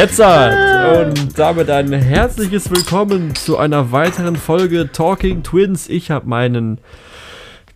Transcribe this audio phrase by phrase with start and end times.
[0.00, 5.90] Jetzt und damit ein herzliches Willkommen zu einer weiteren Folge Talking Twins.
[5.90, 6.78] Ich habe meinen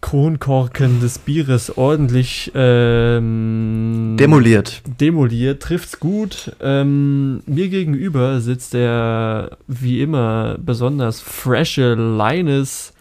[0.00, 4.80] Kronkorken des Bieres ordentlich ähm, Demoliert.
[4.98, 5.62] demoliert.
[5.62, 6.56] Trifft's gut.
[6.62, 12.94] Ähm, mir gegenüber sitzt der wie immer besonders frische Linus.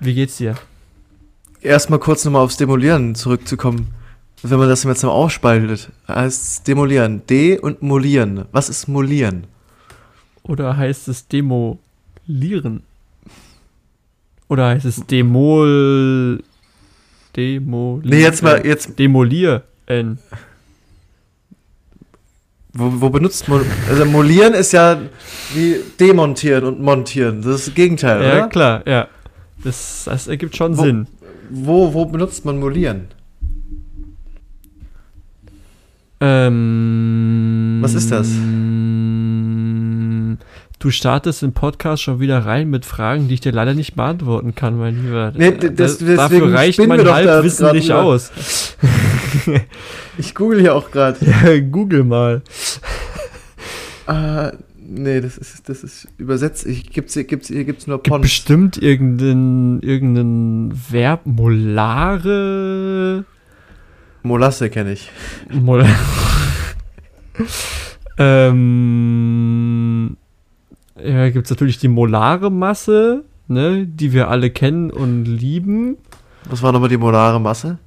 [0.00, 0.56] Wie geht's dir?
[1.60, 3.95] Erstmal kurz nochmal aufs Demolieren zurückzukommen.
[4.42, 7.22] Wenn man das jetzt mal aufspaltet, heißt es Demolieren.
[7.28, 8.44] De und Molieren.
[8.52, 9.44] Was ist Molieren?
[10.42, 12.82] Oder heißt es demolieren?
[14.48, 16.42] Oder heißt es demol.
[17.34, 18.08] Demolieren?
[18.10, 19.62] Nee, jetzt mal, jetzt, Demolieren.
[22.72, 25.00] wo, wo benutzt man, also Molieren ist ja
[25.54, 27.42] wie demontieren und montieren.
[27.42, 28.48] Das ist das Gegenteil, Ja, oder?
[28.48, 29.08] klar, ja.
[29.64, 31.06] Das, das ergibt schon Wo- Sinn.
[31.50, 33.08] Wo, wo benutzt man Molieren?
[36.20, 38.28] Ähm, Was ist das?
[40.78, 44.54] Du startest den Podcast schon wieder rein mit Fragen, die ich dir leider nicht beantworten
[44.54, 45.32] kann, mein Lieber.
[45.36, 48.02] Nee, das- Da- Dafür deswegen reicht mein Halbwissen nicht drüber.
[48.04, 48.30] aus.
[50.18, 51.18] Ich google hier auch gerade.
[51.24, 52.40] Ja, Google mal.
[54.06, 56.64] Ah, nee, das ist, das ist übersetzt.
[56.64, 58.22] Ich, gibt's, hier- gibt's, hier gibt's nur Gibt Pons.
[58.22, 62.46] bestimmt irgendein, irgendein Verb, molare.
[64.26, 65.10] Molasse kenne ich.
[65.50, 65.84] Mol
[68.18, 70.16] ähm,
[71.02, 75.96] ja, gibt es natürlich die molare Masse, ne, die wir alle kennen und lieben.
[76.48, 77.78] Was war nochmal die molare Masse?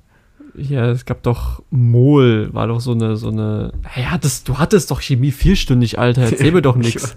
[0.56, 3.72] Ja, es gab doch Mol, war doch so eine, so eine.
[3.84, 6.24] Hey, hattest, du hattest doch Chemie vierstündig, Alter.
[6.24, 7.16] Erzähl mir doch nichts.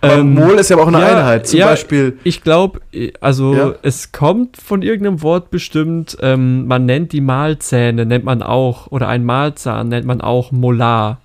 [0.00, 1.46] Aber Ähm, Mol ist ja auch eine ja, Einheit.
[1.46, 1.66] Zum ja.
[1.66, 2.18] Beispiel.
[2.24, 2.80] Ich glaube,
[3.20, 3.74] also Ja.
[3.82, 9.08] es kommt von irgendeinem Wort bestimmt, ähm, man nennt die Mahlzähne, nennt man auch, oder
[9.08, 11.20] ein Mahlzahn nennt man auch Molar.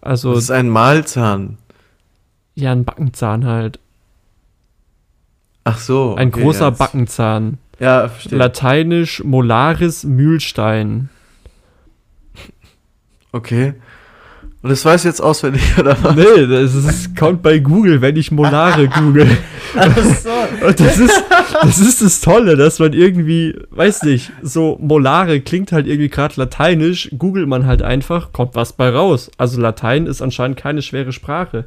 [0.00, 1.58] Also, Das ist ein Mahlzahn.
[2.54, 3.78] ja, ein Backenzahn halt.
[5.64, 6.14] Ach so.
[6.14, 6.78] Ein okay, großer jetzt.
[6.78, 7.58] Backenzahn.
[7.80, 8.38] Ja, verstehe.
[8.38, 11.08] Lateinisch Molaris Mühlstein.
[13.32, 13.74] Okay.
[14.64, 16.16] Und das weißt du jetzt auswendig, oder was?
[16.16, 19.28] Nee, das ist, kommt bei Google, wenn ich Molare google.
[19.76, 20.66] Ach so.
[20.66, 21.22] Und das ist,
[21.60, 26.36] das ist das Tolle, dass man irgendwie, weiß nicht, so Molare klingt halt irgendwie gerade
[26.36, 29.30] lateinisch, googelt man halt einfach, kommt was bei raus.
[29.36, 31.66] Also Latein ist anscheinend keine schwere Sprache.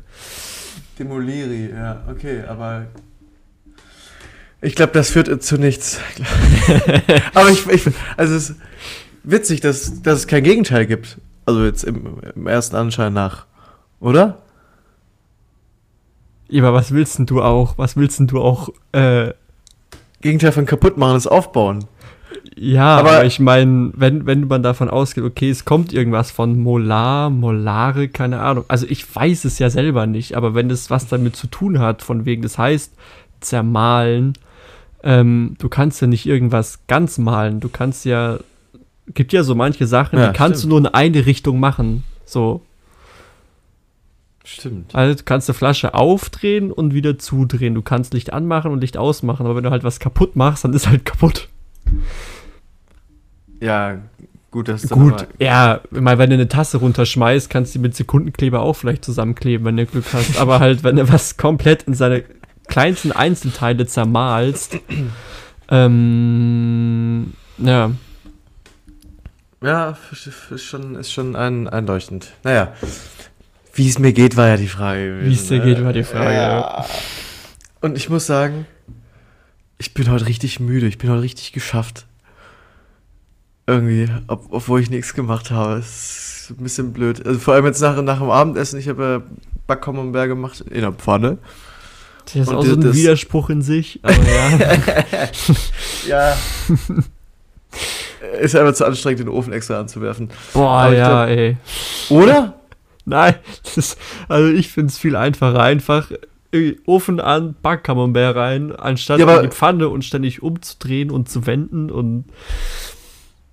[0.97, 2.88] Demoliri, ja, okay, aber.
[4.59, 6.00] Ich glaube, das führt zu nichts.
[7.36, 7.84] aber ich, ich
[8.18, 8.59] also es ist
[9.24, 11.19] witzig, dass, dass es kein Gegenteil gibt.
[11.47, 13.46] Also jetzt im, im ersten Anschein nach.
[14.00, 14.38] Oder?
[16.50, 17.78] Ja, aber was willst denn du auch?
[17.78, 18.69] Was willst denn du auch?
[18.91, 19.34] Äh,
[20.22, 21.86] Gegenteil von kaputt machen ist aufbauen.
[22.56, 26.59] ja, Aber- aber, ich meine, wenn, wenn man davon ausgeht, okay, es kommt irgendwas von
[26.59, 28.66] Molar, Molare, keine Ahnung.
[28.68, 32.02] Also ich weiß es ja selber nicht, aber wenn das was damit zu tun hat,
[32.02, 32.94] von wegen, das heißt
[33.40, 34.34] zermahlen,
[35.03, 37.59] ähm, du kannst ja nicht irgendwas ganz malen.
[37.62, 38.40] Du kannst ja,
[39.13, 40.72] gibt ja so manche Sachen, Ja, die kannst stimmt.
[40.72, 42.03] du nur in eine Richtung machen.
[42.25, 42.62] So,
[44.44, 44.94] Stimmt.
[44.95, 47.73] also du kannst eine Flasche aufdrehen und wieder zudrehen.
[47.75, 50.73] Du kannst Licht anmachen und Licht ausmachen, aber wenn du halt was kaputt machst, dann
[50.73, 51.47] ist halt kaputt.
[53.62, 53.97] Ja,
[54.51, 57.95] gut, das ist Gut, ja, mal wenn du eine Tasse runterschmeißt, kannst du die mit
[57.95, 60.39] Sekundenkleber auch vielleicht zusammenkleben, wenn du Glück hast.
[60.39, 62.24] Aber halt, wenn du was komplett in seine
[62.68, 64.78] kleinsten Einzelteile zermalst,
[65.69, 67.92] ähm, ja,
[69.62, 72.31] Ja, ist schon, ist schon ein, einleuchtend.
[72.44, 72.74] Naja.
[73.74, 75.07] Wie es mir geht, war ja die Frage.
[75.07, 75.65] gewesen, Wie es dir ne?
[75.65, 76.86] geht, war die Frage, Ja.
[77.81, 78.65] Und ich muss sagen,
[79.77, 80.88] ich bin heute richtig müde.
[80.88, 82.06] Ich bin heute richtig geschafft.
[83.68, 85.75] Irgendwie, ob, obwohl ich nichts gemacht habe.
[85.80, 87.25] Es ist ein bisschen blöd.
[87.25, 88.80] Also vor allem jetzt nach, nach dem Abendessen.
[88.80, 89.38] Ich habe ja
[89.68, 91.38] Backcommonberg gemacht in der Pfanne.
[92.25, 94.77] das ist Und auch so ein Widerspruch in sich, aber ja.
[96.07, 96.38] Ja.
[98.39, 100.30] ist einfach zu anstrengend, den Ofen extra anzuwerfen.
[100.54, 101.57] Boah, Aber ja, glaub- ey.
[102.10, 102.54] Oder?
[103.06, 103.36] Nein,
[103.75, 103.98] ist,
[104.28, 105.62] also ich finde es viel einfacher.
[105.62, 106.12] Einfach
[106.51, 111.30] irgendwie Ofen an, Backcamembert rein, anstatt Ja, aber- in die Pfanne und ständig umzudrehen und
[111.30, 112.25] zu wenden und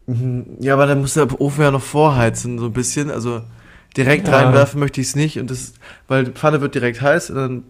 [0.06, 0.44] Mhm.
[0.60, 3.10] Ja, aber dann muss der Ofen ja noch vorheizen, so ein bisschen.
[3.10, 3.40] Also
[3.96, 4.36] direkt Ja.
[4.36, 5.38] reinwerfen möchte ich es nicht.
[5.38, 5.72] Und das,
[6.08, 7.62] weil die Pfanne wird direkt heiß und dann,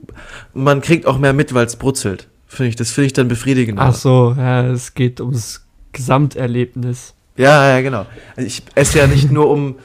[0.52, 2.28] man kriegt auch mehr mit, weil es brutzelt.
[2.48, 3.78] Finde ich, das finde ich dann befriedigend.
[3.80, 5.63] Ach so, ja, es geht ums
[5.94, 7.14] Gesamterlebnis.
[7.36, 8.04] Ja, ja, genau.
[8.36, 9.76] Also ich esse ja nicht nur, um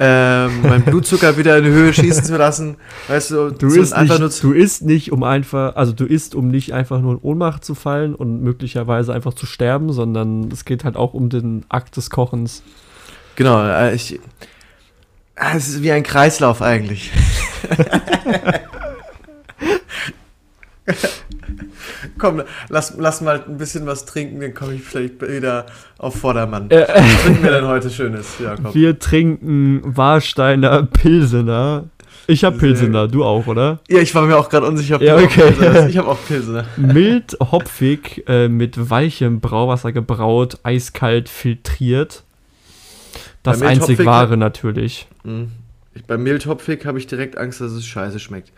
[0.00, 2.76] ähm, meinen Blutzucker wieder in die Höhe schießen zu lassen.
[3.08, 6.48] Weißt du, Du isst, einfach nicht, du isst nicht, um einfach, also du isst, um
[6.48, 10.84] nicht einfach nur in Ohnmacht zu fallen und möglicherweise einfach zu sterben, sondern es geht
[10.84, 12.62] halt auch um den Akt des Kochens.
[13.36, 14.20] Genau, äh, ich.
[15.36, 17.12] Ah, Es ist wie ein Kreislauf eigentlich.
[22.18, 25.66] Komm, lass, lass mal ein bisschen was trinken, dann komme ich vielleicht wieder
[25.98, 26.70] auf Vordermann.
[26.70, 28.74] Äh, Was trinken wir denn heute Schönes, Jakob?
[28.74, 31.84] wir trinken Warsteiner Pilsener.
[32.30, 33.80] Ich hab Sehr Pilsener, du auch, oder?
[33.88, 35.88] Ja, ich war mir auch gerade unsicher, ob Ja, du okay.
[35.88, 36.66] Ich habe auch Pilze.
[36.76, 42.24] Mild, hopfig, äh, mit weichem Brauwasser gebraut, eiskalt filtriert.
[43.42, 45.08] Das Bei einzig wahre natürlich.
[45.24, 45.52] Mhm.
[45.94, 48.52] Ich, bei Mildhopfig habe ich direkt Angst, dass es scheiße schmeckt.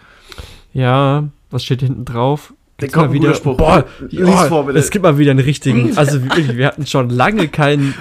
[0.72, 2.52] Ja, was steht hinten drauf?
[2.80, 3.56] Der mal kommt ein wieder, Spruch.
[3.56, 4.78] boah, ja, vor, bitte.
[4.78, 7.94] es gibt mal wieder einen richtigen, also wirklich, wir hatten schon lange keinen,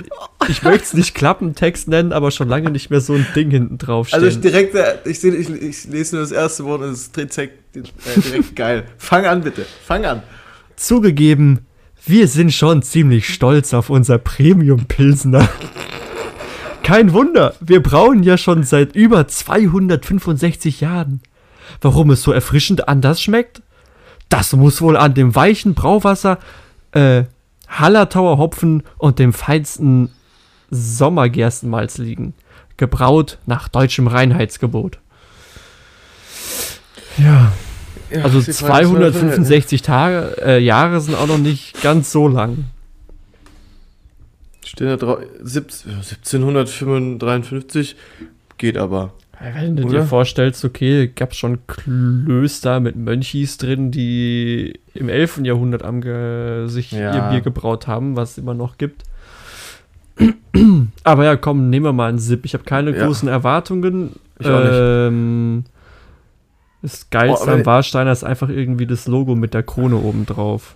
[0.47, 3.77] ich möchte es nicht Klappentext nennen, aber schon lange nicht mehr so ein Ding hinten
[3.77, 4.23] drauf stehen.
[4.23, 7.01] Also ich direkt, äh, ich, sehe, ich, ich lese nur das erste Wort und es
[7.01, 7.81] ist direkt, äh,
[8.21, 8.85] direkt geil.
[8.97, 10.23] Fang an bitte, fang an.
[10.75, 11.59] Zugegeben,
[12.05, 15.47] wir sind schon ziemlich stolz auf unser Premium-Pilsner.
[16.83, 21.21] Kein Wunder, wir brauen ja schon seit über 265 Jahren.
[21.81, 23.61] Warum es so erfrischend anders schmeckt?
[24.29, 26.37] Das muss wohl an dem weichen Brauwasser,
[26.91, 27.23] äh,
[27.67, 30.09] Hallertauer Hopfen und dem feinsten
[30.71, 32.33] Sommergerstenmalz liegen.
[32.77, 34.99] Gebraut nach deutschem Reinheitsgebot.
[37.17, 37.51] Ja,
[38.09, 42.27] Ja, also die Frage ist, 265 Tage, äh, Jahre sind auch noch nicht ganz so
[42.27, 42.65] lang.
[44.65, 47.95] Stehen da drauf, 1753
[48.57, 49.13] geht aber.
[49.41, 49.99] Wenn du Oder?
[49.99, 55.41] dir vorstellst, okay, gab es schon Klöster mit Mönchis drin, die im 11.
[55.45, 57.15] Jahrhundert am ge sich Ja.
[57.15, 59.03] ihr Bier gebraut haben, was es immer noch gibt.
[61.05, 62.43] Aber ja, komm, nehmen wir mal einen Sip.
[62.43, 63.05] Ich habe keine Ja.
[63.05, 64.11] großen Erwartungen.
[64.39, 64.45] Ich.
[64.47, 65.63] Ähm,
[66.81, 70.75] das Geilste Oh, am Warsteiner ist einfach irgendwie das Logo mit der Krone oben drauf.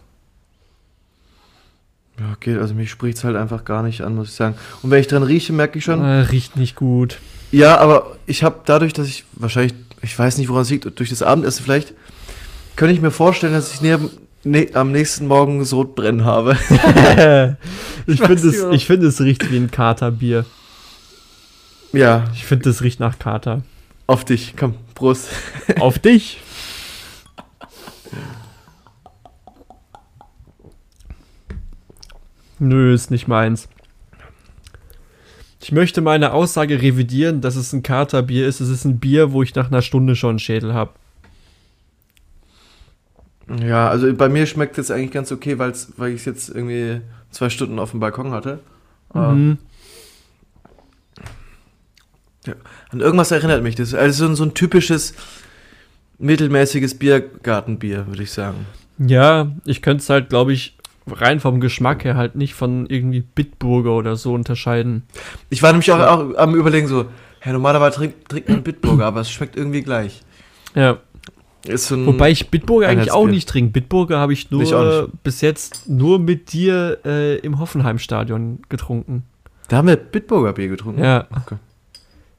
[2.20, 4.56] Ja, geht, also mich spricht es halt einfach gar nicht an, muss ich sagen.
[4.84, 6.02] Und wenn ich dran rieche, merke ich schon.
[6.02, 7.20] Äh, riecht nicht gut.
[7.54, 11.12] Ja, aber ich habe dadurch, dass ich wahrscheinlich, ich weiß nicht, woran es liegt, durch
[11.12, 11.94] das Abendessen vielleicht,
[12.76, 14.10] könnte ich mir vorstellen, dass ich neben,
[14.44, 16.54] ne, am nächsten Morgen Sodbrennen habe.
[18.08, 20.48] ich finde, es, ich find, es riecht wie ein Katerbier.
[21.92, 23.62] ja, Ich finde, es riecht nach Kater.
[24.08, 24.56] auf dich.
[24.58, 25.28] Komm, Prost.
[25.80, 26.40] Auf dich!
[32.58, 33.70] Nö, ist nicht meins.
[35.64, 38.60] Ich möchte meine Aussage revidieren, dass es ein Katerbier ist.
[38.60, 40.92] Es ist ein Bier, wo ich nach einer Stunde schon einen Schädel habe.
[43.66, 47.00] Ja, also bei mir schmeckt es eigentlich ganz okay, weil's, weil ich es jetzt irgendwie
[47.32, 48.60] zwei Stunden auf dem Balkon hatte.
[49.14, 49.58] Mhm.
[52.90, 53.94] An irgendwas erinnert mich das.
[53.94, 55.14] Also so ein typisches
[56.20, 58.66] mittelmäßiges Biergartenbier, würde ich sagen.
[58.98, 60.78] Ja, ich könnte es halt, glaube ich,
[61.12, 65.04] rein vom Geschmack her halt nicht von irgendwie Bitburger oder so unterscheiden.
[65.50, 67.06] Ich war nämlich auch, auch am überlegen so,
[67.44, 70.22] ja, normalerweise trinkt, trinkt man Bitburger, aber es schmeckt irgendwie gleich.
[70.76, 70.98] Ja,
[71.66, 73.72] wobei ich Bitburger eigentlich auch nicht trinke.
[73.72, 74.74] Bitburger habe ich nur Ich
[75.24, 79.24] bis jetzt nur mit dir äh, im Hoffenheim-Stadion getrunken.
[79.68, 81.04] da haben wir Bitburger Bier getrunken.
[81.04, 81.28] Ja.
[81.32, 81.58] Okay.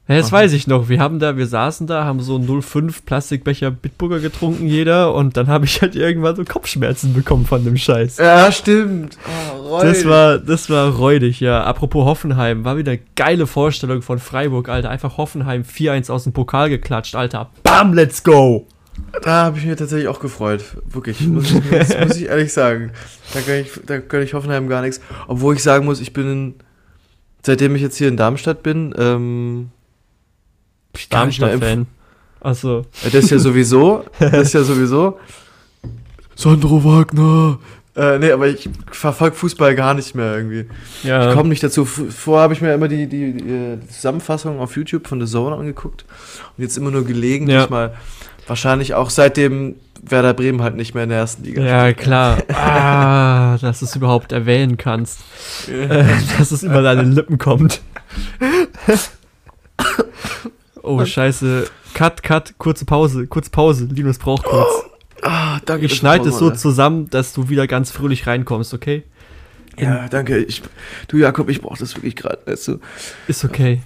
[0.07, 0.37] Ja, das Aha.
[0.37, 0.87] weiß ich noch.
[0.87, 5.35] Wir haben da, wir saßen da, haben so einen 05 Plastikbecher Bitburger getrunken, jeder, und
[5.35, 8.17] dann habe ich halt irgendwann so Kopfschmerzen bekommen von dem Scheiß.
[8.17, 9.17] Ja, stimmt.
[9.67, 11.63] Oh, Das war, das war räudig, ja.
[11.63, 14.91] Apropos Hoffenheim, war wieder eine geile Vorstellung von Freiburg, Alter.
[14.91, 17.49] Einfach Hoffenheim 4-1 aus dem Pokal geklatscht, Alter.
[17.63, 18.67] Bam, let's go!
[19.23, 20.63] Da habe ich mich tatsächlich auch gefreut.
[20.85, 21.19] Wirklich.
[21.21, 22.91] Muss ich, das muss ich ehrlich sagen.
[23.33, 25.01] Da gönne ich, da gönn ich Hoffenheim gar nichts.
[25.27, 26.53] Obwohl ich sagen muss, ich bin, in,
[27.43, 29.71] seitdem ich jetzt hier in Darmstadt bin, ähm,
[31.09, 31.87] gar nicht mehr im- Darmstadt-Fan.
[32.41, 32.85] Achso.
[33.03, 34.05] Das ist ja sowieso.
[34.19, 35.19] Das ist ja sowieso.
[36.35, 37.59] Sandro Wagner.
[37.95, 40.65] Äh, nee, aber ich verfolge Fußball gar nicht mehr irgendwie.
[41.03, 41.29] Ja.
[41.29, 41.85] Ich komme nicht dazu.
[41.85, 45.55] Vorher habe ich mir immer die, die, die äh, Zusammenfassung auf YouTube von The Zone
[45.55, 46.03] angeguckt.
[46.57, 47.67] Und jetzt immer nur gelegentlich Ja.
[47.69, 47.93] mal.
[48.47, 49.75] Wahrscheinlich auch seitdem
[50.07, 52.37] Werder Bremen halt nicht mehr in der ersten Liga Ja, klar.
[52.53, 55.21] Ah, dass du es überhaupt erwähnen kannst.
[55.69, 56.03] Äh,
[56.37, 57.81] dass es über deine Lippen kommt.
[60.85, 61.65] Oh, scheiße.
[61.93, 63.85] Cut, cut, kurze Pause, kurze Pause.
[63.91, 64.67] Linus braucht kurz.
[65.21, 65.85] Ah, danke.
[65.85, 69.03] Ich schneide es so Pause zusammen, dass du wieder ganz fröhlich reinkommst, okay?
[69.79, 70.37] Ja, danke.
[70.37, 70.61] Ich,
[71.07, 72.39] du Jakob, ich brauche das wirklich gerade.
[72.45, 72.79] Weißt du?
[73.27, 73.81] Ist okay.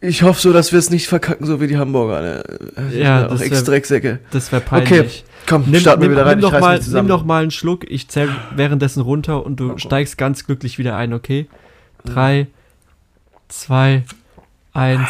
[0.00, 2.20] Ich hoffe so, dass wir es nicht verkacken, so wie die Hamburger.
[2.20, 2.44] Ne?
[2.92, 4.20] Ja, das wär- Ex-Drecksäcke.
[4.30, 4.90] Das wäre peinlich.
[4.92, 5.08] Okay,
[5.48, 6.38] komm, Nimm, starten wir wieder rein.
[6.38, 7.90] nimm, reiß mal, nimm doch mal einen Schluck.
[7.90, 9.80] Ich zähle währenddessen runter und du Okay.
[9.80, 11.48] steigst ganz glücklich wieder ein, okay?
[12.04, 12.46] Drei,
[13.48, 14.04] zwei,
[14.74, 15.08] eins.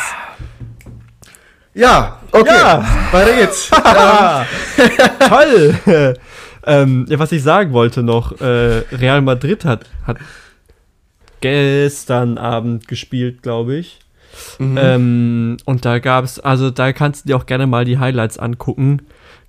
[1.77, 2.55] Ja, okay.
[2.55, 2.85] Ja.
[3.13, 3.69] Weiter geht's.
[5.29, 5.75] Toll!
[6.67, 10.17] ähm, ja, was ich sagen wollte noch, äh, Real Madrid hat, hat
[11.43, 13.99] gestern Abend gespielt, glaube ich.
[14.59, 14.79] Mhm.
[14.81, 18.39] Ähm, und da gab es, also da kannst du dir auch gerne mal die Highlights
[18.39, 19.03] angucken.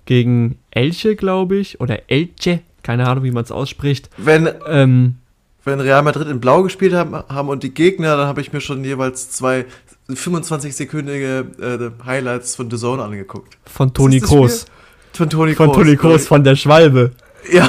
[0.04, 4.10] Gegen Elche, glaube ich, oder Elche, keine Ahnung, wie man es ausspricht.
[4.18, 5.16] wenn, Ähm,
[5.64, 8.60] wenn Real Madrid in Blau gespielt haben, haben und die Gegner, dann habe ich mir
[8.60, 9.66] schon jeweils zwei
[10.10, 13.56] 25-sekündige äh, Highlights von The Zone angeguckt.
[13.66, 14.20] von Toni?
[14.20, 14.66] Kroos.
[15.12, 17.12] Von Toni Von Toni Kroos, von der Schwalbe.
[17.52, 17.68] Ja,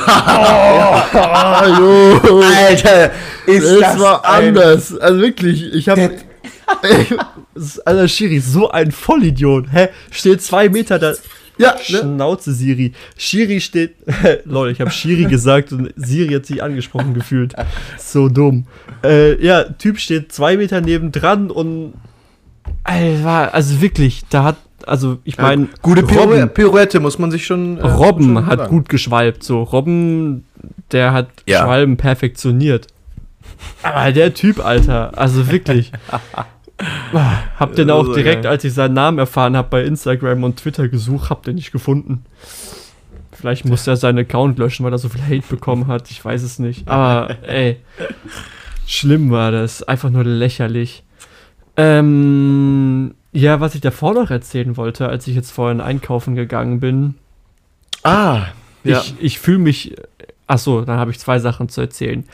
[1.13, 2.17] Hallo!
[2.67, 3.11] Alter,
[3.45, 4.97] ist Das, war anders.
[4.97, 6.11] Also wirklich, ich habe.
[7.85, 9.65] Alter Schiri, so ein Vollidiot.
[9.71, 9.89] Hä?
[10.11, 11.13] Steht zwei Meter da.
[11.57, 11.79] Ja, ne?
[11.83, 12.93] Schnauze, Siri.
[13.17, 13.95] Schiri steht.
[14.45, 17.53] Lol, ich habe Schiri gesagt und Siri hat sich angesprochen gefühlt.
[17.97, 18.65] So dumm.
[19.03, 21.93] Äh, ja, Typ steht zwei Meter nebendran und.
[22.83, 24.57] Alter, also wirklich, da hat.
[24.85, 25.67] Also, ich meine.
[25.81, 27.77] Gute Pirouette, Pirouette muss man sich schon.
[27.77, 28.69] äh, Robben schon hat sagen.
[28.69, 29.43] gut geschwalbt.
[29.43, 30.45] So, Robben,
[30.91, 31.63] der hat Ja.
[31.63, 32.87] Schwalben perfektioniert.
[33.83, 35.91] Aber der Typ, Alter, also wirklich.
[37.57, 41.29] hab den auch direkt, als ich seinen Namen erfahren habe, bei Instagram und Twitter gesucht,
[41.29, 42.23] hab den nicht gefunden.
[43.33, 46.09] Vielleicht muss er seinen Account löschen, weil er so viel Hate bekommen hat.
[46.09, 46.87] Ich weiß es nicht.
[46.87, 47.77] Aber ey,
[48.85, 49.83] schlimm war das.
[49.83, 51.03] Einfach nur lächerlich.
[51.77, 52.48] Ähm,
[53.39, 57.15] ja, was ich davor noch erzählen wollte, als ich jetzt vorhin einkaufen gegangen bin.
[58.03, 58.47] Ah,
[58.83, 59.01] ja.
[59.01, 59.95] Ich, ich fühle mich.
[60.47, 62.25] Achso, dann habe ich zwei Sachen zu erzählen.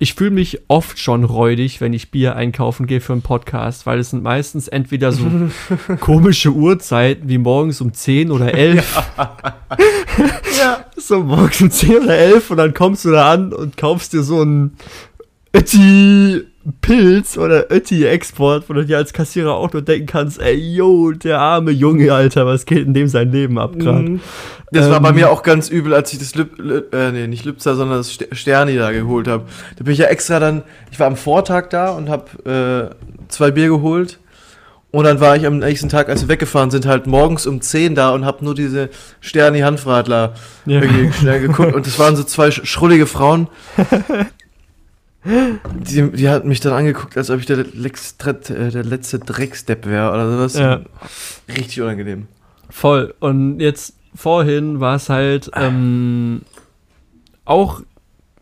[0.00, 3.98] Ich fühle mich oft schon räudig, wenn ich Bier einkaufen gehe für einen Podcast, weil
[3.98, 5.26] es sind meistens entweder so
[6.00, 9.02] komische Uhrzeiten wie morgens um 10 oder 11.
[10.58, 10.84] ja.
[10.96, 14.22] So morgens um 10 oder 11 und dann kommst du da an und kaufst dir
[14.22, 14.76] so einen
[15.52, 16.44] Ötti
[16.80, 21.12] Pilz oder Ötti Export, wo du dir als Kassierer auch nur denken kannst, ey, yo,
[21.12, 24.08] der arme Junge, Alter, was geht in dem sein Leben ab gerade?
[24.10, 24.20] Mhm.
[24.72, 27.26] Das war bei Ähm, mir auch ganz übel, als ich das Lüb, Lüb, äh, nee,
[27.26, 29.44] nicht Lübzer, sondern das Ster- Sterni da geholt habe.
[29.76, 33.50] Da bin ich ja extra dann, ich war am Vortag da und habe äh, zwei
[33.50, 34.18] Bier geholt.
[34.90, 37.94] Und dann war ich am nächsten Tag, als wir weggefahren sind, halt morgens um 10
[37.94, 38.88] da und habe nur diese
[39.20, 40.32] Sterni Handfradler
[40.64, 40.80] Ja.
[40.80, 41.74] irgendwie schnell geguckt.
[41.74, 43.48] Und das waren so zwei sch- schrullige Frauen.
[45.28, 49.86] Die, die hatten mich dann angeguckt, als ob ich der, Lex, äh, der letzte Dreckstepp
[49.86, 50.54] wäre oder sowas.
[50.54, 50.80] Ja.
[51.48, 52.28] Richtig unangenehm.
[52.70, 53.14] Voll.
[53.20, 56.42] Und jetzt vorhin war es halt ähm,
[57.44, 57.82] auch,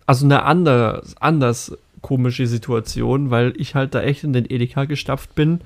[0.06, 5.34] also eine andere, anders komische Situation, weil ich halt da echt in den Edeka gestapft
[5.34, 5.60] bin,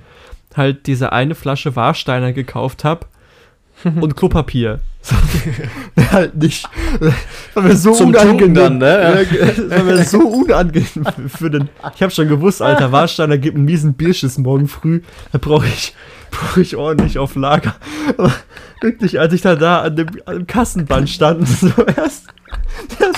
[0.57, 3.07] halt diese eine Flasche Warsteiner gekauft habe
[3.85, 4.81] und Klopapier.
[5.03, 5.17] So,
[6.13, 6.69] halt nicht.
[7.01, 8.55] Das war so Zum unangenehm.
[8.55, 9.27] Dann, ne?
[9.31, 11.71] Ja, das war so unangenehm für den.
[11.95, 15.01] Ich habe schon gewusst, Alter, Warsteiner gibt einen miesen Bierschiss morgen früh.
[15.33, 15.95] Da brauche ich,
[16.31, 17.77] brauch ich ordentlich auf Lager.
[18.19, 18.33] Aber
[18.83, 22.27] wirklich, als ich da da an dem, an dem Kassenband stand und so erst
[22.99, 23.17] das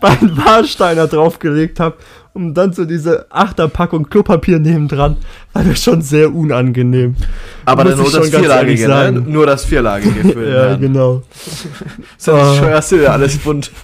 [0.00, 1.96] beiden Warsteiner draufgelegt habe
[2.34, 5.16] und dann so diese Achterpackung Klopapier nebendran,
[5.52, 7.16] war mir schon sehr unangenehm.
[7.64, 9.12] Aber Muss dann nur das Vierlagige, ne?
[9.12, 10.80] Nur das Vierlagige für Ja, Herrn.
[10.80, 11.22] genau.
[12.18, 12.54] Sonst Ah.
[12.58, 13.70] scheuerst du ja alles bunt.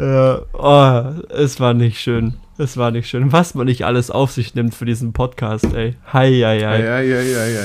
[0.00, 1.02] Ja, oh,
[1.34, 2.34] es war nicht schön.
[2.56, 3.32] Es war nicht schön.
[3.32, 5.96] Was man nicht alles auf sich nimmt für diesen Podcast, ey.
[6.12, 6.80] Hei, hei, ja, hei.
[6.84, 7.60] ja, ja, ja, ja.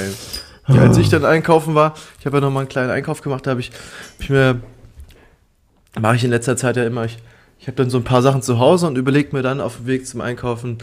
[0.75, 3.45] ja als ich dann einkaufen war, ich habe ja noch mal einen kleinen Einkauf gemacht,
[3.45, 4.59] da habe ich, hab ich mir,
[6.01, 7.19] mache ich in letzter Zeit ja immer, ich,
[7.63, 9.87] ich habe dann so ein paar Sachen zu Hause und überlege mir dann auf dem
[9.87, 10.79] Weg zum Einkaufen,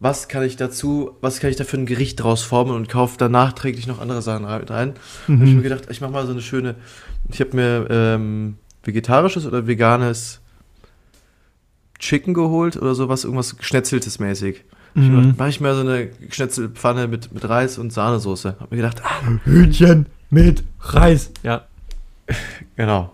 [0.00, 3.18] was kann ich dazu, was kann ich da für ein Gericht draus formen und kaufe
[3.18, 4.94] dann nachträglich noch andere Sachen rein.
[5.26, 5.38] Mhm.
[5.38, 6.76] Hab ich mir gedacht, ich mache mal so eine schöne,
[7.30, 10.40] ich habe mir ähm, vegetarisches oder veganes
[11.98, 14.64] Chicken geholt oder sowas, irgendwas geschnetzeltes mäßig.
[14.94, 15.34] Mhm.
[15.36, 18.56] Mache ich mir so eine Schnetzelpfanne mit, mit Reis und Sahnesoße.
[18.58, 21.32] Hab mir gedacht, ah, Hühnchen mit Reis.
[21.42, 21.66] Ja.
[22.76, 23.12] genau.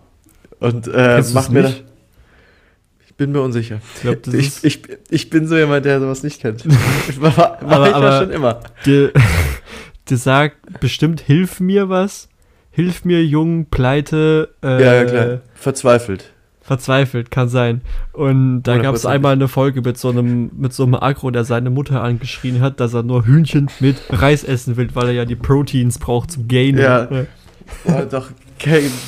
[0.61, 1.83] Und äh, mach mir nicht?
[3.17, 3.79] Bin mir unsicher.
[3.95, 6.65] Ich glaube, das Ich, ich, ich bin so jemand, der sowas nicht kennt.
[7.21, 8.59] war, war Aber- ich ja aber- schon immer.
[8.85, 9.11] dir,
[10.09, 12.29] dir sagt bestimmt, hilf mir was.
[12.71, 14.49] Hilf mir, Jung, pleite.
[14.61, 15.41] Äh, ja, ja, klar.
[15.55, 16.31] Verzweifelt.
[16.61, 17.81] Verzweifelt, kann sein.
[18.11, 19.09] Und da gab es 100%.
[19.09, 22.79] einmal eine Folge mit so einem, mit so einem Agro, der seine Mutter angeschrien hat,
[22.79, 26.47] dass er nur Hühnchen mit Reis essen will, weil er ja die Proteins braucht zum
[26.47, 26.79] Gainen.
[26.81, 27.07] Ja.
[27.87, 28.29] Ja, doch,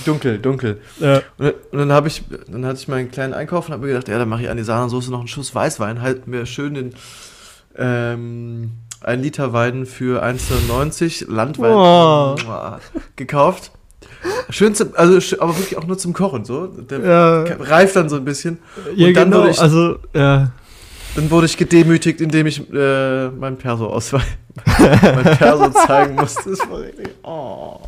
[0.05, 0.81] dunkel, dunkel.
[0.99, 1.21] Ja.
[1.37, 4.07] Und, und dann habe ich, dann hatte ich meinen kleinen Einkauf und habe mir gedacht,
[4.07, 6.93] ja, dann mache ich an die Sahnesoße noch einen Schuss Weißwein, halt mir schön den
[7.77, 12.35] ähm, ein Liter Wein für 1,90 Landwein Oh.
[13.15, 13.71] Gekauft.
[14.49, 16.67] Schön zum, also aber wirklich auch nur zum Kochen so.
[16.67, 17.41] Der Ja.
[17.59, 18.57] reift dann so ein bisschen.
[18.95, 20.51] Ja, Und dann genau, ich- also, ja.
[21.15, 24.23] Dann wurde ich gedemütigt, indem ich äh, mein Perso ausweis,
[24.65, 26.51] mein Perso zeigen musste.
[26.51, 27.09] Das war richtig.
[27.23, 27.79] Oh.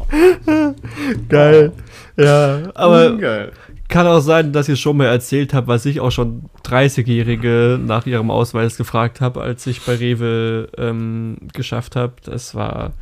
[1.28, 1.72] Geil.
[2.18, 3.52] Ja, aber geil.
[3.88, 8.06] kann auch sein, dass ich schon mal erzählt habe, was ich auch schon 30-Jährige nach
[8.06, 12.14] ihrem Ausweis gefragt habe, als ich bei Rewe ähm, geschafft habe.
[12.24, 12.94] Das war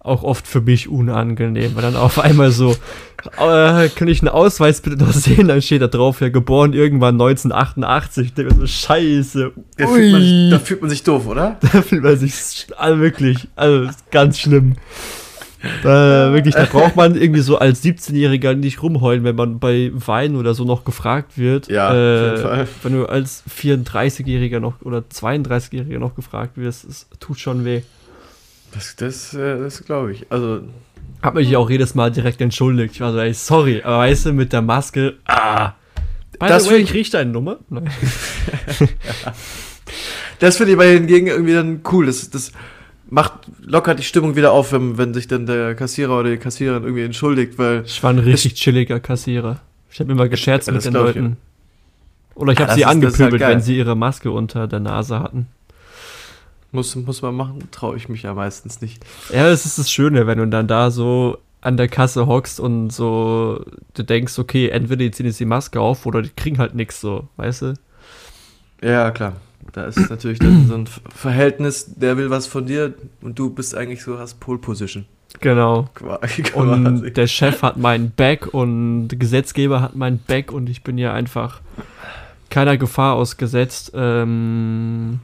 [0.00, 2.72] auch oft für mich unangenehm, weil dann auf einmal so,
[3.38, 5.48] äh, kann ich einen Ausweis bitte noch sehen?
[5.48, 8.28] Dann steht da drauf, ja, geboren irgendwann 1988.
[8.28, 9.52] Ich denke mir so, scheiße.
[9.76, 11.58] Da fühlt, man, da fühlt man sich doof, oder?
[11.72, 14.76] Da fühlt man sich also wirklich, also ganz schlimm.
[15.82, 20.36] Da, wirklich, da braucht man irgendwie so als 17-Jähriger nicht rumheulen, wenn man bei Wein
[20.36, 21.68] oder so noch gefragt wird.
[21.68, 22.68] Ja, auf äh, jeden Fall.
[22.82, 27.82] Wenn du als 34-Jähriger noch oder 32-Jähriger noch gefragt wirst, es tut schon weh.
[28.74, 30.26] Das, das, äh, das glaube ich.
[30.30, 30.60] Also,
[31.22, 32.94] Hab mich auch jedes Mal direkt entschuldigt.
[32.94, 35.72] Ich war so, ey, sorry, aber weißt du, mit der Maske, ah.
[36.38, 37.58] By Das the way, ich- krieg deine Nummer?
[40.38, 42.06] Das finde ich bei hingegen irgendwie dann cool.
[42.06, 42.52] Das, das
[43.10, 46.84] macht lockert die Stimmung wieder auf, wenn, wenn sich dann der Kassierer oder die Kassiererin
[46.84, 49.60] irgendwie entschuldigt, weil Ich war ein richtig chilliger Kassierer.
[49.90, 51.36] Ich habe immer gescherzt Ja, mit den glaub ich, Leuten.
[52.34, 53.50] Oder ich Ja, habe sie ist- das ist halt angepöbelt, geil.
[53.56, 55.46] wenn sie ihre Maske unter der Nase hatten.
[56.72, 59.04] Muss, muss man machen, traue ich mich ja meistens nicht.
[59.32, 62.90] Ja, das ist das Schöne, wenn du dann da so an der Kasse hockst und
[62.90, 66.74] so, du denkst, okay, entweder die ziehen jetzt die Maske auf oder die kriegen halt
[66.74, 67.74] nichts so, weißt du?
[68.82, 69.34] Ja, klar.
[69.72, 73.50] Da ist natürlich dann so ein Ver- Verhältnis, der will was von dir und du
[73.50, 75.04] bist eigentlich so, hast Pole Position.
[75.40, 75.88] Genau.
[75.94, 76.42] Quasi.
[76.54, 80.96] Und der Chef hat mein Back und der Gesetzgeber hat mein Back und ich bin
[80.98, 81.60] ja einfach
[82.48, 85.20] keiner Gefahr ausgesetzt, ähm,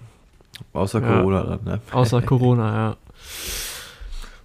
[0.72, 1.06] Außer Ja.
[1.18, 1.80] Corona dann, ne?
[1.92, 2.96] außer Corona,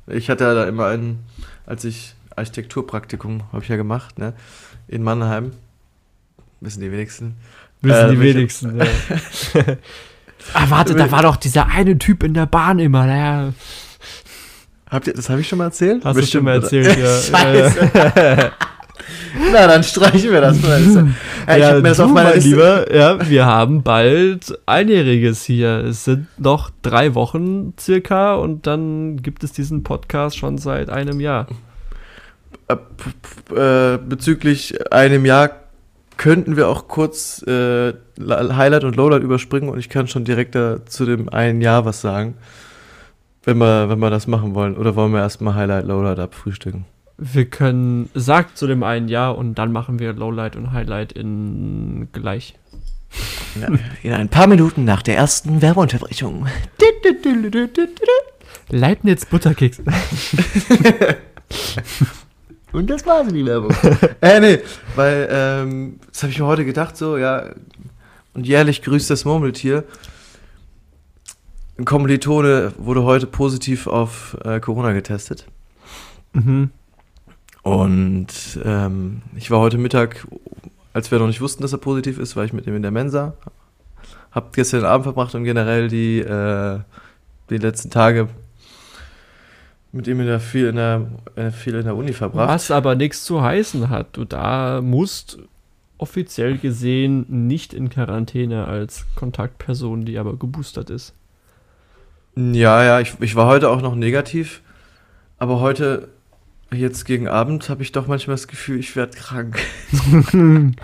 [0.08, 0.14] ja.
[0.14, 1.24] Ich hatte ja da immer einen,
[1.66, 4.34] als ich Architekturpraktikum habe ich ja gemacht, ne?
[4.88, 5.52] In Mannheim.
[6.60, 7.36] Wissen die wenigsten.
[7.82, 8.86] Wissen Äh, die welche- wenigsten, ja.
[10.54, 13.54] ah, warte, da war doch dieser eine Typ in der Bahn immer, der.
[14.90, 16.04] Habt ihr, das habe ich schon mal erzählt?
[16.04, 16.64] Hast du schon mal oder?
[16.64, 17.22] erzählt, ja.
[17.22, 18.52] Scheiße.
[19.52, 20.58] Na, dann streichen wir das.
[21.48, 22.50] Ja, ich ja, hab mir das du, auf meiner mein Liste.
[22.50, 25.84] Lieber, ja, wir haben bald Einjähriges hier.
[25.86, 31.20] Es sind noch drei Wochen circa und dann gibt es diesen Podcast schon seit einem
[31.20, 31.48] Jahr.
[32.68, 32.76] Äh,
[33.56, 35.50] äh, bezüglich einem Jahr
[36.18, 40.86] könnten wir auch kurz äh, Highlight und Lowlight überspringen und ich kann schon direkt da
[40.86, 42.36] zu dem einen Jahr was sagen.
[43.44, 44.78] Wenn wir, wenn wir das machen wollen.
[44.78, 46.86] Oder wollen wir erstmal Highlight, Lowlight abfrühstücken?
[47.24, 52.08] Wir können, sagt zu dem einen Jahr und dann machen wir Lowlight und Highlight in
[52.14, 52.56] gleich.
[54.02, 56.48] In ein paar Minuten nach der ersten Werbeunterbrechung.
[58.70, 59.82] Leibniz Butterkeks.
[62.72, 63.76] Und das war's, die Werbung.
[64.22, 64.60] äh, nee,
[64.96, 67.54] weil, ähm, das habe ich mir heute gedacht, so, ja,
[68.34, 69.84] und jährlich grüßt das Murmeltier.
[71.78, 75.48] Ein Kommilitone wurde heute positiv auf äh, Corona getestet.
[76.32, 76.72] Mhm.
[77.64, 78.28] Und
[78.64, 80.28] ähm, ich war heute Mittag,
[80.94, 82.92] als wir noch nicht wussten, dass er positiv ist, war ich mit ihm in der
[82.92, 83.34] Mensa.
[84.32, 86.80] Hab gestern Abend verbracht und generell die, äh,
[87.50, 88.30] die letzten Tage
[89.92, 92.50] mit ihm in der, viel, in der, äh, viel in der Uni verbracht.
[92.50, 94.16] Was aber nichts zu heißen hat.
[94.18, 95.40] Du da musst
[95.98, 101.14] offiziell gesehen nicht in Quarantäne als Kontaktperson, die aber geboostert ist.
[102.36, 104.62] Ja, ja, ich, ich war heute auch noch negativ,
[105.38, 106.08] aber heute,
[106.74, 109.60] jetzt gegen Abend, habe ich doch manchmal das Gefühl, ich werde krank.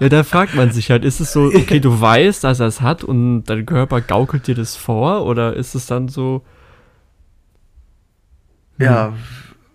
[0.00, 2.80] Ja, da fragt man sich halt, ist es so, okay, du weißt, dass er es
[2.80, 6.44] hat und dein Körper gaukelt dir das vor oder ist es dann so,
[8.78, 9.12] Ja,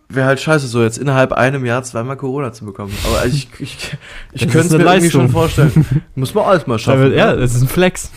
[0.08, 2.94] wäre halt scheiße, so jetzt innerhalb einem Jahr zweimal Corona zu bekommen.
[3.06, 3.98] Aber also ich, ich,
[4.32, 5.86] ich könnte es mir irgendwie schon vorstellen.
[6.16, 7.14] Muss man alles mal schaffen.
[7.14, 7.42] ja, ne?
[7.42, 8.12] das ist ein Flex.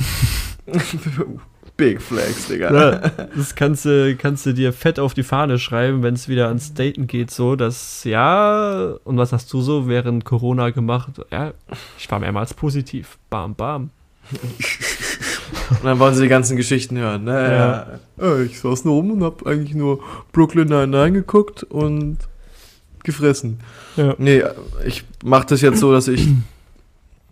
[1.77, 2.73] Big Flex, Digga.
[2.73, 2.99] Ja,
[3.37, 6.75] das kannst du, kannst du dir fett auf die Fahne schreiben, wenn es wieder ans
[6.75, 11.21] Daten geht, so, dass, ja, und was hast du so während Corona gemacht?
[11.31, 11.53] Ja,
[11.99, 13.19] ich war mehrmals positiv.
[13.29, 13.91] Bam, bam.
[15.71, 17.25] Und dann wollen sie die ganzen Geschichten hören.
[17.25, 17.99] Ne?
[18.19, 18.25] Ja.
[18.25, 18.41] Ja.
[18.41, 20.01] Ich saß nur rum und hab eigentlich nur
[20.33, 22.19] Brooklyn Nine-Nine geguckt und
[23.05, 23.61] gefressen.
[23.97, 24.15] Ja.
[24.19, 24.43] Nee,
[24.85, 26.29] ich mache das jetzt so, dass ich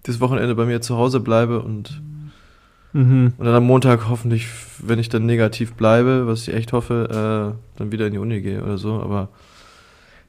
[0.04, 2.00] das Wochenende bei mir zu Hause bleibe und,
[2.94, 3.32] Mhm.
[3.36, 4.46] und dann am Montag hoffentlich,
[4.78, 8.40] wenn ich dann negativ bleibe, was ich echt hoffe, äh, dann wieder in die Uni
[8.40, 9.00] gehe oder so.
[9.02, 9.28] Aber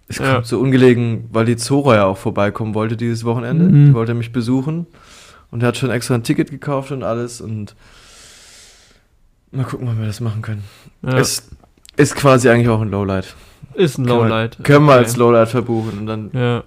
[0.07, 0.33] Es Ja.
[0.35, 3.65] kommt so ungelegen, weil die Zora ja auch vorbeikommen wollte dieses Wochenende.
[3.65, 3.85] Mhm.
[3.87, 4.85] Die wollte mich besuchen.
[5.49, 7.41] Und er hat schon extra ein Ticket gekauft und alles.
[7.41, 7.75] Und
[9.51, 10.63] mal gucken, wann wir das machen können.
[11.01, 11.17] Ja.
[11.17, 11.49] Es
[11.97, 13.35] ist quasi eigentlich auch ein Lowlight.
[13.73, 14.57] ist ein Können wir- Lowlight.
[14.63, 14.99] Können wir Okay.
[15.03, 15.97] als Lowlight verbuchen.
[15.99, 16.63] Und dann Ja.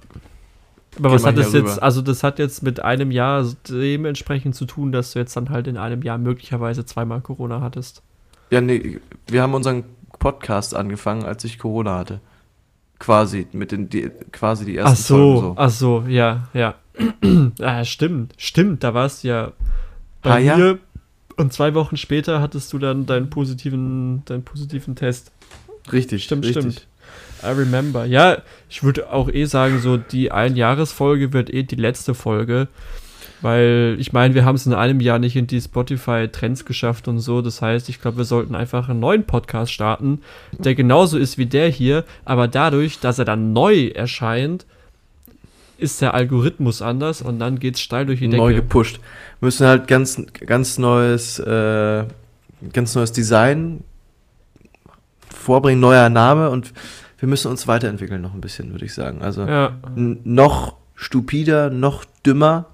[0.96, 1.83] Aber was hat das hier jetzt, rüber.
[1.83, 5.66] also das hat jetzt mit einem Jahr dementsprechend zu tun, dass du jetzt dann halt
[5.66, 8.03] in einem Jahr möglicherweise zweimal Corona hattest.
[8.51, 9.85] Ja, nee, wir haben unseren
[10.18, 12.20] Podcast angefangen, als ich Corona hatte.
[12.98, 15.55] Quasi, mit den, die, quasi die ersten Ach so, Folgen so.
[15.57, 16.74] ach so, ja, ja.
[17.61, 19.53] ah, stimmt, stimmt, da warst du ja
[20.22, 20.57] bei Ah, ja?
[20.57, 20.79] mir
[21.37, 25.31] und zwei Wochen später hattest du dann deinen positiven, deinen positiven Test.
[25.92, 26.62] Richtig, Stimmt, richtig.
[26.74, 26.87] stimmt.
[27.42, 28.05] I remember.
[28.05, 32.68] Ja, ich würde auch eh sagen, so die Einjahresfolge wird eh die letzte Folge.
[33.40, 37.20] Weil ich meine, wir haben es in einem Jahr nicht in die Spotify-Trends geschafft und
[37.20, 37.40] so.
[37.40, 40.22] Das heißt, ich glaube, wir sollten einfach einen neuen Podcast starten,
[40.59, 44.66] der genauso ist wie der hier, aber dadurch, dass er dann neu erscheint,
[45.79, 48.42] ist der Algorithmus anders und dann geht's steil durch die Decke.
[48.42, 48.98] Neu gepusht.
[49.38, 52.05] Wir müssen halt ganz, ganz neues, äh,
[52.72, 53.85] ganz neues Design
[55.33, 56.72] vorbringen, neuer Name und
[57.19, 59.23] wir müssen uns weiterentwickeln noch ein bisschen, würde ich sagen.
[59.23, 62.67] Also ja, noch stupider, noch dümmer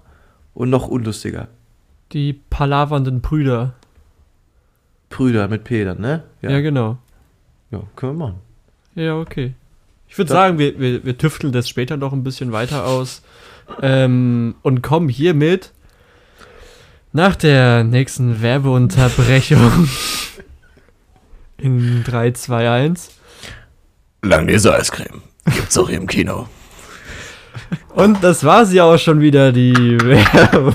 [0.55, 1.49] und noch unlustiger.
[2.13, 3.75] die palavernden Brüder.
[5.11, 6.25] Brüder mit P dann, ne?
[6.43, 6.99] Ja, genau.
[7.71, 8.41] ja können wir machen.
[8.95, 9.55] Ja, okay.
[10.09, 13.23] Ich würde sagen, wir, wir, wir tüfteln das später noch ein bisschen weiter aus
[13.83, 15.73] ähm, und kommen hiermit
[17.13, 19.89] nach der nächsten Werbeunterbrechung
[21.59, 23.11] in 3, 2, 1.
[24.25, 25.23] Langnese Eiscreme.
[25.55, 26.49] Gibt's auch hier im Kino.
[27.95, 30.75] Und das war sie auch schon wieder, die Werbung.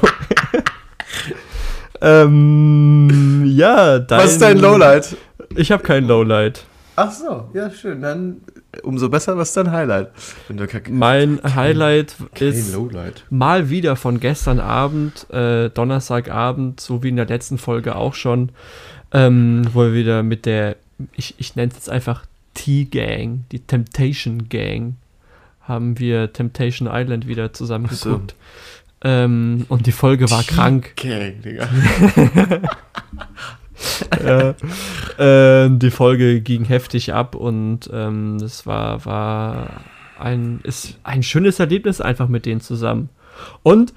[2.02, 5.18] ähm, ja, dein, Was ist dein Lowlight?
[5.56, 6.64] Ich habe kein Lowlight.
[6.96, 8.02] Ach so, ja, schön.
[8.02, 8.42] Dann
[8.84, 10.10] umso besser, was ist dein Highlight?
[10.48, 13.24] Wenn du kein, Mein Highlight kein ist Lowlight.
[13.30, 18.52] mal wieder von gestern Abend, äh, Donnerstagabend, so wie in der letzten Folge auch schon,
[19.12, 20.76] ähm, wo wir wieder mit der,
[21.14, 24.96] ich, ich nenne es jetzt einfach T-Gang, die Temptation Gang,
[25.62, 28.10] haben wir Temptation Island wieder zusammen Ach so.
[28.10, 28.36] geguckt.
[29.02, 30.94] Ähm, und die Folge war krank.
[30.98, 31.70] Okay, Digga.
[34.24, 34.54] äh,
[35.18, 39.82] ähm, die Folge ging heftig ab und ähm, es war, war
[40.20, 43.10] ein, ist ein schönes Erlebnis einfach mit denen zusammen.
[43.64, 43.94] Und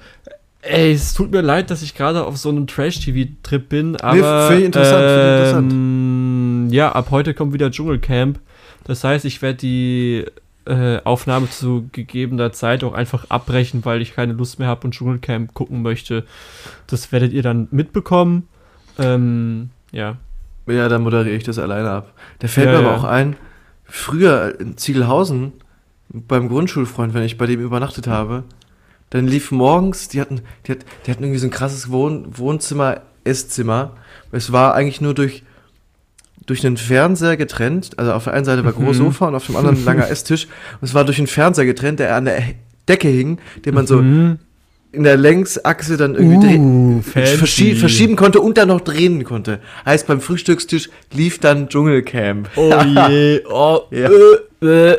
[0.62, 4.60] ey, es tut mir leid, dass ich gerade auf so einem Trash-TV-Trip bin, aber finde
[4.60, 5.72] ich interessant, finde ich interessant.
[5.72, 8.38] ähm, ja, ab heute kommt wieder Dschungelcamp.
[8.84, 10.24] Das heißt, ich werde die
[10.64, 14.92] äh, Aufnahme zu gegebener Zeit auch einfach abbrechen, weil ich keine Lust mehr habe und
[14.94, 16.24] Dschungelcamp gucken möchte.
[16.86, 18.48] Das werdet ihr dann mitbekommen.
[18.98, 20.16] Ähm, ja.
[20.66, 22.12] Ja, dann moderiere ich das alleine ab.
[22.38, 22.96] Da fällt Ja, mir aber ja.
[22.96, 23.36] auch ein,
[23.84, 25.52] früher in Ziegelhausen,
[26.08, 28.44] beim Grundschulfreund, wenn ich bei dem übernachtet habe,
[29.12, 33.02] dann lief morgens, die hatten, die, hat, die hatten irgendwie so ein krasses Wohn Wohnzimmer,
[33.24, 33.92] Esszimmer.
[34.32, 35.42] Es war eigentlich nur durch,
[36.46, 37.98] durch einen Fernseher getrennt.
[37.98, 39.04] Also auf der einen Seite war großes Mhm.
[39.06, 40.46] Sofa und auf dem anderen ein langer Esstisch.
[40.80, 42.42] Und es war durch einen Fernseher getrennt, der an der
[42.88, 44.38] Decke hing, den man so Mhm.
[44.92, 49.60] in der Längsachse dann irgendwie Uh, verschie verschieben konnte und dann noch drehen konnte.
[49.84, 52.48] Heißt, beim Frühstückstisch lief dann Dschungelcamp.
[52.56, 52.72] Oh
[53.08, 54.08] je, oh, Ja.
[54.62, 54.98] äh, äh.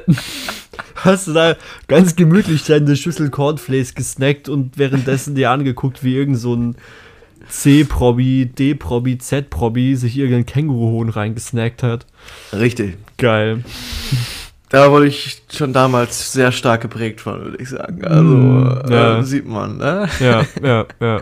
[0.96, 1.56] Hast du da
[1.88, 6.76] ganz gemütlich deine Schüssel Cornflakes gesnackt und währenddessen dir angeguckt, wie irgend so ein
[7.50, 12.06] C-Probi, D-Probi, Z-Probi sich irgendein Känguruhuhn reingesnackt hat.
[12.54, 12.98] Richtig.
[13.18, 13.64] Geil.
[14.70, 18.04] Da wurde ich schon damals sehr stark geprägt von, würde ich sagen.
[18.06, 19.20] Also, Mm, ja.
[19.20, 20.10] äh, sieht man, ne?
[20.20, 21.22] Ja, ja, ja.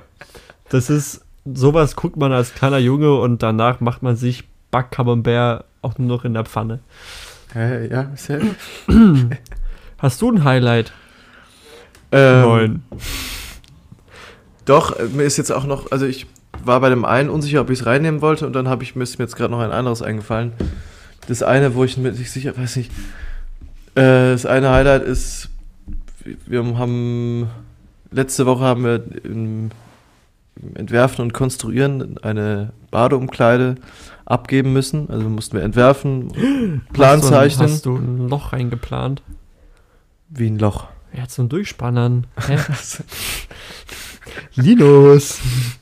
[0.70, 5.98] Das ist, sowas guckt man als kleiner Junge und danach macht man sich Backcamembert auch
[5.98, 6.80] nur noch in der Pfanne.
[7.56, 8.42] Äh, ja, sehr.
[9.98, 10.94] Hast du ein Highlight?
[12.12, 12.82] Ähm,
[14.66, 16.28] Doch, äh, mir ist jetzt auch noch, also ich
[16.64, 19.04] war bei dem einen unsicher, ob ich es reinnehmen wollte und dann habe ich mir
[19.04, 20.54] jetzt gerade noch ein anderes eingefallen.
[21.28, 22.92] Das eine, wo ich mir nicht sicher, weiß nicht.
[23.96, 25.50] Äh, das eine Highlight ist,
[26.46, 27.50] wir haben
[28.12, 29.72] letzte Woche haben wir im,
[30.56, 33.76] im Entwerfen und Konstruieren eine Badeumkleide
[34.32, 35.10] abgeben müssen.
[35.10, 37.70] Also mussten wir entwerfen, Plan hast du, zeichnen.
[37.70, 39.22] Hast du ein Loch reingeplant?
[40.30, 40.88] Wie ein Loch.
[41.14, 42.28] Ja, zum Durchspannern.
[42.48, 42.58] Hä?
[44.56, 45.40] Linus.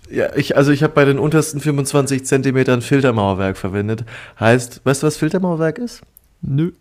[0.09, 4.05] Ja, ich, also ich habe bei den untersten 25 Zentimetern Filtermauerwerk verwendet.
[4.39, 6.01] Heißt, weißt du, was Filtermauerwerk ist?
[6.41, 6.71] Nö.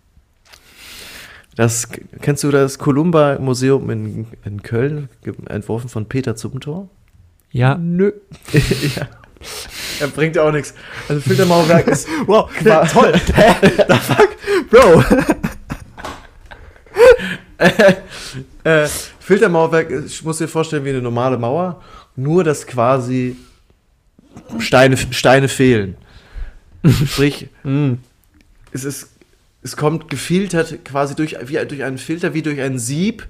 [1.57, 1.89] Das
[2.23, 5.09] kennst du das Columba Museum in, in Köln,
[5.47, 6.89] entworfen von Peter Zumthor?
[7.51, 7.77] Ja.
[7.77, 8.13] Nö.
[8.97, 9.09] ja.
[10.01, 10.75] Er bringt auch nichts.
[11.09, 12.51] Also Filtermauerwerk ist Wow,
[12.93, 13.13] toll.
[13.35, 13.55] Hä?
[13.63, 14.29] The fuck?
[14.71, 15.05] Bro.
[18.65, 18.87] äh,
[19.21, 21.83] Filtermauerwerk, ich muss dir vorstellen, wie eine normale Mauer,
[22.17, 23.37] nur dass quasi
[24.59, 25.97] Steine, Steine fehlen.
[27.07, 27.95] Sprich, Mm.
[28.73, 29.11] es ist,
[29.63, 33.27] es kommt gefiltert quasi durch, wie durch einen Filter, wie durch ein Sieb,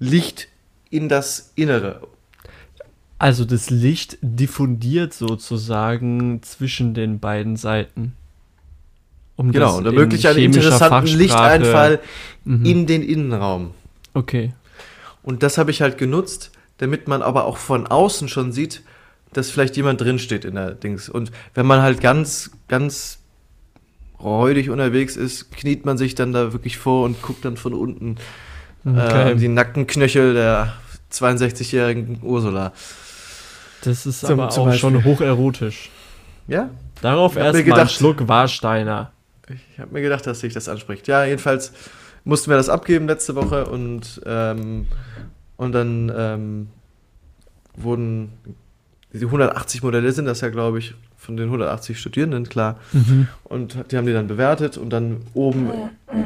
[0.00, 0.48] Licht
[0.90, 2.02] in das Innere.
[3.20, 8.14] Also das Licht diffundiert sozusagen zwischen den beiden Seiten.
[9.36, 12.00] Um Genau, und in ermöglicht einen interessanten Lichteinfall
[12.44, 12.64] Mhm.
[12.64, 13.72] in den Innenraum.
[14.14, 14.54] Okay.
[15.22, 18.80] Und das habe ich halt genutzt, damit man aber auch von außen schon sieht,
[19.34, 21.10] dass vielleicht jemand drinsteht in der Dings.
[21.10, 23.18] Und wenn man halt ganz, ganz
[24.18, 28.16] räudig unterwegs ist, kniet man sich dann da wirklich vor und guckt dann von unten
[28.86, 29.32] okay.
[29.32, 30.72] äh, die nackten Knöchel der
[31.12, 32.72] 62-jährigen Ursula.
[33.84, 34.80] Das ist zum- aber zum auch Beispiel.
[34.90, 35.90] schon hocherotisch.
[36.48, 36.70] Ja,
[37.02, 39.12] Darauf erstmal einen Schluck Warsteiner.
[39.48, 41.08] ich habe mir gedacht, dass sich das anspricht.
[41.08, 41.72] Ja, jedenfalls
[42.24, 44.86] mussten wir das abgeben letzte Woche und, ähm,
[45.56, 46.68] und dann ähm,
[47.76, 48.32] wurden
[49.12, 52.78] die 180 Modelle sind das ja, glaube ich, von den 180 Studierenden, klar.
[53.44, 55.70] Und die haben die dann bewertet und dann oben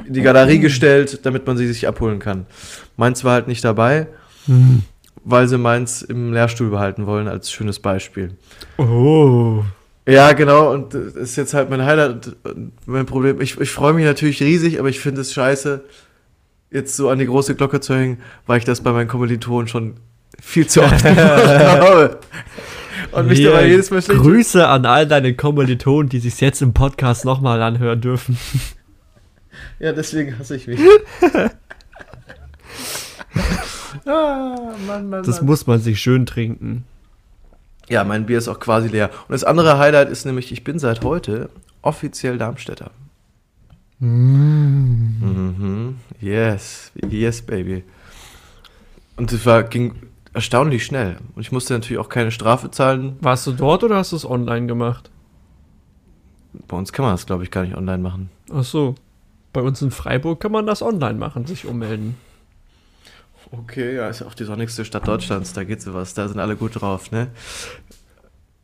[0.07, 2.47] in die Galerie gestellt, damit man sie sich abholen kann.
[2.97, 4.07] Meins war halt nicht dabei,
[5.25, 8.33] weil sie meins im Lehrstuhl behalten wollen, als schönes Beispiel.
[8.79, 9.63] Oh.
[10.07, 13.41] Ja, genau, und das ist jetzt halt mein Highlight und- mein Problem.
[13.41, 15.83] Ich, ich freue mich natürlich riesig, aber ich finde es scheiße,
[16.71, 19.95] jetzt so an die große Glocke zu hängen, weil ich das bei meinen Kommilitonen schon
[20.41, 22.19] viel zu oft gemacht habe.
[23.13, 24.21] Und mich dabei jedes Mal schlecht.
[24.21, 28.37] Grüße an all deine Kommilitonen, die sich jetzt im Podcast nochmal anhören dürfen.
[29.79, 30.81] Ja, deswegen hasse ich mich.
[34.07, 35.47] ah, Mann, Mann, Das Mann.
[35.47, 36.85] muss man sich schön trinken.
[37.89, 39.11] Ja, mein Bier ist auch quasi leer.
[39.29, 41.51] Und das andere Highlight ist nämlich, ich bin seit heute
[41.83, 42.91] offiziell Darmstädter.
[44.01, 45.97] Mhm.
[46.21, 47.85] Yes, yes, baby.
[49.17, 49.95] Und es war, ging
[50.33, 51.19] erstaunlich schnell.
[51.35, 53.17] Und ich musste natürlich auch keine Strafe zahlen.
[53.21, 55.11] Warst du dort oder hast du es online gemacht?
[56.69, 58.31] Bei uns kann man das, glaube ich, gar nicht online machen.
[58.53, 58.95] Ach so.
[59.53, 62.17] Bei uns in Freiburg kann man das online machen, sich ummelden.
[63.59, 66.57] Okay, ja, ist ja auch die sonnigste Stadt Deutschlands, da geht sowas, da sind alle
[66.57, 67.29] gut drauf, ne?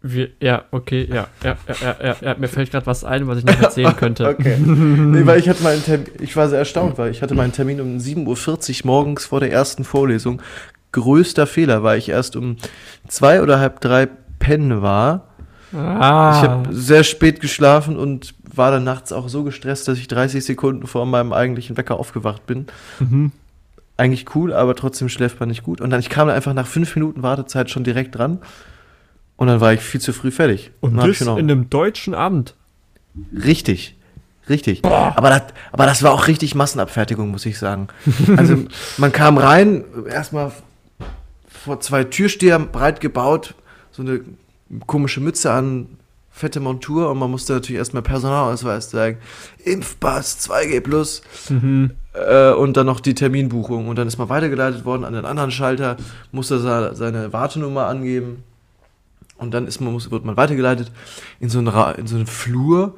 [0.03, 2.35] Wir, ja, okay, ja, ja, ja, ja, ja, ja.
[2.39, 4.29] Mir fällt gerade was ein, was ich noch erzählen könnte.
[4.29, 4.57] Okay.
[4.59, 7.81] nee, weil ich hatte meinen Termin, ich war sehr erstaunt, weil ich hatte meinen Termin
[7.83, 10.41] um 7.40 Uhr morgens vor der ersten Vorlesung.
[10.93, 12.57] Größter Fehler, weil ich erst um
[13.09, 15.27] zwei oder halb drei pennen war.
[15.73, 20.09] Ah, Ich habe sehr spät geschlafen und war dann nachts auch so gestresst, dass ich
[20.09, 22.67] 30 Sekunden vor meinem eigentlichen Wecker aufgewacht bin.
[22.99, 23.33] mhm.
[24.01, 25.83] Eigentlich cool, aber trotzdem schläft man nicht gut.
[25.83, 28.39] Und dann ich kam dann einfach nach fünf Minuten Wartezeit schon direkt dran.
[29.37, 30.71] Und dann war ich viel zu früh fertig.
[30.81, 32.55] Und hab das ich in einem deutschen Abend.
[33.45, 33.99] Richtig.
[34.49, 34.83] Richtig.
[34.87, 37.89] Aber das, aber das war auch richtig Massenabfertigung, muss ich sagen.
[38.39, 38.65] Also
[38.97, 40.51] man kam rein, erstmal
[41.47, 43.55] vor zwei Türsteher breit gebaut,
[43.91, 44.23] so eine
[44.87, 45.99] komische Mütze an,
[46.31, 49.19] fette Montur und man musste natürlich erstmal Personalausweis zeigen,
[49.65, 51.23] Impfpass, 2G plus.
[51.49, 51.91] Mhm.
[52.15, 53.89] äh, und dann noch die Terminbuchung.
[53.89, 55.97] Und dann ist man weitergeleitet worden an den anderen Schalter,
[56.33, 58.45] musste seine Wartenummer angeben.
[59.37, 60.93] Und dann ist man, muss, wird man weitergeleitet
[61.41, 62.95] in so einen, Ra in so einen Flur,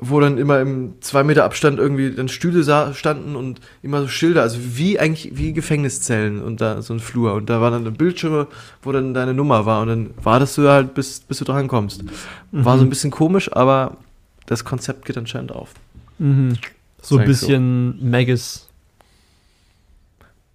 [0.00, 4.42] wo dann immer im zwei Meter Abstand irgendwie dann Stühle standen und immer so Schilder,
[4.42, 7.94] also wie eigentlich wie Gefängniszellen und da so ein Flur und da war dann ein
[7.94, 8.46] Bildschirm,
[8.82, 12.04] wo dann deine Nummer war und dann wartest du halt bis, bis du dran kommst.
[12.52, 13.96] War so ein bisschen komisch, aber
[14.44, 15.72] das Konzept geht anscheinend auf.
[16.18, 16.58] Mhm.
[17.00, 17.46] So ein ich so.
[17.46, 18.68] bisschen Maggis.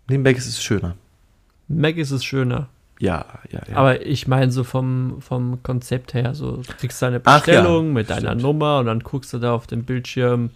[0.07, 0.95] Nebenbei ist schöner.
[1.67, 2.67] Maggis ist schöner.
[3.01, 3.75] Ja, ja, ja.
[3.75, 7.93] Aber ich meine so vom, vom Konzept her, so du kriegst deine Ach ja, Bestellung
[7.93, 8.43] mit deiner stimmt.
[8.43, 10.51] Nummer und dann guckst du da auf dem Bildschirm,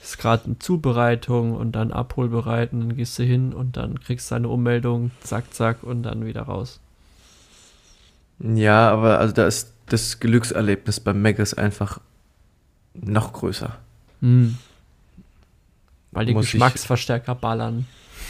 [0.00, 4.36] ist gerade eine Zubereitung und dann abholbereiten, dann gehst du hin und dann kriegst du
[4.36, 6.78] deine Ummeldung, zack, zack und dann wieder raus.
[8.38, 11.98] ja, aber also da ist das Glückserlebnis beim Maggis einfach
[12.94, 13.76] noch größer.
[14.20, 14.56] Mhm.
[16.12, 17.86] Weil die Muss Geschmacksverstärker ballern.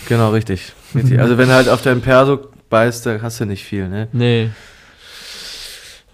[0.08, 0.72] Genau, richtig.
[0.94, 1.20] Richtig.
[1.20, 4.08] also wenn halt auf dein Perso beißt, da hast du nicht viel, ne?
[4.12, 4.50] Nee.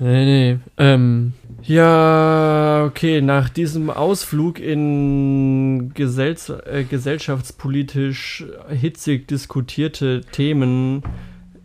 [0.00, 0.58] Nee, nee.
[0.76, 6.36] Ähm, ja, okay, nach diesem Ausflug in gesell
[6.66, 11.02] äh, gesellschaftspolitisch hitzig diskutierte Themen.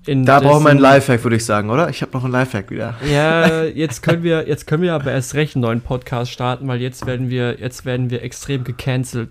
[0.06, 1.89] In Da brauchen wir einen dessen- Lifehack, würde ich sagen, oder?
[1.89, 2.95] Ich habe noch einen Lifehack wieder.
[3.12, 6.80] Ja, jetzt können wir, jetzt können wir aber erst recht einen neuen Podcast starten, weil
[6.82, 9.30] jetzt werden wir, jetzt werden wir extrem gecancelt,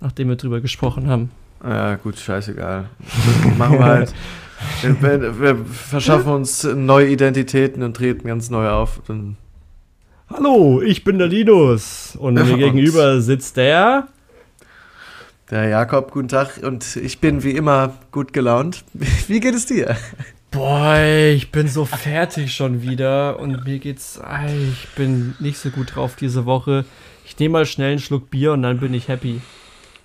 [0.00, 1.30] nachdem wir drüber gesprochen haben.
[1.62, 2.86] Ja, gut, scheißegal.
[3.58, 4.14] Machen wir halt.
[4.82, 9.00] Wir, wir verschaffen uns neue Identitäten und treten ganz neu auf.
[10.28, 14.08] Hallo, ich bin der Linus und mir gegenüber sitzt der.
[15.50, 18.84] Der Jakob, guten Tag und ich bin wie immer gut gelaunt.
[19.28, 19.96] Wie geht es dir?
[20.50, 20.96] Boah,
[21.34, 24.20] ich bin so fertig schon wieder und mir geht's.
[24.70, 26.84] Ich bin nicht so gut drauf diese Woche.
[27.26, 29.40] Ich nehme mal schnell einen Schluck Bier und dann bin ich happy.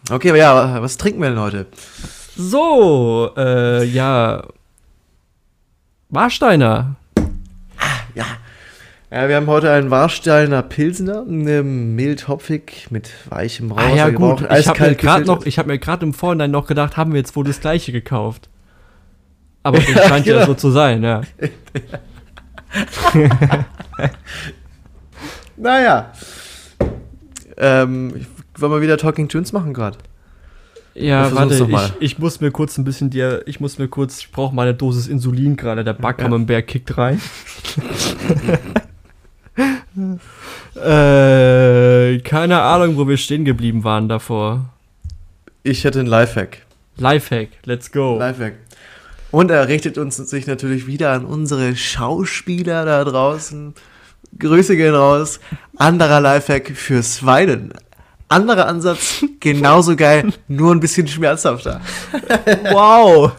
[0.10, 1.68] Okay, aber ja, was trinken wir denn heute?
[2.42, 4.44] So, äh, ja.
[6.08, 6.96] Warsteiner.
[8.16, 8.26] Ja.
[9.12, 13.82] Ja, wir haben heute einen Warsteiner Pilsner, eine mild hopfig mit weichem Rauch.
[13.82, 14.48] Ah ja, gut.
[14.58, 17.20] Ich habe mir gerade noch, ich habe mir gerade im Vorhinein noch gedacht, haben wir
[17.20, 18.48] jetzt wohl das gleiche gekauft.
[19.62, 20.46] Aber das Ja, scheint ja genau.
[20.46, 21.22] so zu sein, ja.
[25.58, 26.14] Naja.
[27.58, 28.26] Ähm,
[28.58, 29.98] wollen wir wieder Talking Tunes machen gerade?
[31.00, 34.32] Ja, warte, ich, ich muss mir kurz ein bisschen dir, ich muss mir kurz, ich
[34.32, 37.22] brauche mal eine Dosis Insulin gerade, der Backhammenberg kickt rein.
[40.76, 44.66] äh, keine Ahnung, wo wir stehen geblieben waren davor.
[45.64, 46.66] Ich hätte einen Lifehack.
[46.98, 48.18] Lifehack, let's go.
[48.20, 48.56] Lifehack.
[49.32, 53.74] Und er richtet uns sich natürlich wieder an unsere Schauspieler da draußen.
[54.38, 55.40] Grüße gehen raus.
[55.78, 57.74] Anderer Lifehack fürs Weinen.
[58.30, 61.82] Anderer Ansatz, genauso geil, nur ein bisschen schmerzhafter.
[62.72, 63.32] Wow.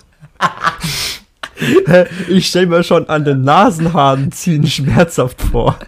[2.28, 5.78] ich stelle mir schon an den Nasenhaaren ziehen schmerzhaft vor.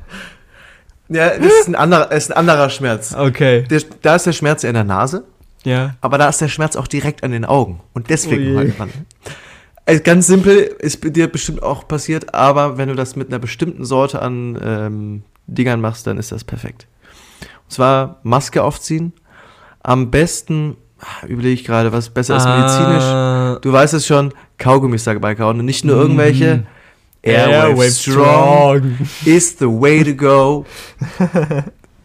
[1.09, 3.15] Ja, das ist ein anderer, ist ein anderer Schmerz.
[3.15, 3.65] Okay.
[3.65, 5.25] Der, da ist der Schmerz in der Nase,
[5.65, 5.95] Ja.
[6.01, 7.81] aber da ist der Schmerz auch direkt an den Augen.
[7.93, 8.91] Und deswegen heult man.
[9.85, 13.85] Also ganz simpel, ist dir bestimmt auch passiert, aber wenn du das mit einer bestimmten
[13.85, 16.87] Sorte an ähm, Dingern machst, dann ist das perfekt.
[17.73, 19.15] Und zwar Maske aufziehen.
[19.83, 23.03] Am besten, ah, überlege ich gerade, was besser ist medizinisch.
[23.03, 26.65] Ah, Du weißt es schon, Kaugummis dabei kauen und nicht nur irgendwelche.
[27.23, 30.67] Airwave Strong is the way to go.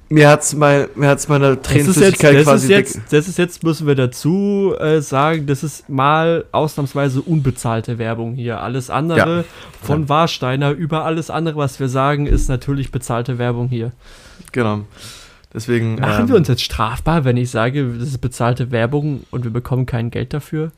[0.08, 3.27] mir hat's mein, mir hat's meine Das ist, jetzt, Tränenflüssigkeit das, ist quasi jetzt, das
[3.27, 8.62] ist jetzt, müssen wir dazu äh, sagen, das ist mal ausnahmsweise unbezahlte Werbung hier.
[8.62, 9.43] Alles andere Ja.
[9.82, 13.91] von Warsteiner über alles andere, was wir sagen, ist natürlich bezahlte Werbung hier.
[14.53, 14.86] Genau.
[15.58, 15.96] Deswegen.
[15.96, 19.50] Machen ähm, wir uns jetzt strafbar, wenn ich sage, das ist bezahlte Werbung und wir
[19.50, 20.72] bekommen kein Geld dafür?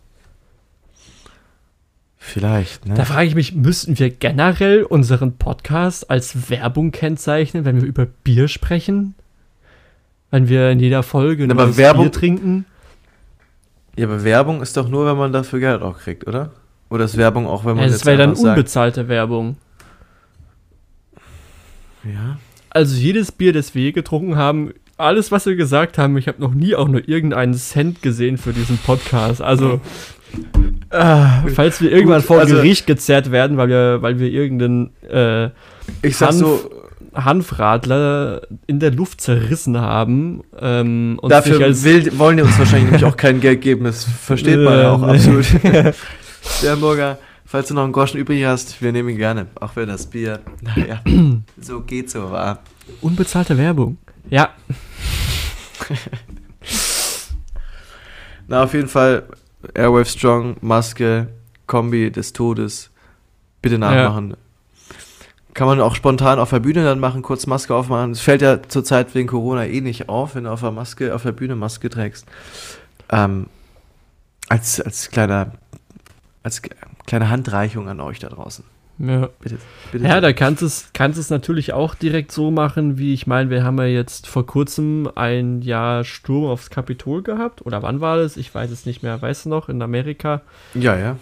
[2.17, 2.93] Vielleicht, ne?
[2.93, 8.05] Da frage ich mich, müssten wir generell unseren Podcast als Werbung kennzeichnen, wenn wir über
[8.05, 9.15] Bier sprechen?
[10.31, 12.65] Wenn wir in jeder Folge nur aber das Werbung- Bier trinken?
[13.97, 16.53] Ja, aber Werbung ist doch nur, wenn man dafür Geld auch kriegt, oder?
[16.89, 19.57] Oder ist Werbung auch, wenn man Ja, das wäre dann einfach sagt, unbezahlte Werbung.
[22.05, 22.37] Ja.
[22.79, 26.39] Also jedes Bier, das wir je getrunken haben, alles, was wir gesagt haben, ich habe
[26.41, 29.41] noch nie auch nur irgendeinen Cent gesehen für diesen Podcast.
[29.41, 29.81] Also,
[30.89, 34.91] äh, falls wir irgendwann Gut, vor also- Gericht gezerrt werden, weil wir, weil wir irgendeinen
[35.09, 35.47] äh,
[36.01, 36.69] Ich Hanf- so,
[37.13, 43.17] Hanfradler in der Luft zerrissen haben ähm, dafür will, wollen die uns wahrscheinlich nämlich auch
[43.17, 43.83] kein Geld geben.
[43.83, 45.45] Das versteht man ja auch Äh, absolut.
[46.41, 47.17] Sternburger,
[47.49, 49.47] falls du noch einen Groschen übrig hast, wir nehmen ihn gerne.
[49.59, 51.01] Auch wenn das Bier, naja,
[51.59, 52.59] so geht so, war.
[53.01, 53.97] unbezahlte Werbung.
[54.29, 54.53] Ja,
[58.47, 59.23] Na, auf jeden Fall
[59.73, 61.27] Airwave Strong, Maske,
[61.67, 62.89] Kombi des Todes.
[63.61, 64.35] Bitte nachmachen.
[65.53, 68.11] Kann man auch spontan auf der Bühne dann machen, kurz Maske aufmachen.
[68.11, 71.23] Es fällt ja zurzeit wegen Corona eh nicht auf, wenn du auf der Maske, auf
[71.23, 72.25] der Bühne Maske trägst.
[73.09, 73.47] Ähm,
[74.47, 75.51] als, als kleiner,
[76.43, 76.61] als
[77.09, 78.63] kleine Handreichung an euch da draußen.
[78.99, 79.29] ja.
[79.41, 79.57] Bitte,
[79.91, 80.05] bitte.
[80.05, 83.49] Ja, da kannst du es kannst es natürlich auch direkt so machen, wie ich meine,
[83.49, 87.65] wir haben ja jetzt vor kurzem ein Jahr Sturm aufs Kapitol gehabt.
[87.65, 88.37] Oder wann war das?
[88.37, 89.19] Ich weiß es nicht mehr.
[89.21, 90.41] Weißt du noch, in Amerika,
[90.75, 91.15] ja,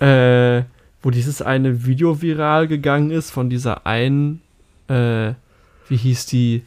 [0.00, 0.56] ja.
[0.58, 0.64] äh,
[1.02, 4.42] wo dieses eine Video viral gegangen ist von dieser einen,
[4.86, 5.32] äh,
[5.88, 6.62] wie hieß die?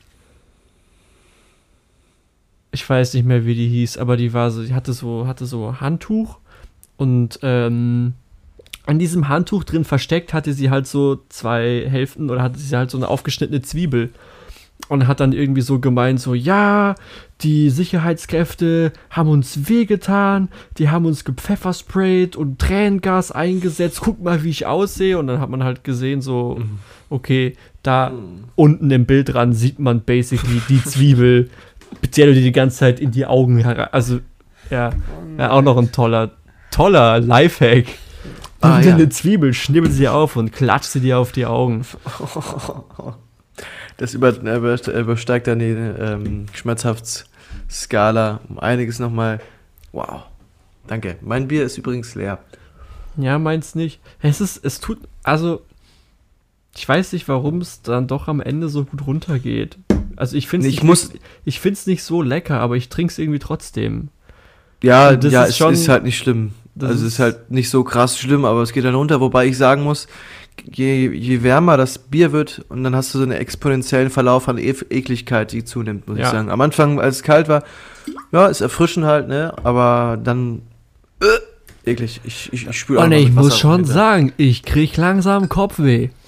[2.71, 5.45] Ich weiß nicht mehr, wie die hieß, aber die war so, die hatte so, hatte
[5.45, 6.39] so Handtuch
[6.97, 8.15] und ähm,
[8.85, 12.91] an diesem Handtuch drin versteckt hatte sie halt so zwei Hälften oder hatte sie halt
[12.91, 14.11] so eine aufgeschnittene Zwiebel
[14.87, 16.95] und hat dann irgendwie so gemeint, so, ja,
[17.41, 24.49] die Sicherheitskräfte haben uns wehgetan, die haben uns gepfeffersprayt und Tränengas eingesetzt, guck mal, wie
[24.49, 25.17] ich aussehe.
[25.17, 26.61] Und dann hat man halt gesehen, so,
[27.09, 28.11] okay, da
[28.55, 31.49] unten im Bild dran sieht man basically die Zwiebel,
[32.01, 34.19] du dir die ganze Zeit in die Augen herein, also,
[34.69, 34.91] ja,
[35.37, 36.31] ja, auch noch ein toller,
[36.71, 37.85] toller Lifehack.
[38.65, 38.95] Ah, Nimm ja.
[38.95, 41.85] eine Zwiebel, schnibbel sie auf und klatsch sie dir auf die Augen.
[43.97, 49.39] Das über, über- übersteigt dann die ähm, Schmerzhaftsskala um einiges nochmal.
[49.93, 50.23] Wow.
[50.87, 51.15] Danke.
[51.21, 52.39] Mein Bier ist übrigens leer.
[53.15, 54.01] Ja, meins nicht.
[54.21, 55.61] Es ist, es tut, also,
[56.75, 59.77] ich weiß nicht, warum es dann doch am Ende so gut runtergeht.
[60.17, 60.83] Also ich finde Ich ich
[61.45, 64.09] ich nicht so lecker, aber ich trinke es irgendwie trotzdem.
[64.83, 66.51] Ja, ja, ist es schon- ist halt nicht schlimm.
[66.75, 69.19] Das Also es ist- ist halt nicht so krass schlimm, aber es geht dann runter,
[69.21, 70.07] wobei ich sagen muss,
[70.71, 74.57] je, je wärmer das Bier wird und dann hast du so einen exponentiellen Verlauf an
[74.57, 76.25] e Ekligkeit, die zunimmt, muss Ja.
[76.25, 76.49] ich sagen.
[76.49, 77.63] Am Anfang, als es kalt war,
[78.31, 80.61] ja, ist erfrischend halt, ne, aber dann
[81.21, 82.21] äh, eklig.
[82.23, 86.09] Ich, ich, ich spüre Und ich muss schon sagen, ich krieg langsam Kopfweh.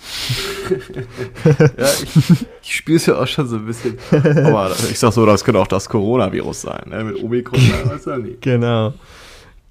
[1.78, 3.98] Ja, ich, ich spüre es ja auch schon so ein bisschen.
[4.46, 6.84] Aber ich sag so, das könnte auch das Coronavirus sein.
[6.90, 7.04] Ne?
[7.06, 8.38] Mit Omikron, weiß ja nie.
[8.42, 8.94] Genau.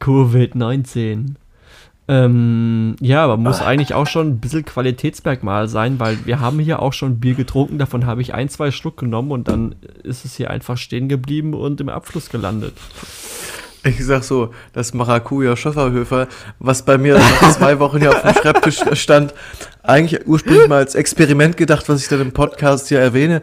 [0.01, 1.36] Covid-19.
[2.09, 6.80] Ähm, ja, aber muss eigentlich auch schon ein bisschen Qualitätsmerkmal sein, weil wir haben hier
[6.80, 9.74] auch schon Bier getrunken, davon habe ich ein, zwei Schluck genommen und dann
[10.05, 12.74] ist es hier einfach stehen geblieben und im Abfluss gelandet.
[13.82, 16.26] Ich sag so, das Maracuja Schöfferhöfer,
[16.59, 19.32] was bei mir nach zwei Wochen hier auf dem Schreibtisch stand,
[19.84, 23.42] eigentlich ursprünglich mal als Experiment gedacht, was ich dann im Podcast hier erwähne,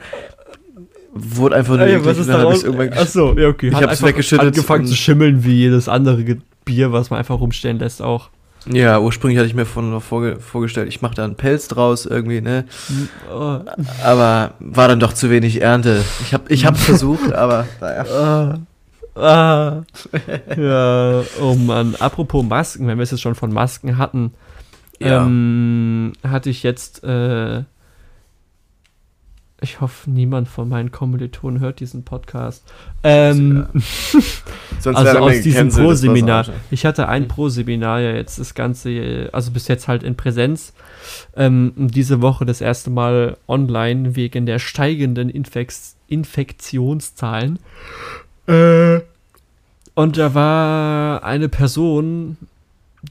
[1.14, 3.68] wurde einfach nur und dann hab ich's irgendwann gesch- Achso, ja, okay.
[3.70, 6.24] Ich Hat hab's einfach weggeschüttet Angefangen zu schimmeln wie jedes andere
[6.66, 8.30] Bier, was man einfach rumstehen lässt auch.
[8.66, 12.06] Ja, ursprünglich hatte ich mir von noch vorge vorgestellt, ich mache da einen Pelz draus
[12.06, 12.64] irgendwie, ne?
[13.30, 13.60] Oh,
[14.04, 16.02] Aber war dann doch zu wenig Ernte.
[16.22, 18.06] Ich hab, ich hab's versucht, aber naja.
[19.16, 19.82] ah, ah.
[20.58, 21.96] ja, oh Mann.
[22.00, 24.32] Apropos Masken, wenn wir es jetzt schon von Masken hatten,
[25.00, 25.26] Ja.
[25.26, 27.64] ähm, hatte ich jetzt, äh,
[29.64, 32.64] ich hoffe, niemand von meinen Kommilitonen hört diesen Podcast.
[33.04, 33.66] Ähm,
[34.80, 36.48] Sonst also aus diesem Pro-Seminar.
[36.70, 40.74] Ich hatte ein Pro-Seminar ja jetzt das Ganze, also bis jetzt halt in Präsenz.
[41.36, 47.60] Ähm, diese Woche das erste Mal online wegen der steigenden Infex Infektionszahlen.
[48.48, 49.00] Äh,
[49.96, 52.38] und da war eine Person,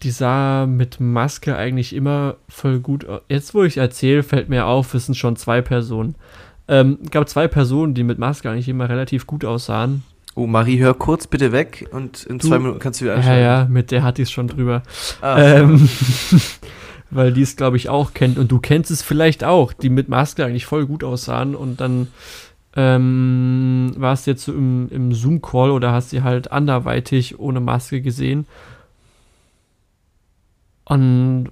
[0.03, 3.21] die sah mit Maske eigentlich immer voll gut aus.
[3.29, 6.15] Jetzt, wo ich erzähle, fällt mir auf, es sind schon zwei Personen.
[6.69, 10.03] Ähm, gab zwei Personen, die mit Maske eigentlich immer relativ gut aussahen.
[10.35, 13.19] Oh, Marie, hör kurz bitte weg und in Du- zwei Minuten kannst du wieder Ja,
[13.19, 13.45] einsteigen.
[13.45, 14.83] ja, mit der hatte ich es schon drüber.
[15.21, 15.89] Ah, Ähm,
[17.11, 18.39] weil die es, glaube ich, auch kennt.
[18.39, 21.55] Und du kennst es vielleicht auch, die mit Maske eigentlich voll gut aussahen.
[21.55, 22.09] Und dann
[22.75, 28.01] ähm, warst du jetzt so im, im Zoom-Call oder hast sie halt anderweitig ohne Maske
[28.01, 28.47] gesehen.
[30.93, 31.49] Und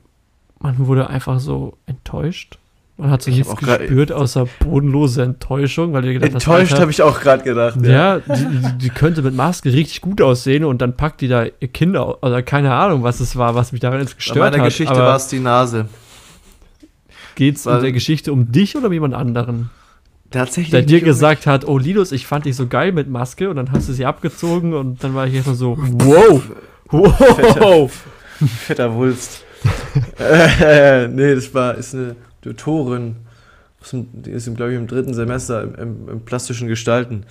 [0.58, 2.58] man wurde einfach so enttäuscht.
[2.98, 7.18] Man hat so Ich nichts gespürt, außer bodenlose Enttäuschung, weil gedacht Enttäuscht habe ich auch
[7.20, 7.80] gerade gedacht.
[7.82, 11.44] ja, die, die, die könnte mit Maske richtig gut aussehen und dann packt die da
[11.60, 14.38] ihr Kind au- oder keine Ahnung, was es war, was mich daran jetzt Bei gestört
[14.38, 14.64] meiner hat.
[14.66, 15.86] Geschichte aber war es die Nase.
[17.36, 19.70] geht's in war- der Geschichte um dich oder um jemand anderen?
[20.30, 20.70] Tatsächlich.
[20.70, 23.72] Der dir gesagt hat, oh Linus, ich fand dich so geil mit Maske und dann
[23.72, 26.42] hast du sie abgezogen und dann war ich erstmal so, wow,
[26.90, 28.04] wow.
[28.66, 29.44] Fetter Wulst.
[30.18, 33.16] äh, nee, das war, ist eine Tutorin.
[33.92, 37.24] Die ist, glaube ich, im dritten Semester im, im, im plastischen Gestalten.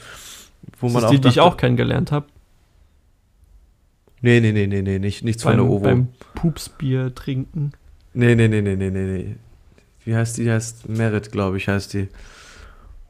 [0.80, 2.26] Wo Das man ist die, die ich dachte- auch kennengelernt habe.
[4.22, 5.80] Nee, nee, nee, nee, nee, nicht, nichts von der Beim, OWO.
[5.80, 7.72] beim Pupsbier trinken.
[8.14, 9.36] Nee, nee, nee, nee, nee, nee, nee.
[10.04, 10.44] Wie heißt die?
[10.44, 12.10] Die heißt Merit, glaube ich, heißt die.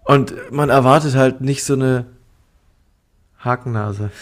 [0.06, 2.06] Und man erwartet halt nicht so eine
[3.40, 4.12] Hakennase.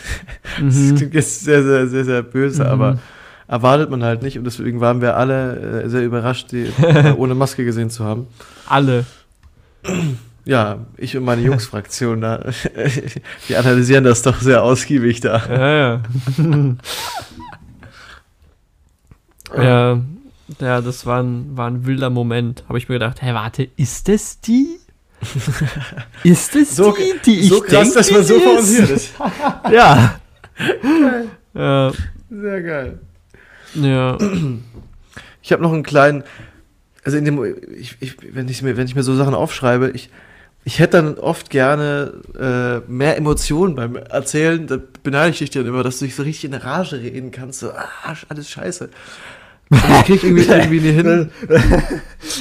[0.62, 0.96] Das Mhm.
[0.96, 2.70] klingt jetzt sehr, sehr, sehr, sehr böse, Mhm.
[2.70, 3.00] aber
[3.48, 4.38] erwartet man halt nicht.
[4.38, 8.28] Und deswegen waren wir alle äh, sehr überrascht, die äh, ohne Maske gesehen zu haben.
[8.68, 9.06] Alle.
[10.44, 12.44] Ja, ich und meine Jungsfraktion da,
[13.50, 15.42] die analysieren das doch sehr ausgiebig da.
[15.50, 16.02] Ja,
[19.56, 19.64] ja.
[19.64, 20.02] ja,
[20.60, 22.64] ja, das war ein, war ein wilder Moment.
[22.68, 24.78] Habe ich mir gedacht, hä, warte, ist das die?
[26.24, 29.14] Ist das So- die, die ich so krass, denk, dass man so verunsichert ist.
[29.72, 30.20] Ja.
[31.54, 31.92] ja.
[32.30, 33.00] Sehr geil.
[33.78, 34.18] Ja.
[35.42, 36.24] Ich habe noch einen kleinen,
[37.04, 37.42] also in dem,
[37.78, 40.10] ich, ich, wenn, ich mir, wenn ich mir so Sachen aufschreibe, ich,
[40.66, 44.68] ich hätte dann oft gerne äh, mehr Emotionen beim Erzählen.
[44.68, 47.62] Da beneide ich dich dann immer, dass du dich so richtig in Rage reden kannst.
[47.62, 48.90] So, ah, alles scheiße.
[49.70, 51.32] Und ich krieg irgendwie, irgendwie nie hin.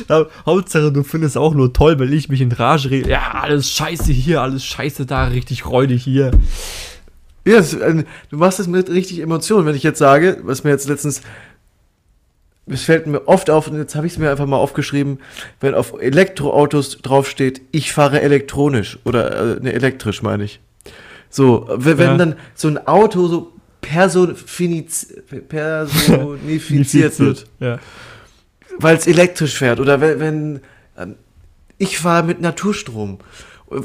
[0.47, 3.11] Hauptsache, du findest auch nur toll, wenn ich mich in Rage rede.
[3.11, 6.33] Ja, alles scheiße hier, alles scheiße da, richtig räudig hier.
[7.47, 9.67] Ja, du machst es mit richtig Emotionen.
[9.67, 11.23] Wenn ich jetzt sage, was mir jetzt letztens,
[12.67, 15.21] es fällt mir oft auf, und jetzt habe ich es mir einfach mal aufgeschrieben,
[15.61, 20.59] wenn auf Elektroautos draufsteht, ich fahre elektronisch oder äh, ne, elektrisch meine ich.
[21.31, 22.17] So, wenn, Ja.
[22.17, 25.15] dann so ein Auto so personifiz
[25.49, 27.79] personifiziert wird, Ja.
[28.79, 30.61] weil es elektrisch fährt oder wenn, wenn
[30.99, 31.15] ähm,
[31.79, 33.19] ich fahre mit Naturstrom.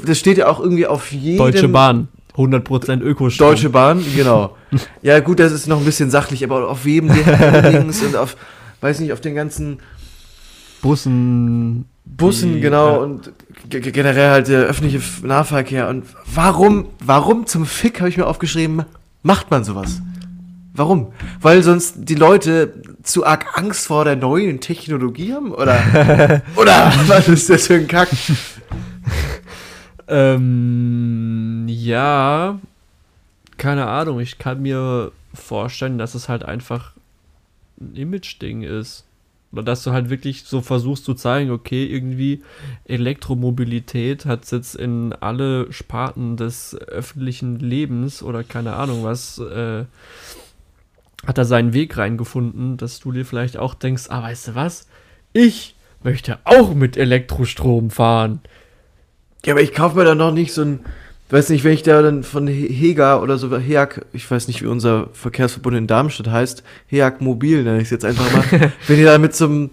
[0.04, 3.48] Das steht ja auch irgendwie auf jedem Deutsche Bahn, 100% Ökostrom.
[3.48, 4.56] Deutsche Bahn, genau.
[5.02, 8.36] Ja, gut, das ist noch ein bisschen sachlich, aber auf jedem Dings und auf,
[8.80, 9.78] weiß nicht, auf den ganzen
[10.80, 11.84] Bussen.
[12.04, 12.96] Bussen, die- genau, ja.
[12.98, 13.32] und
[13.68, 15.88] ge- ge- generell halt der öffentliche Nahverkehr.
[15.88, 16.04] Und
[16.34, 18.84] warum, warum zum Fick habe ich mir aufgeschrieben,
[19.22, 20.00] macht man sowas?
[20.74, 21.12] Warum?
[21.40, 25.52] Weil sonst die Leute zu arg Angst vor der neuen Technologie haben?
[25.52, 28.08] Oder, oder was ist das für ein Kack?
[30.08, 32.58] Ähm, ja,
[33.56, 34.20] keine Ahnung.
[34.20, 36.92] Ich kann mir vorstellen, dass es halt einfach
[37.80, 39.04] ein Image-Ding ist.
[39.52, 42.42] Oder dass du halt wirklich so versuchst zu zeigen, okay, irgendwie
[42.86, 49.84] Elektromobilität hat jetzt in alle Sparten des öffentlichen Lebens oder keine Ahnung was, äh,
[51.26, 54.88] hat da seinen Weg reingefunden, dass du dir vielleicht auch denkst, ah, weißt du was?
[55.34, 58.40] Ich möchte auch mit Elektrostrom fahren.
[59.44, 60.80] Ja, aber ich kaufe mir da noch nicht so ein,
[61.30, 64.66] weiß nicht, wenn ich da dann von Hega oder so, Heag, ich weiß nicht, wie
[64.66, 69.06] unser Verkehrsverbund in Darmstadt heißt, Heag Mobil nenne ich es jetzt einfach mal, wenn ihr
[69.06, 69.70] da mit so einem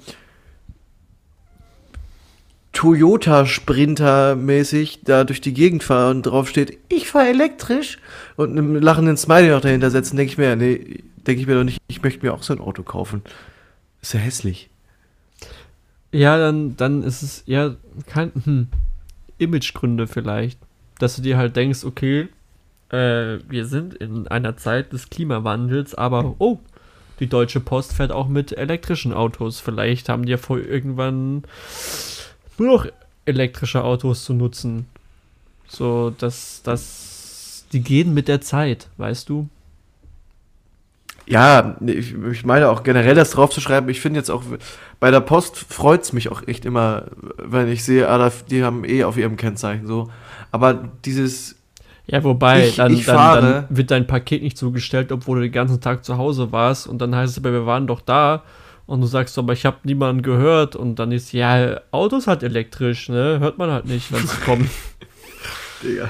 [2.71, 7.99] Toyota Sprinter mäßig da durch die Gegend fahre und drauf steht, ich fahre elektrisch
[8.37, 11.63] und einen lachenden Smiley noch dahinter setzen, denke ich mir, nee, denke ich mir doch
[11.63, 13.21] nicht, ich möchte mir auch so ein Auto kaufen.
[14.01, 14.69] Ist ja hässlich.
[16.11, 17.75] Ja, dann, dann ist es ja
[18.07, 18.67] kein hm,
[19.39, 20.59] Imagegründe vielleicht,
[20.99, 22.27] dass du dir halt denkst, okay,
[22.89, 26.59] äh, wir sind in einer Zeit des Klimawandels, aber oh,
[27.19, 29.59] die Deutsche Post fährt auch mit elektrischen Autos.
[29.59, 31.43] Vielleicht haben die ja vor, irgendwann
[32.57, 32.85] nur noch
[33.25, 34.87] elektrische Autos zu nutzen.
[35.67, 39.49] So, dass, dass die gehen mit der Zeit, weißt du?
[41.29, 43.89] Ja, ich, ich meine auch generell das draufzuschreiben.
[43.89, 44.43] Ich finde jetzt auch
[44.99, 47.05] bei der Post freut es mich auch echt immer,
[47.37, 50.09] wenn ich sehe, ah, die haben eh auf ihrem Kennzeichen so.
[50.51, 51.55] Aber dieses.
[52.07, 55.51] Ja, wobei, ich, dann, ich dann, dann, wird dein Paket nicht zugestellt, obwohl du den
[55.51, 56.87] ganzen Tag zu Hause warst.
[56.87, 58.43] Und dann heißt es aber, wir waren doch da.
[58.87, 60.75] Und du sagst, aber ich habe niemanden gehört.
[60.75, 63.37] Und dann ist, ja, Autos halt elektrisch, ne?
[63.39, 64.71] Hört man halt nicht, wenn es kommt.
[65.83, 66.09] Digga.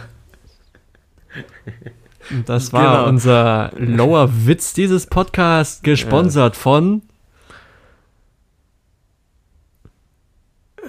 [2.46, 3.10] Das war genau.
[3.10, 6.62] unser lower Witz dieses Podcasts, gesponsert ja.
[6.62, 7.02] von.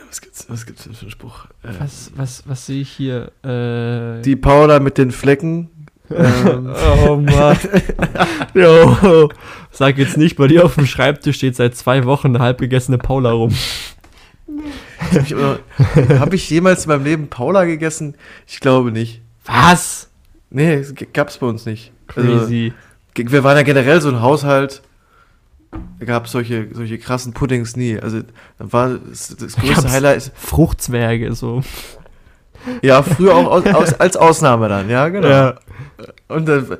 [0.09, 1.47] Was gibt's, was gibt's denn für einen Spruch?
[1.63, 3.33] Äh, was, was, was sehe ich hier?
[3.45, 5.71] Äh, die Paula mit den Flecken.
[6.11, 6.75] ähm.
[7.07, 7.57] oh Mann.
[8.55, 9.31] jo.
[9.71, 13.31] Sag jetzt nicht, bei dir auf dem Schreibtisch steht seit zwei Wochen eine halbgegessene Paula
[13.31, 13.55] rum.
[14.99, 15.35] Habe ich,
[16.19, 18.17] hab ich jemals in meinem Leben Paula gegessen?
[18.47, 19.23] Ich glaube nicht.
[19.45, 20.10] Was?
[20.51, 21.93] Nee, gab's bei uns nicht.
[22.09, 22.73] Crazy.
[23.17, 24.83] Also, wir waren ja generell so ein Haushalt,
[25.99, 27.99] da gab es solche, solche krassen Puddings nie.
[27.99, 28.21] Also
[28.59, 30.33] da war das, das größte Highlight.
[30.35, 31.63] Fruchtzwerge, so.
[32.83, 35.29] Ja, früher auch aus, aus, als Ausnahme dann, ja, genau.
[35.29, 35.55] Ja.
[36.29, 36.79] Und dann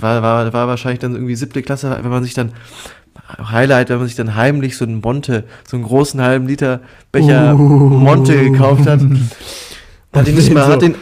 [0.00, 2.52] war, war, war wahrscheinlich dann irgendwie siebte Klasse, wenn man sich dann
[3.38, 6.80] Highlight, wenn man sich dann heimlich so einen Monte, so einen großen halben Liter
[7.10, 7.58] Becher uh.
[7.58, 9.00] Monte gekauft hat.
[10.12, 10.94] Hat ihn nicht mal, so hat den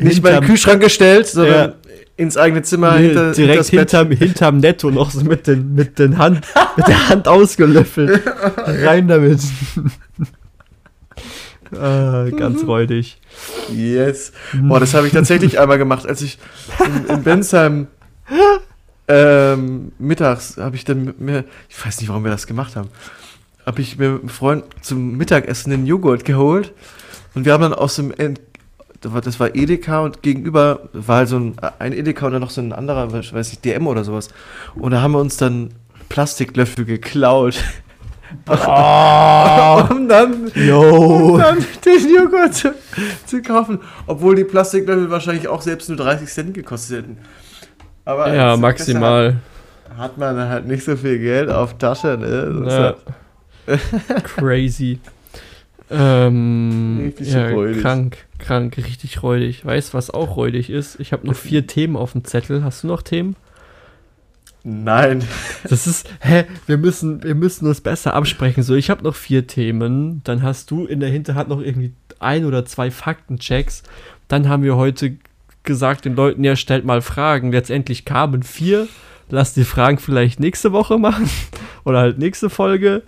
[0.00, 1.74] nicht mal in den Kühlschrank gestellt, sondern ja.
[2.16, 6.18] ins eigene Zimmer nee, hinter, direkt hinterm, hinterm Netto noch so mit, den, mit, den
[6.18, 6.46] Hand,
[6.76, 8.22] mit der Hand ausgelöffelt.
[8.56, 9.40] Rein damit.
[11.76, 13.18] ah, ganz räudig.
[13.72, 14.32] Yes.
[14.52, 16.38] Boah, das habe ich tatsächlich einmal gemacht, als ich
[16.84, 17.88] in, in Bensheim
[19.06, 22.88] ähm, mittags habe ich dann mir, ich weiß nicht, warum wir das gemacht haben,
[23.66, 26.72] habe ich mir mit einem Freund zum Mittagessen einen Joghurt geholt
[27.34, 28.12] und wir haben dann aus dem
[29.04, 32.60] das war Edeka und gegenüber war halt so ein, ein Edeka und dann noch so
[32.60, 34.28] ein anderer, weiß nicht, DM oder sowas.
[34.74, 35.70] Und da haben wir uns dann
[36.08, 37.62] Plastiklöffel geklaut.
[38.48, 38.52] Oh,
[39.90, 42.74] um, dann, um dann den Joghurt zu,
[43.26, 43.78] zu, kaufen.
[44.06, 47.18] Obwohl die Plastiklöffel wahrscheinlich auch selbst nur 30 Cent gekostet hätten.
[48.04, 49.36] Aber ja, maximal.
[49.90, 52.18] Hat, hat, man halt nicht so viel Geld auf Tasche.
[52.18, 52.96] Ne?
[53.66, 53.76] Ja.
[54.36, 54.98] Crazy.
[55.90, 57.50] Ähm, ja,
[57.80, 59.64] krank, krank, richtig räudig.
[59.64, 61.00] Weißt was auch räudig ist?
[61.00, 62.62] Ich habe noch vier Themen auf dem Zettel.
[62.62, 63.36] Hast du noch Themen?
[64.62, 65.22] Nein.
[65.68, 68.62] Das ist, hä, wir müssen, wir müssen uns besser absprechen.
[68.62, 70.22] So, ich habe noch vier Themen.
[70.24, 73.82] Dann hast du in der Hinterhand noch irgendwie ein oder zwei Faktenchecks.
[74.28, 75.16] Dann haben wir heute
[75.64, 77.52] gesagt den Leuten, ja, stellt mal Fragen.
[77.52, 78.88] Letztendlich kamen vier.
[79.28, 81.28] Lass die Fragen vielleicht nächste Woche machen.
[81.84, 83.02] Oder halt nächste Folge.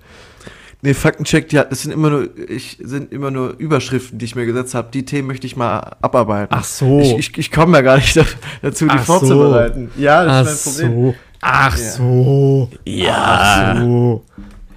[0.86, 4.46] Nee, Faktencheck, ja, das sind immer nur, ich, sind immer nur Überschriften, die ich mir
[4.46, 4.86] gesetzt habe.
[4.92, 6.56] Die Themen möchte ich mal abarbeiten.
[6.56, 7.00] Ach so.
[7.00, 8.16] Ich, ich, ich komme ja gar nicht
[8.62, 9.90] dazu, die Ach vorzubereiten.
[9.96, 10.00] So.
[10.00, 11.10] Ja, das Ach ist mein Problem.
[11.10, 11.14] So.
[11.40, 11.90] Ach ja.
[11.90, 12.70] so.
[12.84, 13.14] Ja.
[13.16, 14.24] Ach so.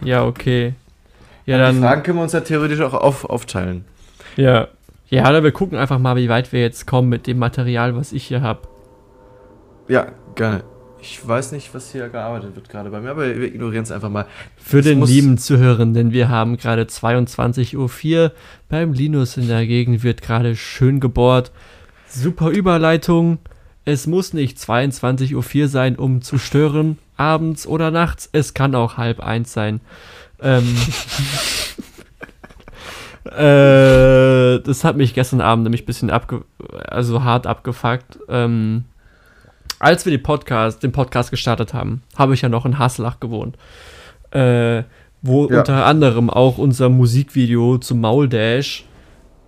[0.01, 0.73] Ja, okay.
[1.45, 1.75] Ja, dann.
[1.75, 3.85] Die Fragen können wir uns ja theoretisch auch auf, aufteilen.
[4.35, 4.67] Ja.
[5.09, 8.13] Ja, oder wir gucken einfach mal, wie weit wir jetzt kommen mit dem Material, was
[8.13, 8.61] ich hier habe.
[9.87, 10.63] Ja, gerne.
[11.01, 14.09] Ich weiß nicht, was hier gearbeitet wird gerade bei mir, aber wir ignorieren es einfach
[14.09, 14.25] mal.
[14.57, 18.31] Für das den lieben Zuhörenden, wir haben gerade 22.04 Uhr.
[18.67, 21.51] Beim Linus in der Gegend wird gerade schön gebohrt.
[22.07, 23.39] Super Überleitung.
[23.85, 28.29] Es muss nicht 22.04 Uhr sein, um zu stören, abends oder nachts.
[28.31, 29.79] Es kann auch halb eins sein.
[30.41, 30.75] Ähm,
[33.25, 36.43] äh, das hat mich gestern Abend nämlich ein bisschen abge
[36.87, 38.19] also hart abgefuckt.
[38.27, 38.85] Ähm,
[39.79, 43.57] als wir Podcast, den Podcast gestartet haben, habe ich ja noch in Haslach gewohnt.
[44.31, 44.83] Äh,
[45.21, 45.59] wo Ja.
[45.59, 48.85] unter anderem auch unser Musikvideo zum Mauldash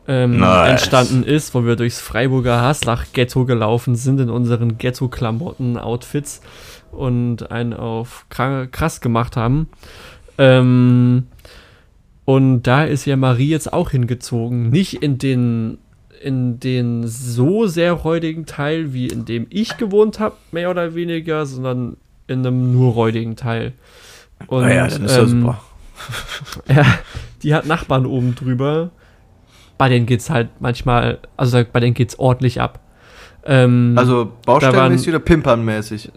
[0.08, 0.72] ähm, Nice.
[0.72, 6.42] entstanden ist, wo wir durchs Freiburger Haslach-Ghetto gelaufen sind in unseren Ghetto-Klamotten-Outfits
[6.92, 9.70] und einen auf kra- krass gemacht haben.
[10.38, 11.28] Ähm,
[12.26, 14.70] und da ist ja Marie jetzt auch hingezogen.
[14.70, 15.78] Nicht in den,
[16.24, 21.46] in den so sehr räudigen Teil, wie in dem ich gewohnt habe, mehr oder weniger,
[21.46, 21.98] sondern
[22.28, 23.74] in einem nur räudigen Teil.
[24.48, 25.62] Und, Ah ja, dann ist das ähm, super.
[26.68, 26.86] ja,
[27.44, 28.90] die hat Nachbarn oben drüber.
[29.78, 32.80] Bei denen geht's halt manchmal, also bei denen geht's ordentlich ab.
[33.46, 36.12] Ähm, Also baustellenmäßig oder pimpernmäßig?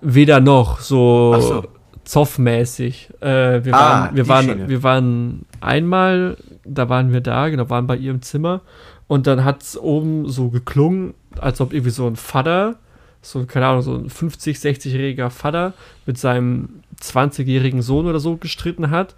[0.00, 1.64] weder noch, so, Ach so.
[2.04, 3.08] zoffmäßig.
[3.20, 4.68] Äh, wir, Ah, waren, wir, waren, Schiene.
[4.68, 8.60] wir waren einmal, da waren wir da, genau, waren bei ihrem Zimmer
[9.08, 12.76] und dann hat's oben so geklungen, als ob irgendwie so ein Vater,
[13.22, 15.72] so, keine Ahnung, so ein 50-, 60-jähriger Vater
[16.06, 19.14] mit seinem 20-jährigen Sohn oder so gestritten hat,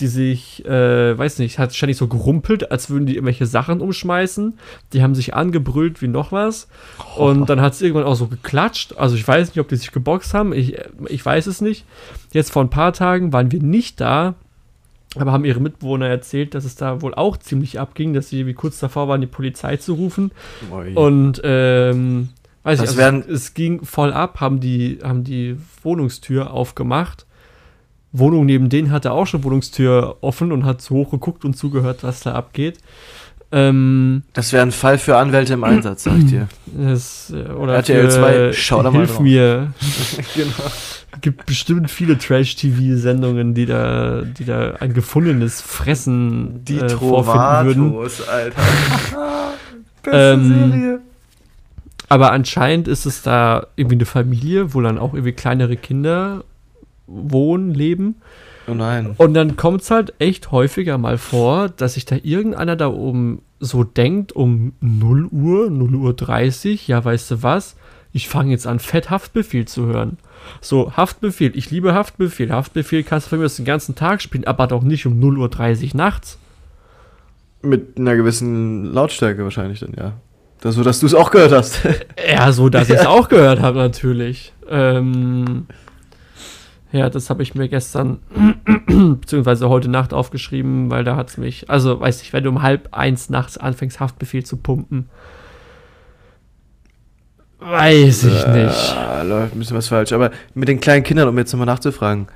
[0.00, 4.58] die sich, äh, weiß nicht, hat ständig so gerumpelt, als würden die irgendwelche Sachen umschmeißen.
[4.92, 6.68] Die haben sich angebrüllt wie noch was.
[7.16, 8.96] Und dann hat es irgendwann auch so geklatscht.
[8.96, 10.52] Also ich weiß nicht, ob die sich geboxt haben.
[10.52, 10.76] Ich,
[11.06, 11.84] ich weiß es nicht.
[12.32, 14.34] Jetzt vor ein paar Tagen waren wir nicht da,
[15.16, 18.54] aber haben ihre Mitbewohner erzählt, dass es da wohl auch ziemlich abging, dass sie wie
[18.54, 20.30] kurz davor waren, die Polizei zu rufen.
[20.94, 22.28] Und ähm,
[22.62, 27.26] weiß Das ich, also es, es ging voll ab, haben die, haben die Wohnungstür aufgemacht.
[28.12, 32.02] Wohnung neben denen hatte auch schon Wohnungstür offen und hat so hoch geguckt und zugehört,
[32.02, 32.78] was da abgeht.
[33.52, 36.48] Ähm, Das wäre ein Fall für Anwälte im Einsatz, sag ich dir.
[36.66, 39.20] das, äh, oder RTL für, 2, schau da mal Hilf drauf.
[39.20, 39.72] mir.
[40.34, 40.52] genau.
[41.20, 48.10] gibt bestimmt viele Trash-TV-Sendungen, die da, die da ein gefundenes Fressen Die äh, vorfinden würden.
[48.28, 48.62] Alter.
[50.02, 51.00] Beste Ähm, Serie.
[52.08, 56.44] Aber anscheinend ist es da irgendwie eine Familie, wo dann auch irgendwie kleinere Kinder
[57.06, 58.16] wohnen, leben.
[58.70, 59.14] Oh nein.
[59.16, 63.42] Und dann kommt es halt echt häufiger mal vor, dass sich da irgendeiner da oben
[63.58, 67.76] so denkt, um 0 Uhr, 0 Uhr 30, ja, weißt du was,
[68.12, 70.18] ich fange jetzt an, fett Haftbefehl zu hören.
[70.60, 72.50] So, Haftbefehl, ich liebe Haftbefehl.
[72.50, 75.38] Haftbefehl kannst du von mir aus den ganzen Tag spielen, aber doch nicht um 0
[75.38, 76.38] Uhr 30 nachts.
[77.62, 80.14] Mit einer gewissen Lautstärke wahrscheinlich dann, ja.
[80.60, 81.80] Das, so, dass du es auch gehört hast.
[82.28, 84.52] Ja, so, dass ich es auch gehört habe, natürlich.
[84.68, 85.66] Ähm,
[86.92, 88.18] ja, das habe ich mir gestern,
[88.86, 92.62] beziehungsweise heute Nacht aufgeschrieben, weil da hat es mich, also weiß ich, wenn du um
[92.62, 95.08] halb eins nachts anfängst, Haftbefehl zu pumpen,
[97.60, 98.94] weiß ich nicht.
[98.94, 100.12] Ja, läuft ein bisschen was falsch.
[100.12, 102.26] Aber mit den kleinen Kindern, um jetzt nochmal nachzufragen,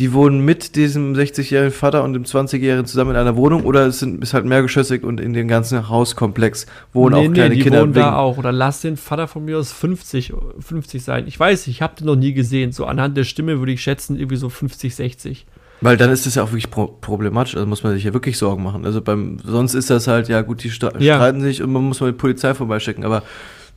[0.00, 4.00] die wohnen mit diesem 60-jährigen Vater und dem 20-jährigen zusammen in einer Wohnung oder es
[4.00, 7.82] sind, ist halt mehrgeschossig und in dem ganzen Hauskomplex wohnen auch kleine die Kinder?
[7.82, 8.38] wohnen da wegen- auch.
[8.38, 11.24] Oder lass den Vater von mir aus 50, 50 sein.
[11.28, 12.72] Ich weiß, ich habe den noch nie gesehen.
[12.72, 15.46] So anhand der Stimme würde ich schätzen, irgendwie so 50, 60.
[15.82, 18.36] Weil dann ist das ja auch wirklich pro problematisch, also muss man sich ja wirklich
[18.38, 18.84] Sorgen machen.
[18.84, 21.16] Also beim sonst ist das halt, ja gut, die stra Ja.
[21.16, 23.22] streiten sich und man muss mal die Polizei vorbeischicken, aber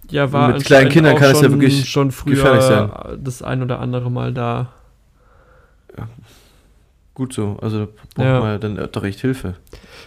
[0.10, 2.90] Ja, Mit kleinen Kindern kann es ja wirklich schon früher gefährlich sein.
[3.22, 4.74] das ein oder andere Mal da.
[7.14, 7.58] Gut so.
[7.62, 8.40] Also braucht Ja.
[8.40, 9.56] man ja dann doch echt Hilfe.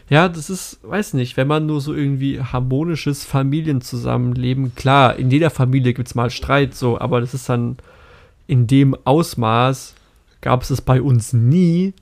[0.09, 5.51] Ja, das ist, weiß nicht, wenn man nur so irgendwie harmonisches Familienzusammenleben, klar, in jeder
[5.51, 7.77] Familie gibt es mal Streit, so, aber das ist dann
[8.47, 9.95] in dem Ausmaß
[10.41, 11.93] gab es es bei uns nie.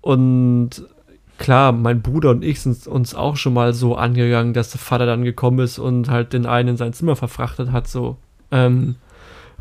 [0.00, 0.70] Und
[1.38, 5.06] klar, mein Bruder und ich sind uns auch schon mal so angegangen, dass der Vater
[5.06, 8.16] dann gekommen ist und halt den einen in sein Zimmer verfrachtet hat, so.
[8.50, 8.96] Ähm,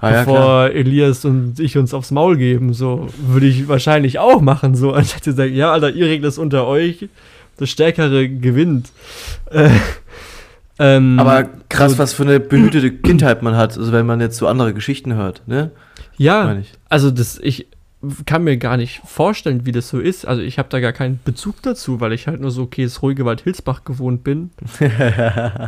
[0.02, 0.72] Ah, ja, bevor klar.
[0.72, 2.74] Elias und ich uns aufs Maul geben.
[2.74, 4.76] So würde ich wahrscheinlich auch machen.
[4.76, 7.08] So, anstatt zu sagen, ja, Alter, ihr regelt es unter euch,
[7.58, 8.89] das Stärkere gewinnt.
[9.52, 9.70] Äh,
[10.80, 14.38] ähm, Aber krass, so- was für eine behütete Kindheit man hat, also wenn man jetzt
[14.38, 15.72] so andere Geschichten hört, ne?
[16.18, 16.56] ja,
[16.88, 17.68] also das, ich
[18.26, 20.26] kann mir gar nicht vorstellen, wie das so ist.
[20.26, 23.02] Also ich habe da gar keinen Bezug dazu, weil ich halt nur so, okay, das
[23.02, 24.52] ruhige Wald Hilsbach gewohnt bin.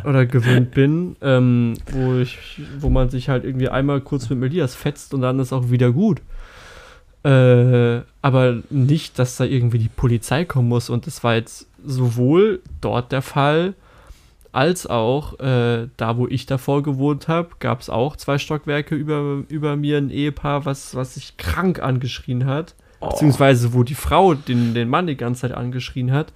[0.05, 4.75] oder gewöhnt bin, ähm, wo ich, wo man sich halt irgendwie einmal kurz mit Elias
[4.75, 6.21] fetzt und dann ist auch wieder gut.
[7.23, 10.89] Äh, aber nicht, dass da irgendwie die Polizei kommen muss.
[10.89, 13.73] Und das war jetzt sowohl dort der Fall,
[14.51, 19.43] als auch äh, da, wo ich davor gewohnt habe, gab es auch zwei Stockwerke über,
[19.47, 22.75] über mir ein Ehepaar, was, was sich krank angeschrien hat.
[22.99, 23.09] Oh.
[23.09, 26.33] Beziehungsweise wo die Frau den, den Mann die ganze Zeit angeschrien hat.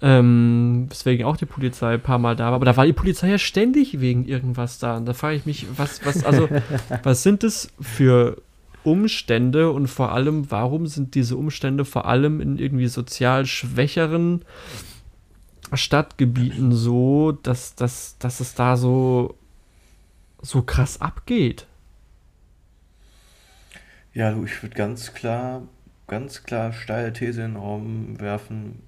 [0.00, 2.54] Ähm, weswegen auch die Polizei ein paar Mal da war.
[2.54, 4.96] Aber da war die Polizei ja ständig wegen irgendwas da.
[4.96, 6.48] Und da frage ich mich, was, was, also,
[7.02, 8.36] was sind das für
[8.84, 14.42] Umstände und vor allem, warum sind diese Umstände vor allem in irgendwie sozial schwächeren
[15.72, 19.36] Stadtgebieten so, dass, dass, dass es da so,
[20.42, 21.66] so krass abgeht?
[24.12, 25.62] Ja, du, ich würde ganz klar,
[26.06, 28.82] ganz klar steile These in den Raum werfen.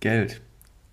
[0.00, 0.42] Geld.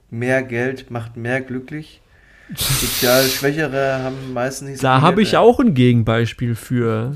[0.09, 2.01] Mehr Geld macht mehr glücklich.
[2.55, 7.13] Sozial Schwächere haben meistens nicht so Da habe ich auch ein Gegenbeispiel für.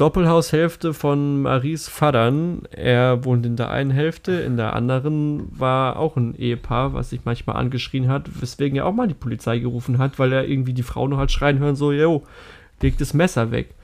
[0.00, 2.62] Doppelhaushälfte von Maries Vatern.
[2.70, 7.26] Er wohnt in der einen Hälfte, in der anderen war auch ein Ehepaar, was sich
[7.26, 10.84] manchmal angeschrien hat, weswegen er auch mal die Polizei gerufen hat, weil er irgendwie die
[10.84, 12.24] Frau noch hat schreien hören, so, yo,
[12.80, 13.74] leg das Messer weg.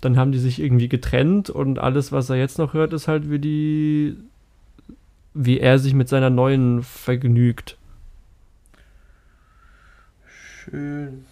[0.00, 3.28] Dann haben die sich irgendwie getrennt und alles, was er jetzt noch hört, ist halt
[3.28, 4.16] wie die,
[5.34, 7.76] wie er sich mit seiner neuen vergnügt.
[10.62, 11.24] Schön.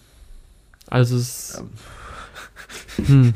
[0.87, 1.63] Also es,
[2.99, 3.05] Ähm.
[3.07, 3.33] hm,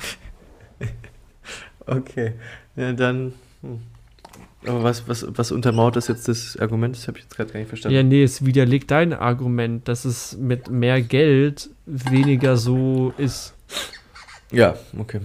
[1.86, 2.34] Okay.
[2.76, 3.34] Ja, dann.
[3.62, 3.80] hm.
[4.68, 6.96] Aber was, was, was untermauert das jetzt das Argument?
[6.96, 7.96] Das habe ich jetzt gerade gar nicht verstanden.
[7.96, 13.56] Ja, nee, es widerlegt dein Argument, dass es mit mehr Geld weniger so ist.
[14.52, 15.22] Ja, okay.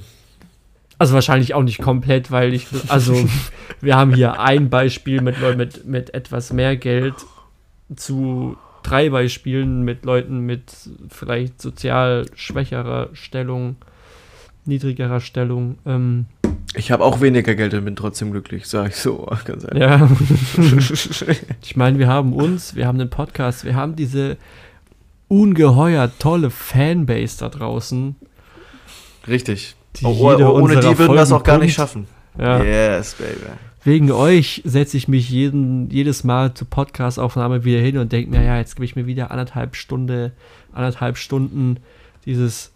[0.99, 3.29] Also wahrscheinlich auch nicht komplett, weil ich, also
[3.83, 7.15] wir haben hier ein Beispiel mit, mit, mit etwas mehr Geld
[7.95, 10.73] zu drei Beispielen mit Leuten mit
[11.11, 13.77] vielleicht sozial schwächerer Stellung,
[14.65, 15.79] niedrigerer Stellung.
[15.85, 16.27] Ähm,
[16.75, 19.27] Ich habe auch weniger Geld und bin trotzdem glücklich, sage ich so.
[19.45, 19.83] Ganz ehrlich.
[19.83, 20.11] ja,
[21.63, 24.37] ich meine, wir haben uns, wir haben den Podcast, wir haben diese
[25.29, 28.17] ungeheuer tolle Fanbase da draußen.
[29.27, 29.75] Richtig.
[29.97, 32.07] Die Oh, oh, ohne die würden wir es auch gar nicht schaffen.
[32.39, 32.63] Ja.
[32.63, 33.47] Yes, baby.
[33.83, 38.43] Wegen euch setze ich mich jeden, jedes Mal zur Podcast-Aufnahme wieder hin und denke mir,
[38.43, 40.33] ja, jetzt gebe ich mir wieder anderthalb Stunde,
[40.73, 41.79] anderthalb Stunden
[42.25, 42.73] dieses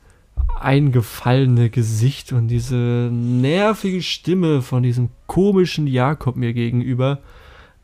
[0.59, 7.19] eingefallene Gesicht und diese nervige Stimme von diesem komischen Jakob mir gegenüber.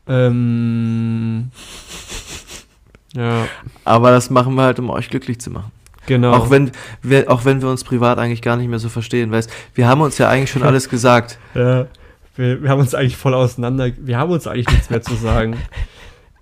[0.07, 1.51] Ähm,
[3.15, 3.47] ja,
[3.83, 5.71] Aber das machen wir halt, um euch glücklich zu machen.
[6.05, 6.33] genau.
[6.33, 9.31] Auch, wenn wir, auch wenn wir uns privat eigentlich gar nicht mehr so verstehen.
[9.31, 11.39] Weißt wir haben uns ja eigentlich schon alles gesagt.
[11.55, 11.87] Ja,
[12.35, 13.91] wir, wir haben uns eigentlich voll auseinander.
[13.97, 15.57] Wir haben uns eigentlich nichts mehr zu sagen.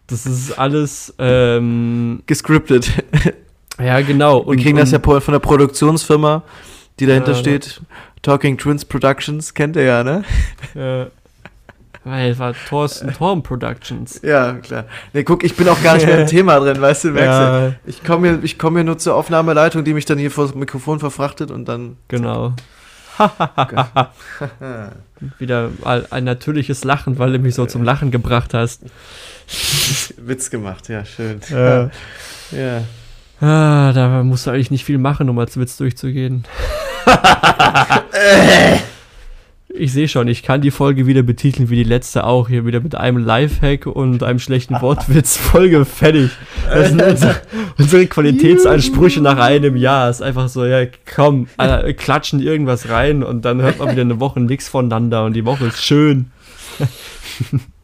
[0.07, 1.15] Das ist alles.
[1.17, 2.91] Ähm, Gescriptet.
[3.79, 4.45] ja, genau.
[4.47, 6.43] wir kriegen das ja und, von der Produktionsfirma,
[6.99, 7.81] die dahinter Ja, steht.
[8.21, 10.23] Talking Twins Productions, kennt ihr ja, ne?
[10.73, 11.07] Ja.
[12.03, 14.21] Weil es war Thorsten Torm Productions.
[14.21, 14.85] Ja, klar.
[15.13, 17.43] Ne, guck, ich bin auch gar nicht mehr im Thema drin, weißt du, merkst du?
[17.43, 20.45] Ja, Ich komme hier, ich komm hier nur zur Aufnahmeleitung, die mich dann hier vor
[20.45, 21.97] das Mikrofon verfrachtet und dann.
[22.07, 22.53] genau.
[25.39, 25.69] Wieder
[26.09, 28.83] ein natürliches Lachen, weil du mich so zum Lachen gebracht hast.
[30.17, 31.39] Witz gemacht, ja, schön.
[31.49, 31.89] Ja.
[32.51, 32.83] Ja.
[33.41, 36.45] Ah, da musst du eigentlich nicht viel machen, um als Witz durchzugehen.
[39.77, 42.47] Ich sehe schon, ich kann die Folge wieder betiteln wie die letzte auch.
[42.47, 45.35] Hier wieder mit einem Lifehack und einem schlechten Wortwitz.
[45.37, 46.31] Folge fertig.
[46.69, 47.41] Das sind unsere,
[47.77, 50.09] unsere Qualitätsansprüche nach einem Jahr.
[50.09, 54.19] Ist einfach so, ja, komm, Alter, klatschen irgendwas rein und dann hört man wieder eine
[54.21, 56.31] Woche nichts voneinander und die Woche ist schön.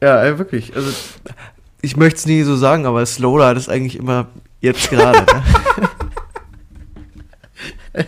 [0.02, 0.74] Ja, ey, wirklich.
[0.76, 0.90] Also,
[1.82, 4.28] ich möchte es nie so sagen, aber Slowlight ist eigentlich immer
[4.62, 5.26] jetzt gerade.
[5.26, 5.44] ne?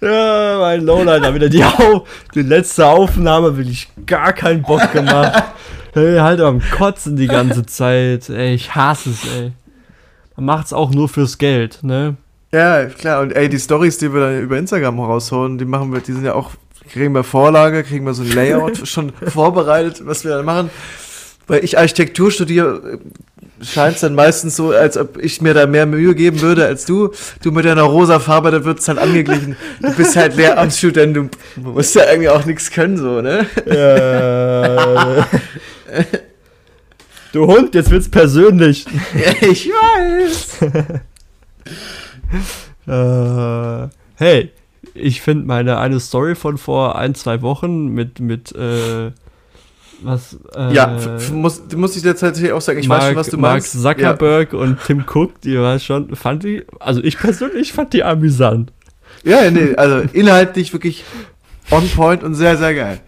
[0.00, 5.42] Ja, mein Lowlighter wieder die, Au die letzte Aufnahme wirklich gar keinen Bock gemacht.
[5.94, 8.30] Ey, halt am Kotzen die ganze Zeit.
[8.30, 9.52] Ey, ich hasse es, ey.
[10.36, 12.16] Man macht's auch nur fürs Geld, ne?
[12.52, 13.20] Ja, klar.
[13.20, 16.24] Und ey, die Stories, die wir dann über Instagram raushauen, die machen wir, die sind
[16.24, 16.52] ja auch,
[16.90, 20.70] kriegen wir Vorlage, kriegen wir so ein Layout schon vorbereitet, was wir dann machen.
[21.50, 23.00] Weil ich Architektur studiere,
[23.60, 26.84] scheint es dann meistens so, als ob ich mir da mehr Mühe geben würde als
[26.84, 27.10] du.
[27.42, 29.56] Du mit deiner rosa Farbe, da wird es halt angeglichen.
[29.82, 33.46] Du bist halt Lehramtsstudent, du musst ja irgendwie auch nichts können, so, ne?
[33.66, 35.24] Äh,
[37.32, 38.86] du Hund, jetzt wird's persönlich.
[39.40, 40.62] ich weiß.
[42.86, 44.52] Äh, hey,
[44.94, 49.10] ich finde meine eine Story von vor ein, zwei Wochen mit, mit, äh,
[50.02, 50.98] was, äh, Ja,
[51.32, 53.80] muss, muss ich jetzt tatsächlich auch sagen, ich weiß schon, was du Mark meinst.
[53.80, 58.72] Zuckerberg und Tim Cook, die war schon, fand die, also ich persönlich fand die amüsant.
[59.24, 61.04] Ja, ja, nee, also inhaltlich wirklich
[61.70, 63.00] on point und sehr, sehr geil.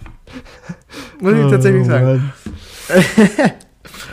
[1.20, 2.32] Muss ich tatsächlich Oh, sagen.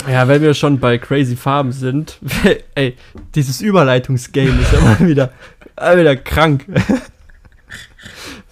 [0.09, 2.19] Ja, wenn wir schon bei Crazy Farben sind,
[2.75, 2.95] ey,
[3.35, 5.31] dieses Überleitungsgame ist ja mal wieder,
[5.75, 6.65] mal wieder krank.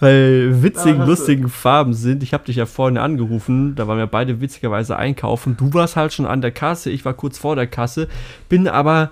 [0.00, 1.10] Weil witzigen, hast du.
[1.10, 2.22] lustigen Farben sind.
[2.22, 5.56] Ich habe dich ja vorhin angerufen, da waren wir beide witzigerweise einkaufen.
[5.56, 8.08] Du warst halt schon an der Kasse, ich war kurz vor der Kasse,
[8.48, 9.10] bin aber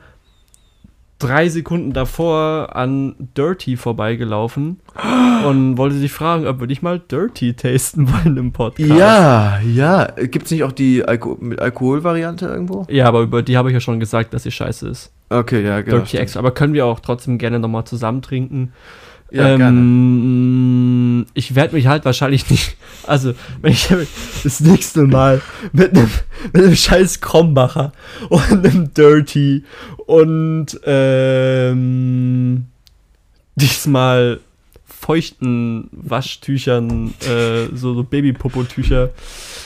[1.18, 4.80] drei Sekunden davor an Dirty vorbeigelaufen
[5.47, 8.91] und wollte dich fragen, ob wir nicht mal Dirty tasten wollen im Podcast.
[8.91, 10.05] Ja, ja.
[10.05, 12.87] Gibt es nicht auch die Alko mit Alkoholvariante irgendwo?
[12.91, 15.12] Ja, aber über die habe ich ja schon gesagt, dass sie scheiße ist.
[15.28, 15.99] Okay, ja, genau.
[15.99, 16.39] Dirty Extra.
[16.39, 18.72] Aber können wir auch trotzdem gerne nochmal zusammen trinken.
[19.31, 22.77] Ja, ähm, Ich werde mich halt wahrscheinlich nicht.
[23.07, 23.89] Also, wenn ich
[24.43, 25.41] das nächste Mal
[25.72, 26.11] mit einem,
[26.53, 27.93] mit einem scheiß Krombacher
[28.29, 29.64] und einem Dirty
[30.07, 32.66] und ähm,
[33.55, 34.41] diesmal
[34.85, 39.11] feuchten Waschtüchern, äh, so, so Babypopo-Tücher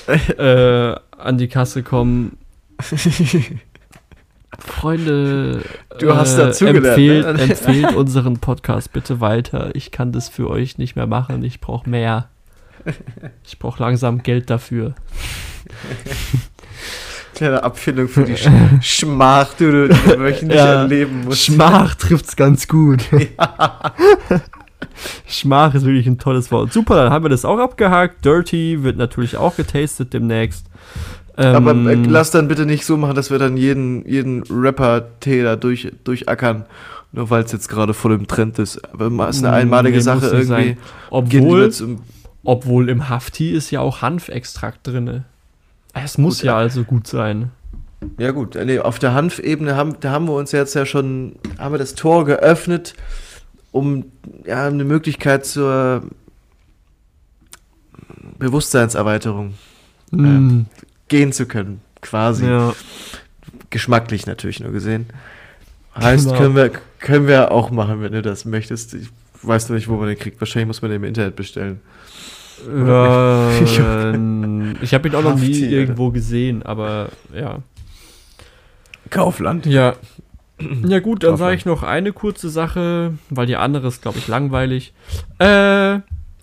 [0.39, 2.37] äh, an die Kasse kommen.
[4.59, 5.63] Freunde,
[5.99, 7.43] Du hast dazugelernt, empfehlt, ne?
[7.43, 9.71] empfehlt unseren Podcast bitte weiter.
[9.75, 11.43] Ich kann das für euch nicht mehr machen.
[11.45, 12.29] Ich brauche mehr.
[13.47, 14.95] Ich brauche langsam Geld dafür.
[17.35, 18.49] Kleine Abfindung für die Sch
[18.83, 19.89] Schmach, die du,
[20.19, 20.83] wöchentlich Ja.
[20.83, 21.45] erleben musst.
[21.45, 23.03] Schmach trifft's ganz gut.
[25.27, 26.73] Schmach ist wirklich ein tolles Wort.
[26.73, 28.25] Super, dann haben wir das auch abgehakt.
[28.25, 30.67] Dirty wird natürlich auch getastet demnächst.
[31.41, 35.43] Ähm, Aber äh, lass dann bitte nicht so machen, dass wir dann jeden, jeden Rapper-Tee
[35.43, 36.67] da durch, durchackern.
[37.13, 38.79] Nur weil es jetzt gerade voll im Trend ist.
[38.93, 40.45] Aber es ist eine Nee, einmalige muss Sache irgendwie.
[40.45, 40.77] sein.
[41.09, 41.73] Obwohl,
[42.45, 45.25] obwohl im Hafti ist ja auch Hanfextrakt drin.
[45.95, 46.59] Es muss Gut, ja ja.
[46.59, 47.51] also gut sein.
[48.19, 51.37] ja gut, äh, nee, auf der Hanfebene haben, da haben wir uns jetzt ja schon,
[51.59, 52.95] haben wir das Tor geöffnet,
[53.73, 54.05] um
[54.47, 56.03] ja, eine Möglichkeit zur
[58.39, 59.55] Bewusstseinserweiterung
[60.13, 60.63] Mm,
[61.11, 62.47] gehen zu können, quasi.
[62.47, 62.73] ja.
[63.69, 65.07] Geschmacklich natürlich nur gesehen.
[65.95, 66.39] Heißt, Genau.
[66.39, 68.95] können, wir, können wir auch machen, wenn du das möchtest.
[68.95, 69.09] Ich
[69.43, 70.41] weiß nur nicht, wo man den kriegt.
[70.41, 71.81] Wahrscheinlich muss man den im Internet bestellen.
[72.67, 77.59] Äh, ich habe ihn auch noch nie irgendwo gesehen, aber ja.
[79.11, 79.67] Kaufland.
[79.67, 79.95] Ja.
[80.87, 84.29] Ja gut, dann sage ich noch eine kurze Sache, weil die andere ist, glaube ich,
[84.29, 84.93] langweilig.
[85.39, 86.01] Äh,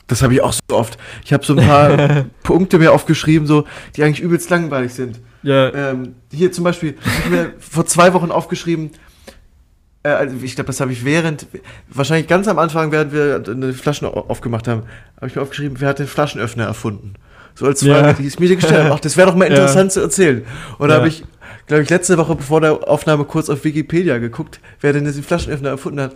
[0.07, 0.97] Das habe ich auch so oft.
[1.25, 5.19] Ich habe so ein paar Punkte mir aufgeschrieben, so, die eigentlich übelst langweilig sind.
[5.43, 6.95] ja, Ähm, hier zum Beispiel,
[7.25, 8.91] ich mir vor zwei Wochen aufgeschrieben,
[10.03, 11.47] äh, also ich glaube, das habe ich während,
[11.89, 14.83] wahrscheinlich ganz am Anfang, während wir eine Flaschen au- aufgemacht haben,
[15.17, 17.15] habe ich mir aufgeschrieben, wer hat den Flaschenöffner erfunden?
[17.55, 17.99] So als Ja.
[17.99, 18.93] Frage, die ich mir gestellt habe.
[18.95, 19.55] Ach, das wäre doch mal Ja.
[19.55, 20.45] interessant zu erzählen.
[20.77, 20.99] Und da Ja.
[20.99, 21.23] habe ich,
[21.65, 25.69] glaube ich, letzte Woche vor der Aufnahme kurz auf Wikipedia geguckt, wer denn diesen Flaschenöffner
[25.69, 26.13] erfunden hat.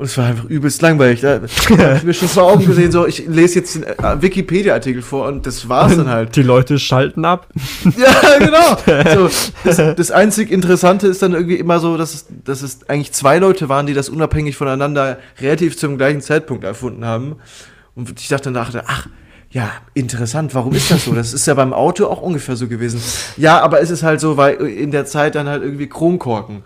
[0.00, 1.20] Und es war einfach übelst langweilig.
[1.20, 5.02] Da habe ich mir schon vor Augen gesehen, so, ich lese jetzt den äh, Wikipedia-Artikel
[5.02, 6.34] vor und das war's dann halt.
[6.36, 7.48] die Leute schalten ab.
[7.98, 8.78] Ja, genau.
[9.14, 9.28] So,
[9.62, 13.38] das, das einzig Interessante ist dann irgendwie immer so, dass es, dass es eigentlich zwei
[13.38, 17.36] Leute waren, die das unabhängig voneinander relativ zum gleichen Zeitpunkt erfunden haben.
[17.94, 19.06] Und ich dachte danach, ach,
[19.50, 21.12] ja, interessant, warum ist das so?
[21.12, 23.02] Das ist ja beim Auto auch ungefähr so gewesen.
[23.36, 26.62] Ja, aber es ist halt so, weil in der Zeit dann halt irgendwie Kronkorken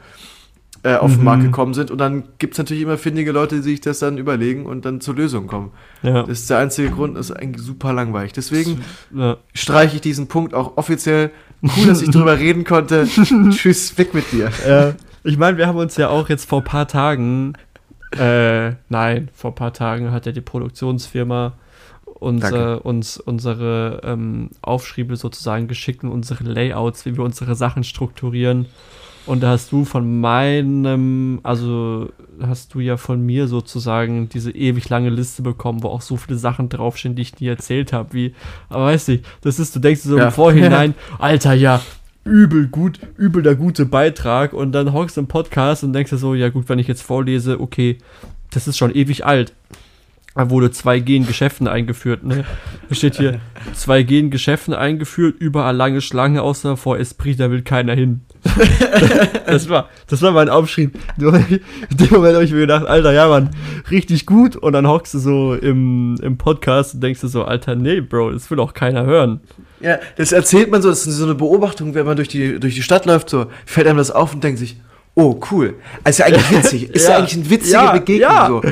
[0.84, 1.46] äh, auf den Markt Mhm.
[1.46, 1.90] gekommen sind.
[1.90, 5.00] Und dann gibt es natürlich immer findige Leute, die sich das dann überlegen und dann
[5.00, 5.72] zur Lösung kommen.
[6.02, 6.24] Ja.
[6.24, 8.34] Das ist der einzige Grund, das ist eigentlich super langweilig.
[8.34, 8.82] Deswegen
[9.14, 9.38] ja.
[9.54, 11.30] streiche ich diesen Punkt auch offiziell.
[11.62, 13.08] Cool, dass ich drüber reden konnte.
[13.50, 14.50] Tschüss, weg mit dir.
[14.68, 14.94] Ja.
[15.22, 17.54] Ich meine, wir haben uns ja auch jetzt vor ein paar Tagen,
[18.18, 21.54] äh, nein, vor ein paar Tagen hat ja die Produktionsfirma
[22.04, 28.66] unser, uns unsere ähm, Aufschriebe sozusagen geschickt und unsere Layouts, wie wir unsere Sachen strukturieren.
[29.26, 32.10] Und da hast du von meinem, also
[32.42, 36.36] hast du ja von mir sozusagen diese ewig lange Liste bekommen, wo auch so viele
[36.38, 38.34] Sachen draufstehen, die ich nie erzählt habe, wie,
[38.68, 40.26] aber weißt du, das ist, du denkst so Ja.
[40.26, 41.80] im Vorhinein, Alter, ja,
[42.24, 46.18] übel gut, übel der gute Beitrag und dann hockst du im Podcast und denkst dir
[46.18, 47.98] so, ja gut, wenn ich jetzt vorlese, okay,
[48.50, 49.52] das ist schon ewig alt.
[50.36, 52.44] Da wurde 2G in Geschäften eingeführt, ne?
[52.88, 53.40] Da steht hier,
[53.72, 58.22] 2G in Geschäften eingeführt, überall lange Schlange, außer vor Esprit, da will keiner hin.
[59.46, 60.98] das war, das war mein Aufschrieb.
[61.18, 61.60] In
[61.96, 63.50] dem Moment habe ich mir gedacht, Alter, ja Mann,
[63.92, 64.56] richtig gut.
[64.56, 68.32] Und dann hockst du so im, im Podcast und denkst du so, Alter, nee, Bro,
[68.32, 69.40] das will auch keiner hören.
[69.80, 72.74] Ja, das erzählt man so, das ist so eine Beobachtung, wenn man durch die, durch
[72.74, 74.78] die Stadt läuft, so fällt einem das auf und denkt sich,
[75.16, 75.74] oh, cool.
[76.02, 76.90] Also ist ja eigentlich witzig.
[76.94, 77.18] Ist ja, Ja.
[77.18, 78.46] eigentlich eine witzige Ja, Begegnung ja.
[78.48, 78.62] so.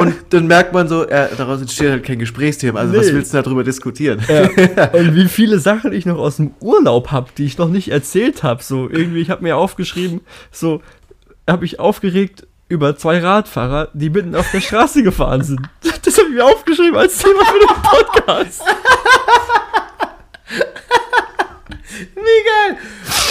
[0.00, 2.80] Und dann merkt man so, ja, daraus entsteht halt kein Gesprächsthema.
[2.80, 3.12] Also was Nee.
[3.14, 4.18] willst du darüber diskutieren?
[4.92, 8.42] Und wie viele Sachen ich noch aus dem Urlaub habe, die ich noch nicht erzählt
[8.42, 8.62] habe.
[8.62, 10.20] So, irgendwie, ich habe mir aufgeschrieben,
[10.50, 10.82] so,
[11.48, 15.60] habe ich aufgeregt über zwei Radfahrer, die mitten auf der Straße gefahren sind.
[16.02, 18.62] Das habe ich mir aufgeschrieben als Thema für den Podcast.
[22.14, 22.78] Wie geil!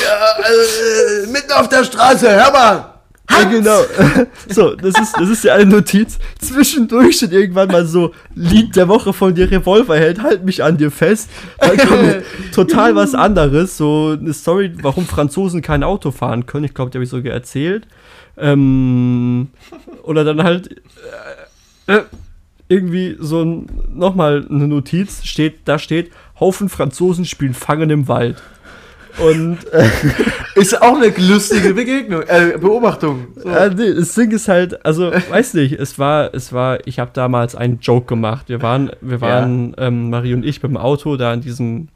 [0.03, 2.93] Ja, also, mitten auf der Straße, hör mal!
[3.29, 3.79] Ja, genau.
[4.49, 6.19] So, das ist, das ist ja eine Notiz.
[6.39, 10.91] Zwischendurch steht irgendwann mal so, Lied der Woche von dir Revolverheld, halt mich an dir
[10.91, 11.29] fest.
[11.59, 13.77] Dann kommt total was anderes.
[13.77, 16.65] So eine Story, warum Franzosen kein Auto fahren können.
[16.65, 17.87] Ich glaube, die habe ich sogar erzählt.
[18.37, 19.49] Ähm,
[20.03, 20.81] oder dann halt
[21.87, 22.03] äh, äh,
[22.67, 28.41] irgendwie so ein, nochmal eine Notiz, steht, da steht, Haufen Franzosen spielen Fangen im Wald.
[29.19, 29.89] Und äh,
[30.55, 33.27] Ist auch eine lustige Begegnung, äh, Beobachtung.
[33.35, 33.49] So.
[33.49, 37.11] äh, nee, das Ding ist halt, also weiß nicht, es war, es war, ich habe
[37.13, 38.49] damals einen Joke gemacht.
[38.49, 41.87] Wir waren, wir waren, ähm, Marie und ich mit dem Auto da in diesem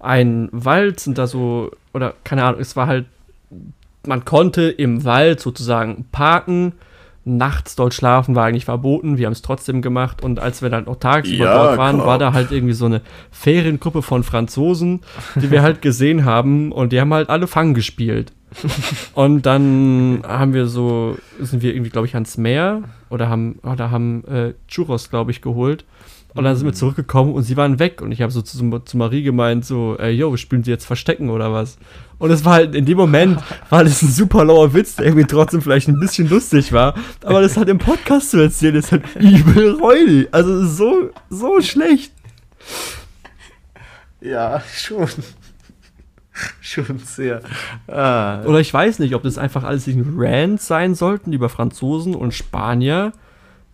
[0.00, 3.06] einen Wald sind da so, oder keine Ahnung, es war halt,
[4.06, 6.72] man konnte im Wald sozusagen parken.
[7.36, 10.84] Nachts dort schlafen war eigentlich verboten, wir haben es trotzdem gemacht und als wir dann
[10.84, 12.06] noch tagsüber Ja, dort waren, klar.
[12.06, 15.00] war da halt irgendwie so eine Feriengruppe von Franzosen,
[15.36, 18.32] die wir halt gesehen haben und die haben halt alle Fang gespielt.
[19.14, 23.90] Und dann haben wir so, sind wir irgendwie, glaube ich, ans Meer oder haben, oder
[23.90, 25.84] haben äh, Churros, glaube ich, geholt.
[26.34, 28.00] Und dann sind wir zurückgekommen und sie waren weg.
[28.00, 31.30] Und ich habe so zu, zu Marie gemeint, so, ey, yo, spielen sie jetzt Verstecken
[31.30, 31.78] oder was?
[32.18, 35.26] Und es war halt, in dem Moment war das ein super lauer Witz, der irgendwie
[35.26, 36.94] trotzdem vielleicht ein bisschen lustig war.
[37.24, 40.28] Aber das halt im Podcast zu erzählen, ist halt übel räudig.
[40.30, 42.12] Also so, so schlecht.
[44.20, 45.08] Ja, schon.
[46.60, 47.40] schon sehr.
[47.86, 52.14] Ah, Oder ich weiß nicht, ob das einfach alles in Rant sein sollten über Franzosen
[52.14, 53.12] und Spanier,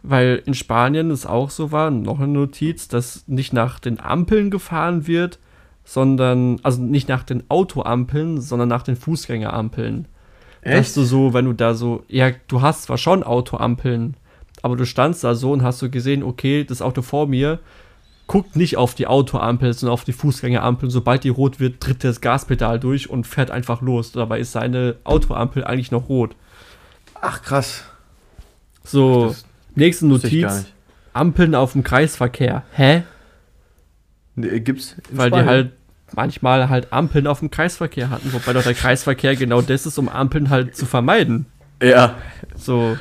[0.07, 4.51] weil in Spanien es auch so war, noch eine Notiz, dass nicht nach den Ampeln
[4.51, 5.39] gefahren wird,
[5.83, 10.07] sondern, also nicht nach den Autoampeln, sondern nach den Fußgängerampeln.
[10.63, 10.97] Dass echt?
[10.97, 14.15] du so, wenn du da so, ja, du hast zwar schon Autoampeln,
[14.61, 17.61] aber du standst da so und hast so gesehen, okay, das Auto vor mir
[18.27, 20.91] guckt nicht auf die Autoampel, sondern auf die Fußgängerampel.
[20.91, 24.13] Sobald die rot wird, tritt das Gaspedal durch und fährt einfach los.
[24.13, 26.37] Dabei ist seine Autoampel eigentlich noch rot.
[27.21, 27.85] Ach, krass.
[28.83, 29.45] So, Das
[29.77, 30.67] nächste Notiz.
[31.13, 32.65] Ampeln auf dem Kreisverkehr.
[32.73, 33.05] Hä?
[34.35, 35.49] Nee, gibt's Weil die Spanien?
[35.49, 35.73] halt
[36.15, 40.09] manchmal halt Ampeln auf dem Kreisverkehr hatten, wobei doch der Kreisverkehr genau das ist, um
[40.09, 41.47] Ampeln halt zu vermeiden.
[41.83, 42.17] Ja.
[42.57, 42.97] So,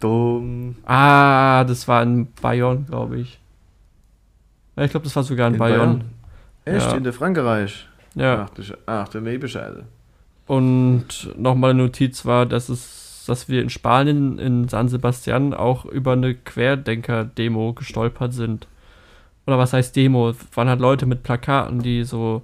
[0.00, 0.76] Dumm.
[0.84, 3.38] ah, das war in Bayonne, glaube ich.
[4.76, 6.04] Ja, ich glaube, das war sogar in, In Bayonne.
[6.64, 6.76] Bayonne?
[6.78, 6.90] Echt?
[6.90, 6.96] Ja.
[6.96, 7.88] In der Frankreich?
[8.14, 8.46] Ja.
[8.50, 9.84] Ach, ach, der Bescheid.
[10.46, 11.06] Und
[11.36, 16.12] nochmal eine Notiz war, dass es, dass wir in Spanien, in San Sebastian, auch über
[16.12, 18.66] eine Querdenker-Demo gestolpert sind.
[19.46, 20.32] Oder was heißt Demo?
[20.54, 22.42] Waren halt Leute mit Plakaten, die so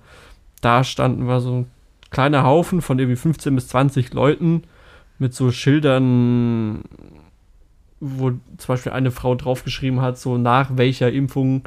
[0.61, 1.71] da standen, war so ein
[2.11, 4.63] kleiner Haufen von irgendwie 15 bis 20 Leuten
[5.19, 6.83] mit so Schildern,
[8.01, 11.63] wo zum Beispiel eine Frau draufgeschrieben hat, so nach welcher Impfung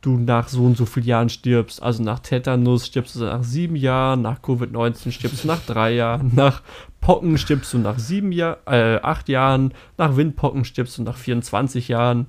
[0.00, 1.82] du nach so und so vielen Jahren stirbst.
[1.82, 6.30] Also nach Tetanus stirbst du nach sieben Jahren, nach Covid-19 stirbst du nach drei Jahren,
[6.34, 6.62] nach
[7.00, 11.88] Pocken stirbst du nach sieben Jahren, äh, acht Jahren, nach Windpocken stirbst du nach 24
[11.88, 12.28] Jahren.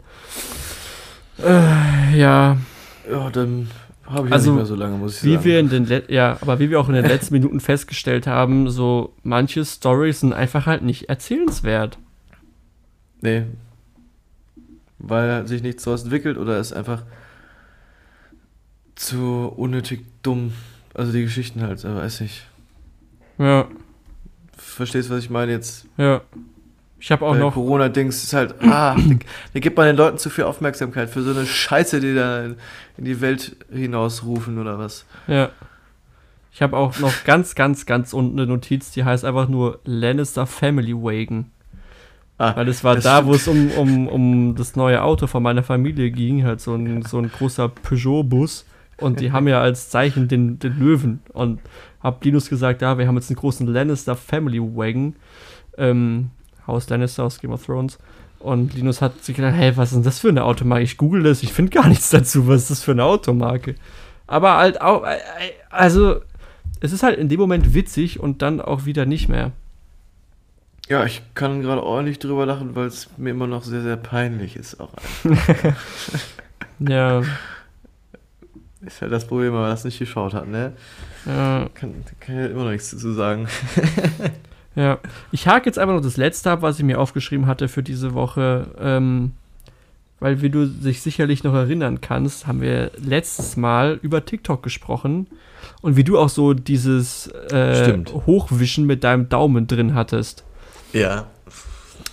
[1.43, 2.57] Äh, ja,
[3.09, 3.69] Ja, dann
[4.05, 5.45] habe ich Also, ja nicht mehr so lange, muss ich wie sagen.
[5.45, 8.69] wir in den Let ja, aber wie wir auch in den letzten Minuten festgestellt haben,
[8.69, 11.97] so manche Stories sind einfach halt nicht erzählenswert.
[13.22, 13.43] Nee.
[14.99, 17.03] Weil sich nichts daraus entwickelt oder ist einfach
[19.01, 20.53] zu unnötig dumm.
[20.93, 22.45] Also die Geschichten halt, aber weiß nicht.
[23.37, 23.67] Ja,
[24.57, 25.85] Verstehst was ich meine jetzt?
[25.97, 26.21] ja.
[27.03, 28.95] Ich habe auch Bei noch Corona-Dings ist halt, ah,
[29.53, 32.57] da, gibt man den Leuten zu viel Aufmerksamkeit für so eine Scheiße, die da in,
[32.97, 35.07] die Welt hinausrufen oder was.
[35.25, 35.49] Ja.
[36.53, 40.45] Ich habe auch noch ganz, ganz, ganz unten eine Notiz, die heißt einfach nur Lannister
[40.45, 41.49] Family Wagon.
[42.37, 45.63] Ah, Weil es war da, wo es um, um, um das neue Auto von meiner
[45.63, 48.65] Familie ging, halt so ein, so ein großer Peugeot-Bus.
[49.01, 51.19] Und die haben ja als Zeichen den, den Löwen.
[51.33, 51.59] Und
[52.01, 55.15] hab Linus gesagt, ja, wir haben jetzt einen großen Lannister Family Wagon.
[55.77, 56.31] Ähm,
[56.67, 57.97] Haus Lannister aus Game of Thrones.
[58.39, 60.83] Und Linus hat sich gedacht, hey, was ist denn das für eine Automarke?
[60.83, 62.47] Ich google das, ich finde gar nichts dazu.
[62.47, 63.75] Was ist das für eine Automarke?
[64.27, 66.21] Aber halt auch, äh, äh, also,
[66.79, 69.51] es ist halt in dem Moment witzig und dann auch wieder nicht mehr.
[70.89, 74.55] Ja, ich kann gerade ordentlich drüber lachen, weil es mir immer noch sehr, sehr peinlich
[74.55, 74.79] ist.
[74.79, 74.89] Auch
[76.79, 77.21] Ja,
[78.86, 80.73] ist halt das Problem, wenn man das nicht geschaut hat, ne?
[81.25, 81.69] ja.
[81.73, 83.47] Kann, kann ich immer noch nichts dazu sagen.
[84.75, 84.99] Ja,
[85.32, 88.13] ich hake jetzt einfach noch das letzte ab, was ich mir aufgeschrieben hatte für diese
[88.13, 88.67] Woche.
[88.79, 89.34] Ähm,
[90.19, 95.27] weil, wie du dich sicherlich noch erinnern kannst, haben wir letztes Mal über TikTok gesprochen
[95.82, 97.97] und wie du auch so dieses äh.
[98.27, 100.43] Hochwischen mit deinem Daumen drin hattest.
[100.93, 101.25] Ja.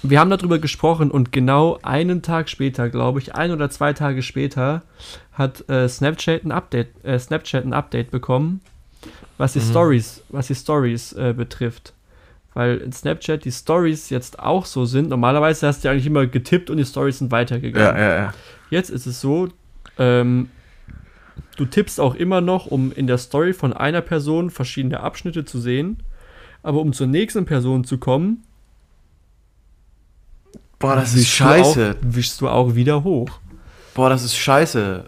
[0.02, 4.22] Wir haben darüber gesprochen und genau einen Tag später, glaube ich, ein oder zwei Tage
[4.22, 4.82] später,
[5.38, 8.60] hat äh, Snapchat ein Update, äh, Snapchat ein Update bekommen,
[9.38, 9.70] was die Mhm.
[9.70, 11.94] Stories, was die Stories äh, betrifft.
[12.54, 15.10] Weil in Snapchat die Stories jetzt auch so sind.
[15.10, 17.96] Normalerweise hast du ja eigentlich immer getippt und die Stories sind weitergegangen.
[17.96, 18.34] Ja, ja, ja.
[18.70, 19.48] Jetzt ist es so,
[19.96, 20.50] ähm,
[21.56, 25.60] du tippst auch immer noch, um in der Story von einer Person verschiedene Abschnitte zu
[25.60, 26.02] sehen.
[26.64, 28.42] Aber um zur nächsten Person zu kommen,
[30.80, 31.96] Boah, das ist wischst du scheiße.
[31.96, 33.30] Auch, wischst du auch wieder hoch.
[33.94, 35.04] Boah, das ist scheiße.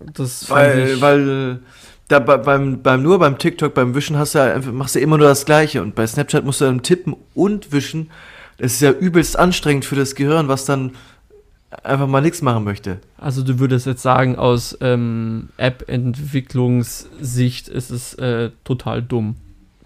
[0.00, 1.60] Das Weil, weil
[2.08, 5.00] da bei- beim, beim, nur beim TikTok, beim Wischen hast du ja einfach, machst du
[5.00, 5.82] immer nur das Gleiche.
[5.82, 8.10] Und bei Snapchat musst du dann tippen und wischen.
[8.58, 10.92] Das ist ja übelst anstrengend für das Gehirn, was dann
[11.82, 12.98] einfach mal nichts machen möchte.
[13.18, 19.36] also du würdest jetzt sagen, aus ähm, App-Entwicklungssicht ist es äh, total dumm.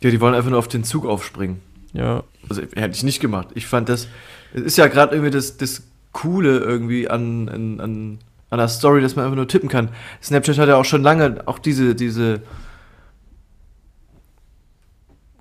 [0.02, 1.60] Ja, die wollen einfach nur auf den Zug aufspringen.
[1.92, 2.22] Ja.
[2.48, 3.48] Also hätte ich nicht gemacht.
[3.54, 4.08] Ich fand das,
[4.54, 5.82] es ist ja gerade irgendwie das, das
[6.12, 8.18] Coole irgendwie an, an, an,
[8.50, 9.90] an der Story, dass man einfach nur tippen kann.
[10.22, 12.40] Snapchat hat ja auch schon lange auch diese, diese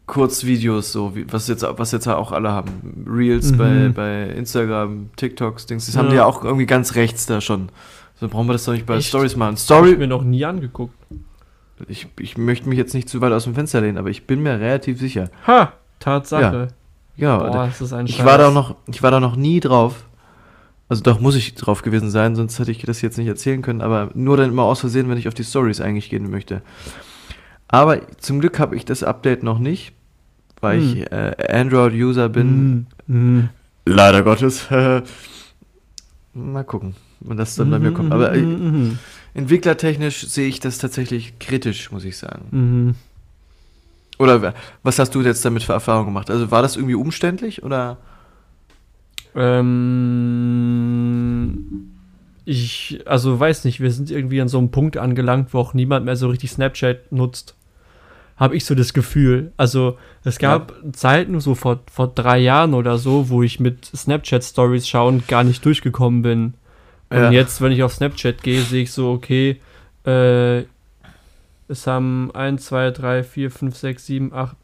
[0.06, 3.06] Kurzvideos, so wie, was jetzt, was jetzt auch alle haben.
[3.10, 3.58] Reels Mhm.
[3.58, 6.12] bei, bei Instagram, TikToks, Dings, das haben Ja.
[6.12, 7.70] die ja auch irgendwie ganz rechts da schon.
[8.20, 9.10] So brauchen wir das doch nicht bei Echt?
[9.10, 9.50] Stories machen.
[9.50, 10.96] Hab ich Story, mir noch nie angeguckt.
[11.88, 14.42] ich, ich möchte mich jetzt nicht zu weit aus dem Fenster lehnen, aber ich bin
[14.42, 15.30] mir relativ sicher.
[15.46, 15.74] Ha!
[16.00, 16.70] Tatsache.
[17.18, 20.06] Ja, Boah, das ist ein Ich war da noch, ich war da noch nie drauf.
[20.90, 23.82] Also doch muss ich drauf gewesen sein, sonst hätte ich das jetzt nicht erzählen können,
[23.82, 26.62] aber nur dann immer aus Versehen, wenn ich auf die Stories eigentlich gehen möchte.
[27.68, 29.92] Aber zum Glück habe ich das Update noch nicht,
[30.62, 30.94] weil Hm.
[30.98, 32.88] ich äh, Android-User bin.
[33.08, 33.50] Mm, mm.
[33.86, 34.68] Leider Gottes.
[36.34, 38.12] Mal gucken, wann das dann bei mir kommt.
[38.12, 39.00] Aber äh, Mhm,
[39.34, 42.46] entwicklertechnisch sehe ich das tatsächlich kritisch, muss ich sagen.
[42.52, 42.96] mhm.
[44.20, 46.30] Oder wa- was hast du jetzt damit für Erfahrungen gemacht?
[46.32, 47.98] Also war das irgendwie umständlich oder?
[50.58, 51.92] Ähm,
[52.46, 56.06] ich, also weiß nicht, wir sind irgendwie an so einem Punkt angelangt, wo auch niemand
[56.06, 57.56] mehr so richtig Snapchat nutzt.
[58.38, 59.52] Habe ich so das Gefühl.
[59.58, 64.88] Also es gab Zeiten, so vor, vor drei Jahren oder so, wo ich mit Snapchat-Stories
[64.88, 66.54] schauen gar nicht durchgekommen bin.
[67.10, 67.32] Und Ja.
[67.32, 69.60] jetzt, wenn ich auf Snapchat gehe, sehe ich so, okay,
[70.06, 70.64] äh,
[71.68, 74.56] es haben 1, 2, 3, 4, 5, 6, 7, 8,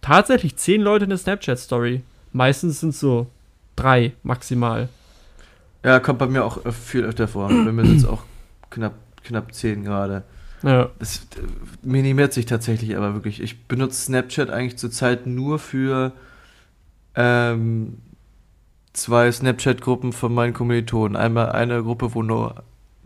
[0.00, 2.02] tatsächlich 10 Leute eine Snapchat-Story.
[2.32, 3.26] Meistens sind es so
[3.78, 4.88] drei maximal.
[5.84, 7.48] Ja, kommt bei mir auch viel öfter vor.
[7.48, 8.22] Bei mir sind es auch
[8.70, 10.24] knapp, knapp 10 gerade.
[10.62, 10.90] Ja.
[10.98, 11.42] Das äh,
[11.82, 13.40] minimiert sich tatsächlich aber wirklich.
[13.40, 16.12] Ich benutze Snapchat eigentlich zurzeit nur für
[17.14, 17.98] ähm,
[18.92, 21.16] zwei Snapchat-Gruppen von meinen Kommilitonen.
[21.16, 22.64] Einmal eine Gruppe, wo nur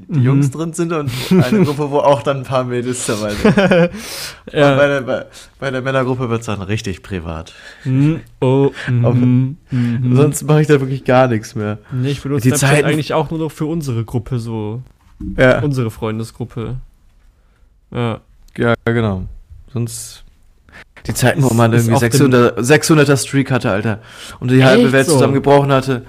[0.08, 0.24] die Mhm.
[0.24, 3.56] Jungs drin sind und eine Gruppe, wo auch dann ein paar Mädels dabei sind.
[3.56, 4.86] Und Bei, ja.
[4.88, 5.24] der, bei,
[5.60, 7.52] bei der Männergruppe wird es dann richtig privat.
[7.84, 8.20] Mhm.
[8.40, 8.70] Oh.
[8.88, 9.56] Mhm.
[9.70, 10.16] Mhm.
[10.16, 11.78] Sonst mache ich da wirklich gar nichts mehr.
[11.90, 14.82] Nee, ich benutze Die Zeiten- eigentlich auch nur noch für unsere Gruppe, so.
[15.36, 16.76] Ja, Unsere Freundesgruppe.
[17.94, 18.20] Ja.
[18.56, 19.24] ja genau.
[19.72, 20.24] Sonst
[21.06, 24.00] die Zeiten, wo man irgendwie auf dem- 600, 600er Streak hatte, Alter.
[24.40, 25.12] Und die halbe Welt so?
[25.14, 26.02] zusammengebrochen hatte.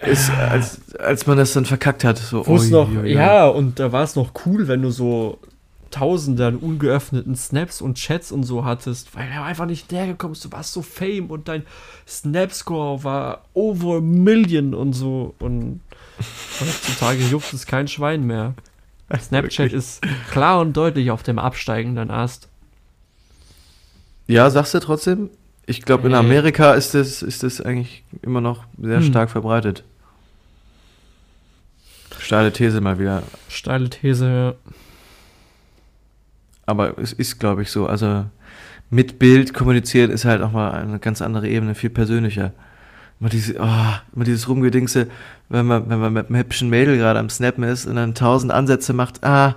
[0.00, 2.18] Ist, als, als man das dann verkackt hat.
[2.18, 3.12] So, ui, noch, ui, ui.
[3.12, 5.38] ja, und da war es noch cool, wenn du so
[5.90, 10.44] Tausende an ungeöffneten Snaps und Chats und so hattest, weil er einfach nicht hergekommen ist.
[10.44, 11.64] Du warst so Fame und dein
[12.06, 15.34] Snap-Score war over a million und so.
[15.38, 15.80] Und
[16.60, 18.52] heutzutage juckt es kein Schwein mehr.
[19.18, 22.48] Snapchat ist klar und deutlich auf dem absteigenden Ast.
[24.26, 25.30] Ja, sagst du trotzdem?
[25.70, 26.20] Ich glaube, in Hey.
[26.20, 29.04] Amerika ist das, ist das eigentlich immer noch sehr Hm.
[29.04, 29.84] stark verbreitet.
[32.18, 33.22] Steile These mal wieder.
[33.48, 34.56] Steile These.
[36.66, 37.86] Aber es ist, glaube ich, so.
[37.86, 38.24] Also
[38.90, 42.52] mit Bild kommunizieren ist halt auch mal eine ganz andere Ebene, viel persönlicher.
[43.20, 45.08] Immer, diese, oh, immer dieses Rumgedingse,
[45.50, 48.52] wenn man, wenn man mit einem hübschen Mädel gerade am Snappen ist und dann tausend
[48.52, 49.54] Ansätze macht, ah,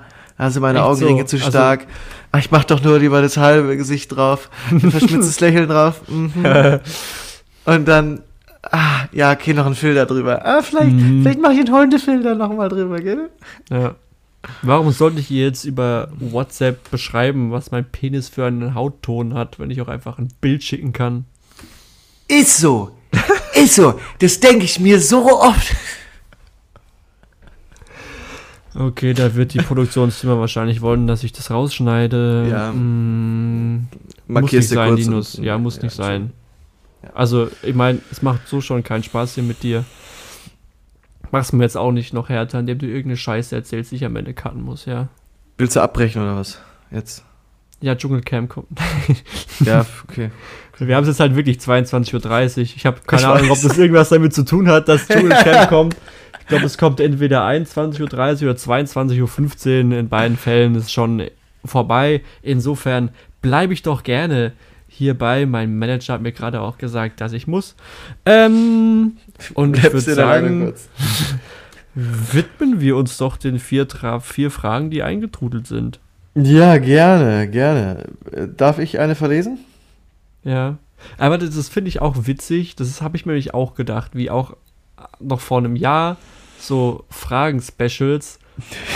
[0.50, 1.28] sind meine Echt Augenringe so?
[1.28, 1.86] zu Also- stark.
[2.32, 4.50] ah, ich mach doch nur lieber das halbe Gesicht drauf.
[4.72, 6.02] Ein verschmitztes Lächeln drauf.
[6.08, 6.80] Mhm.
[7.66, 8.22] Und dann,
[8.64, 10.44] ah, ja, okay, noch ein Filter drüber.
[10.46, 11.22] Ah, vielleicht, Mhm.
[11.22, 13.30] vielleicht mache ich einen Hundefilter nochmal drüber, gell?
[13.70, 13.96] Ja.
[14.64, 19.70] Warum sollte ich jetzt über WhatsApp beschreiben, was mein Penis für einen Hautton hat, wenn
[19.70, 21.26] ich auch einfach ein Bild schicken kann?
[22.28, 22.90] Ist so.
[23.54, 24.00] Ist so.
[24.18, 25.76] Das denke ich mir so oft.
[28.73, 32.48] Okay, da wird die Produktionsfirma wahrscheinlich wollen, dass ich das rausschneide.
[32.49, 32.72] Ja.
[32.72, 33.88] Mm,
[34.27, 35.38] muss nicht sein, Linus.
[35.38, 36.31] Ja, muss ja, nicht sein.
[37.03, 37.10] Ja.
[37.14, 39.84] Also, ich meine, es macht so schon keinen Spaß hier mit dir.
[41.31, 44.15] Mach's mir jetzt auch nicht noch härter, indem du irgendeine Scheiße erzählst, die ich am
[44.15, 45.10] Ende cutten muss, ja.
[45.57, 46.60] Willst du abbrechen oder was?
[46.91, 47.23] Jetzt.
[47.81, 48.68] Ja, Dschungelcamp kommt.
[49.65, 50.31] Ja, okay.
[50.77, 52.64] Wir haben es jetzt halt wirklich 22.30 Uhr.
[52.64, 53.61] Ich habe keine Ich Ahnung, ob weiß.
[53.61, 55.95] das irgendwas damit zu tun hat, dass Dschungelcamp kommt.
[56.52, 59.98] Ich glaube, es kommt entweder 21.30 Uhr oder 22.15 Uhr.
[59.99, 61.28] In beiden Fällen ist schon
[61.64, 62.23] vorbei.
[62.41, 63.11] Insofern
[63.41, 64.52] bleibe ich doch gerne
[64.90, 65.45] hierbei.
[65.45, 67.78] Mein Manager hat mir gerade auch gesagt, dass ich muss.
[68.26, 69.15] Ähm,
[69.53, 70.73] und ich würde sagen,
[71.95, 76.02] widmen wir uns doch den vier, Tra vier Fragen, die eingetrudelt sind.
[76.36, 78.10] Ja, gerne, gerne.
[78.57, 79.60] Darf ich eine verlesen?
[80.44, 80.80] Ja.
[81.18, 82.76] Aber das, das finde ich auch witzig.
[82.76, 84.57] Das habe ich mir nämlich auch gedacht, wie auch
[85.22, 86.18] noch vor einem Jahr
[86.62, 88.40] so Fragen-Specials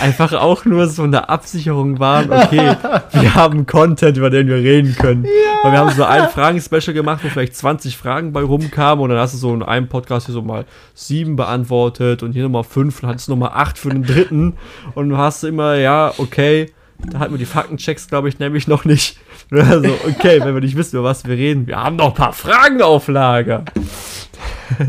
[0.00, 2.76] einfach auch nur so eine Absicherung waren, okay,
[3.12, 5.24] wir haben Content, über den wir reden können.
[5.62, 9.18] Weil wir haben so ein Fragen-Special gemacht, wo vielleicht 20 Fragen bei rumkamen und dann
[9.18, 13.02] hast du so in einem Podcast hier so mal sieben beantwortet und hier nochmal fünf
[13.02, 14.54] und hattest nochmal acht für den dritten
[14.94, 16.72] und du hast immer, ja, okay,
[17.10, 19.18] da hatten wir die Faktenchecks, glaube ich, nämlich noch nicht.
[19.52, 22.32] Also, okay, wenn wir nicht wissen, über was wir reden, wir haben noch ein paar
[22.32, 23.64] Fragen auf Lager.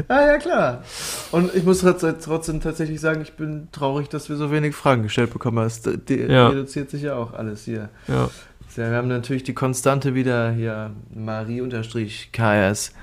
[0.09, 0.83] Ja, ja, klar.
[1.31, 5.03] Und ich muss trotz- trotzdem tatsächlich sagen, ich bin traurig, dass wir so wenig Fragen
[5.03, 5.63] gestellt bekommen.
[5.63, 6.47] Es de- de- Ja.
[6.47, 7.89] reduziert sich ja auch alles hier.
[8.07, 8.29] Ja.
[8.75, 12.93] Wir haben natürlich die Konstante wieder hier, Marie-KS.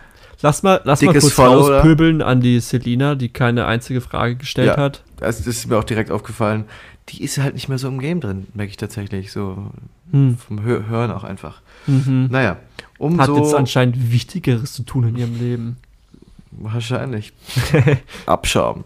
[0.43, 1.77] Lass mal, lass mal kurz Follow, oder?
[1.77, 4.77] rauspöbeln an die Selina, die keine einzige Frage gestellt Ja.
[4.77, 5.03] hat.
[5.19, 6.65] Das ist mir auch direkt aufgefallen.
[7.11, 9.31] Die ist halt nicht mehr so im Game drin, merke ich tatsächlich.
[9.31, 9.71] So
[10.11, 10.37] Hm.
[10.39, 11.61] vom Hör Hören auch einfach.
[11.87, 12.29] Mhm.
[12.31, 12.59] Naja, Hat
[12.99, 13.57] jetzt umso...
[13.57, 15.77] anscheinend Wichtigeres zu tun in ihrem Leben.
[16.53, 17.33] Wahrscheinlich.
[18.27, 18.85] Abschaum.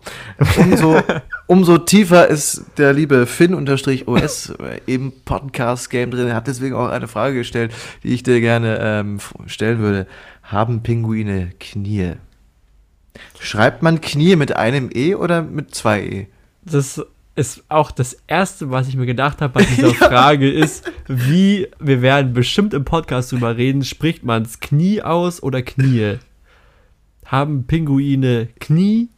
[0.57, 1.03] Umso,
[1.47, 4.55] umso tiefer ist der liebe Finn-OS
[4.87, 6.29] im Podcast-Game drin.
[6.29, 10.07] Er hat deswegen auch eine Frage gestellt, die ich dir gerne ähm, stellen würde.
[10.43, 12.15] Haben Pinguine Knie?
[13.39, 16.27] Schreibt man Knie mit einem E oder mit zwei E?
[16.63, 17.05] Das
[17.39, 22.03] ist auch das Erste, was ich mir gedacht habe bei dieser Frage, ist, wie, wir
[22.03, 26.19] werden bestimmt im Podcast drüber reden, spricht man es Knie aus oder Knie?
[27.25, 29.09] Haben Pinguine Knie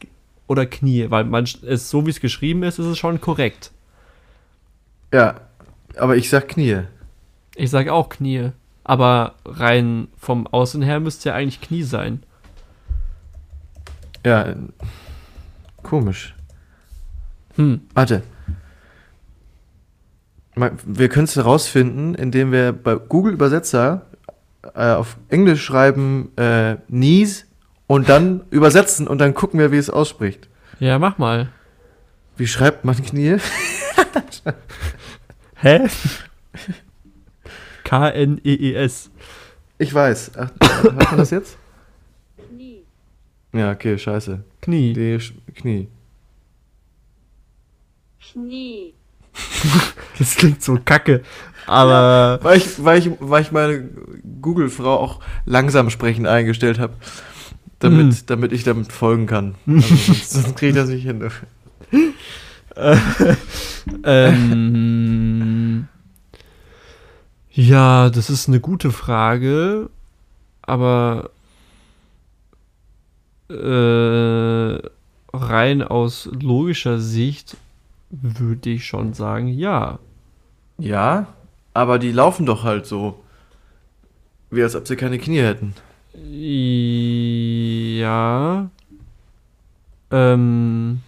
[0.47, 1.09] oder Knie?
[1.09, 3.71] Weil man es, so wie es geschrieben ist, ist es schon korrekt.
[5.11, 5.41] Ja,
[5.97, 6.83] aber ich sag Knie.
[7.55, 8.51] Ich sage auch Knie.
[8.83, 12.23] Aber rein vom Außen her müsste ja eigentlich Knie sein.
[14.25, 14.55] Ja,
[15.81, 16.35] komisch.
[17.61, 17.81] Hm.
[17.93, 18.23] Warte.
[20.85, 24.05] Wir können es herausfinden, indem wir bei Google Übersetzer
[24.75, 27.45] äh, auf Englisch schreiben äh, Knees
[27.87, 30.49] und dann übersetzen und dann gucken wir, wie es ausspricht.
[30.79, 31.49] Ja, mach mal.
[32.37, 33.37] Wie schreibt man Knie?
[35.55, 35.87] Hä?
[37.83, 39.11] K-N-E-E-S.
[39.77, 40.31] Ich weiß.
[40.37, 40.51] Ach,
[40.83, 41.57] hört man das jetzt?
[42.49, 42.83] Knie,
[43.53, 44.43] Ja, okay, scheiße.
[44.61, 44.93] Knie.
[44.93, 45.33] Die Sch-
[48.31, 48.93] Knie.
[49.33, 49.79] Knie,
[50.19, 51.23] Das klingt so kacke.
[51.67, 53.87] Aber Weil ich, weil ich, weil ich meine
[54.41, 56.93] Google-Frau auch langsam sprechen eingestellt habe.
[57.79, 58.17] Damit, Mhm.
[58.27, 59.55] damit ich damit folgen kann.
[59.67, 61.29] Also sonst, sonst kriege ich das nicht hin.
[64.03, 65.87] ähm,
[67.51, 69.89] ja, das ist eine gute Frage,
[70.61, 71.31] aber
[73.49, 74.79] äh,
[75.33, 77.57] rein aus logischer Sicht
[78.11, 79.99] würde ich schon sagen, ja.
[80.77, 81.27] Ja,
[81.73, 83.19] aber die laufen doch halt so.
[84.49, 85.73] Wie als ob sie keine Knie hätten.
[87.99, 88.69] Ja.
[90.11, 91.01] Ähm,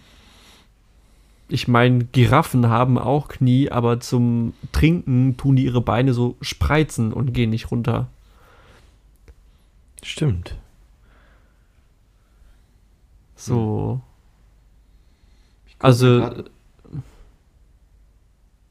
[1.48, 7.12] ich meine, Giraffen haben auch Knie, aber zum Trinken tun die ihre Beine so spreizen
[7.12, 8.08] und gehen nicht runter.
[10.02, 10.56] Stimmt.
[13.36, 14.00] So.
[15.78, 16.44] Also-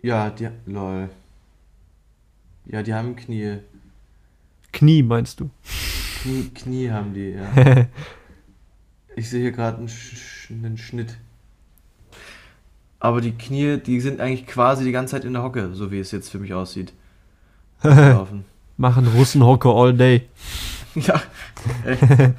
[0.03, 0.49] Ja, die.
[0.65, 1.09] Lol.
[2.65, 3.59] Ja, die haben Knie.
[4.73, 5.49] Knie meinst du?
[6.21, 7.88] Knie, Knie haben die, ja.
[9.15, 11.17] Ich sehe hier gerade einen, Sch einen Schnitt.
[12.99, 15.99] Aber die Knie, die sind eigentlich quasi die ganze Zeit in der Hocke, so wie
[15.99, 16.93] es jetzt für mich aussieht.
[18.77, 20.27] Machen Russenhocke all day.
[20.95, 21.21] Ja.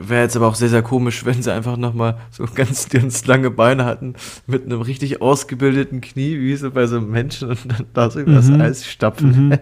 [0.00, 3.50] Wäre jetzt aber auch sehr, sehr komisch, wenn sie einfach nochmal so ganz, ganz lange
[3.50, 4.14] Beine hatten
[4.46, 8.20] mit einem richtig ausgebildeten Knie, wie so bei so einem Menschen und dann da so
[8.20, 8.60] übers Mhm.
[8.60, 9.48] Eis stapfen.
[9.48, 9.58] Mhm.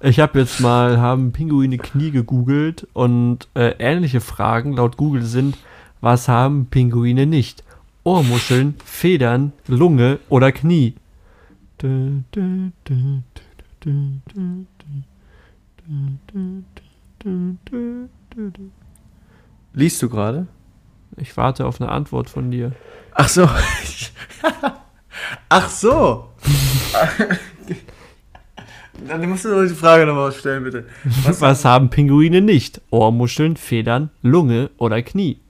[0.00, 5.56] Ich habe jetzt mal, haben Pinguine Knie gegoogelt und äh, ähnliche Fragen laut Google sind,
[6.00, 7.64] was haben Pinguine nicht?
[8.04, 10.94] Ohrmuscheln, Federn, Lunge oder Knie?
[11.82, 12.94] Dü, dü, dü,
[13.84, 14.62] dü, dü, dü,
[16.32, 16.62] dü,
[17.72, 18.70] dü, dü, dü.
[19.76, 20.46] Liest du gerade?
[21.18, 22.72] Ich warte auf eine Antwort von dir.
[23.12, 23.44] Ach so.
[25.50, 26.30] Ach so.
[29.06, 30.86] Dann musst du doch die Frage nochmal stellen, bitte.
[31.04, 32.80] Was, haben Pinguine nicht?
[32.90, 35.40] Ohrmuscheln, Federn, Lunge oder Knie?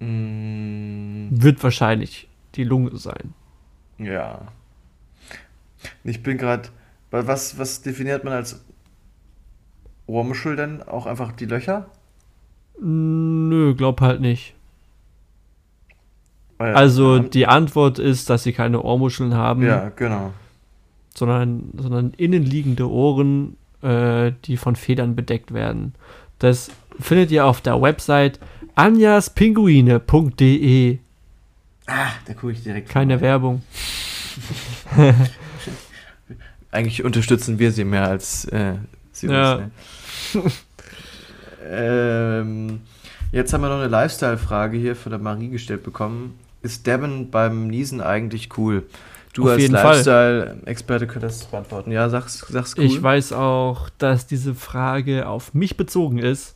[0.00, 3.34] Mm, Wird wahrscheinlich die Lunge sein.
[3.98, 4.48] ja.
[6.04, 6.68] Ich bin gerade.
[7.10, 8.64] Was, was definiert man als
[10.12, 10.82] Ohrmuschel denn?
[10.82, 11.86] Auch einfach die Löcher?
[12.80, 14.54] Nö, glaub halt nicht.
[16.58, 20.32] Weil- Also ja, die Antwort ist, dass sie keine Ohrmuscheln haben, Ja, genau.
[21.14, 25.94] sondern, sondern innenliegende Ohren, äh, die von Federn bedeckt werden.
[26.38, 26.70] Das
[27.00, 28.38] findet ihr auf der Website
[28.74, 30.98] anjaspinguine.de.
[31.86, 32.88] Ah, da gucke ich direkt.
[32.88, 33.26] Keine vorbei.
[33.26, 33.62] Werbung.
[36.70, 38.74] Eigentlich unterstützen wir sie mehr als äh,
[39.12, 39.54] sie Ja.
[39.56, 39.62] uns.
[39.64, 39.70] Ne?
[41.68, 42.80] Ähm,
[43.32, 46.38] jetzt haben wir noch eine Lifestyle-Frage hier von der Marie gestellt bekommen.
[46.62, 48.84] Ist Devon beim Niesen eigentlich cool?
[49.32, 49.68] Du Auf als.
[49.68, 51.90] Lifestyle-Experte könntest das beantworten.
[51.90, 52.84] Ja, sag's, sag's cool.
[52.84, 56.54] Ich weiß auch, dass diese Frage auf mich bezogen ist,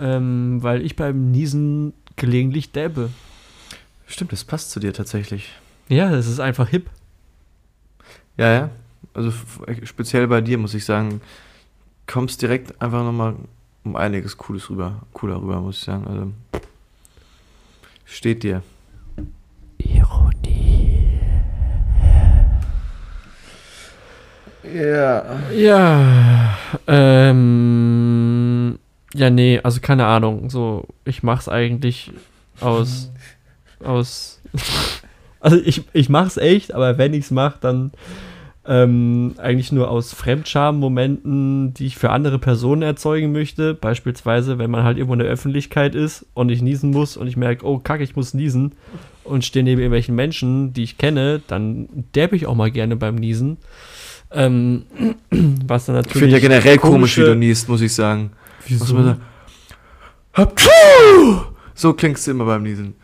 [0.00, 3.10] ähm, weil ich beim Niesen gelegentlich dabbe.
[4.06, 5.50] Stimmt, das passt zu dir tatsächlich.
[5.88, 6.88] Ja, das ist einfach hip.
[8.38, 8.70] Ja, ja.
[9.12, 9.32] Also
[9.82, 11.20] speziell bei dir muss ich sagen,
[12.08, 13.36] kommst direkt einfach nochmal
[13.84, 16.06] um einiges Cooles rüber, cooler rüber, muss ich sagen.
[16.08, 16.32] Also
[18.04, 18.62] steht dir.
[19.78, 21.20] Ironie.
[24.64, 25.40] Ja.
[25.50, 28.78] Ja, ähm,
[29.14, 30.50] ja, nee, also keine Ahnung.
[30.50, 32.10] So, ich mach's eigentlich
[32.60, 33.10] aus,
[33.84, 34.40] aus,
[35.40, 37.92] also ich, ich mach's echt, aber wenn ich's mach, dann
[38.70, 43.72] ähm, eigentlich nur aus Fremdscham-Momenten, die ich für andere Personen erzeugen möchte.
[43.74, 47.36] Beispielsweise, wenn man halt irgendwo in der Öffentlichkeit ist und ich niesen muss und ich
[47.38, 48.72] merke, oh kacke, ich muss niesen
[49.24, 53.14] und stehe neben irgendwelchen Menschen, die ich kenne, dann derbe ich auch mal gerne beim
[53.14, 53.56] Niesen.
[54.30, 54.82] Ähm,
[55.66, 56.12] was dann Ich natürlich.
[56.12, 58.32] finde ja generell komisch, wie du niest, muss ich sagen.
[58.68, 59.16] Muss Wieso?
[60.34, 61.40] Hapschuh!
[61.74, 62.94] So klingst du immer beim Niesen.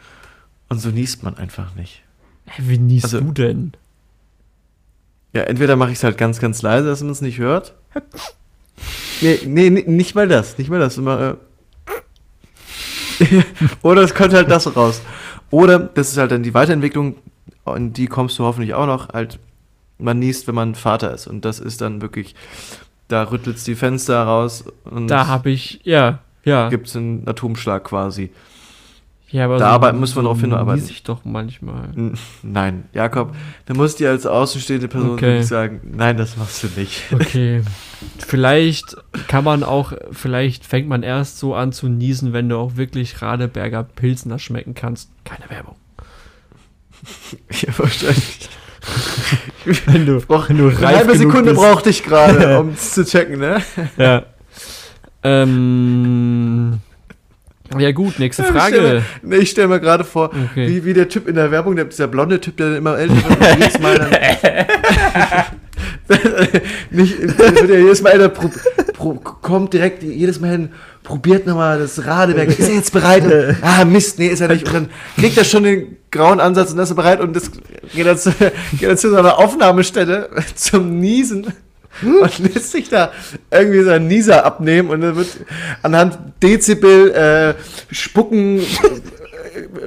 [0.69, 2.03] Und so niest man einfach nicht.
[2.47, 3.73] Hä, Wie niest Also- du denn?
[5.35, 7.75] Ja, entweder mache ich es halt ganz, ganz leise, dass man es nicht hört.
[9.21, 10.59] Nee, nee, nee, nicht mal das.
[10.59, 10.99] Nicht mal das.
[10.99, 11.37] Immer,
[13.21, 13.35] äh
[13.83, 15.01] Oder es kommt halt das raus.
[15.51, 17.15] Oder, das ist halt dann die Weiterentwicklung,
[17.75, 19.39] in die kommst du hoffentlich auch noch, halt,
[19.99, 21.29] man niest, wenn man Vater ist.
[21.29, 22.35] Und das ist dann wirklich,
[23.09, 26.69] da rüttelst die Fenster raus und Da habe ich, ja, ja.
[26.69, 28.31] gibt es einen Atomschlag quasi.
[29.31, 30.81] Ja aber da arbeiten- muss man drauf hinarbeiten.
[30.81, 31.89] nies ich doch manchmal.
[32.43, 33.35] Nein, Jakob,
[33.67, 35.43] da musst du dir als außenstehende Person Okay.
[35.43, 37.03] sagen, nein, das machst du nicht.
[37.13, 37.63] Okay.
[38.19, 38.97] vielleicht
[39.29, 43.21] kann man auch, vielleicht fängt man erst so an zu niesen, wenn du auch wirklich
[43.23, 45.11] Radeberger Pilsner schmecken kannst.
[45.25, 45.77] Keine Werbung.
[47.51, 48.49] ja, wahrscheinlich.
[49.87, 53.39] Wenn du, wenn du Eine reif halbe Sekunde brauchte ich gerade, um es zu checken,
[53.41, 53.63] ne?
[53.97, 54.25] Ja.
[55.23, 56.81] Ähm,
[57.81, 58.81] ja gut, nächste Ich stell Frage.
[58.81, 60.69] mir, nee, ich stelle mir gerade vor, Okay.
[60.69, 63.15] wie, wie der Typ in der Werbung, der, dieser blonde Typ, der dann immer älter
[63.15, 64.11] wird jedes Mal dann,
[66.91, 68.51] nicht, wird ja jedes Mal älter, pro,
[68.95, 70.69] pro, kommt direkt jedes Mal hin,
[71.03, 73.25] probiert nochmal das Radeberg, ist er jetzt bereit?
[73.25, 74.67] Und, ah, Mist, nee, ist er nicht.
[74.69, 74.89] Und dann
[75.19, 77.51] kriegt er schon den grauen Ansatz und ist er bereit und das
[77.95, 78.31] geht dann zu,
[78.79, 81.47] geht dann zu so einer Aufnahmestelle zum Niesen
[82.03, 83.13] und lässt sich da
[83.51, 85.29] irgendwie seinen Nieser abnehmen und dann wird
[85.83, 87.55] anhand Dezibel äh,
[87.93, 88.65] Spucken äh,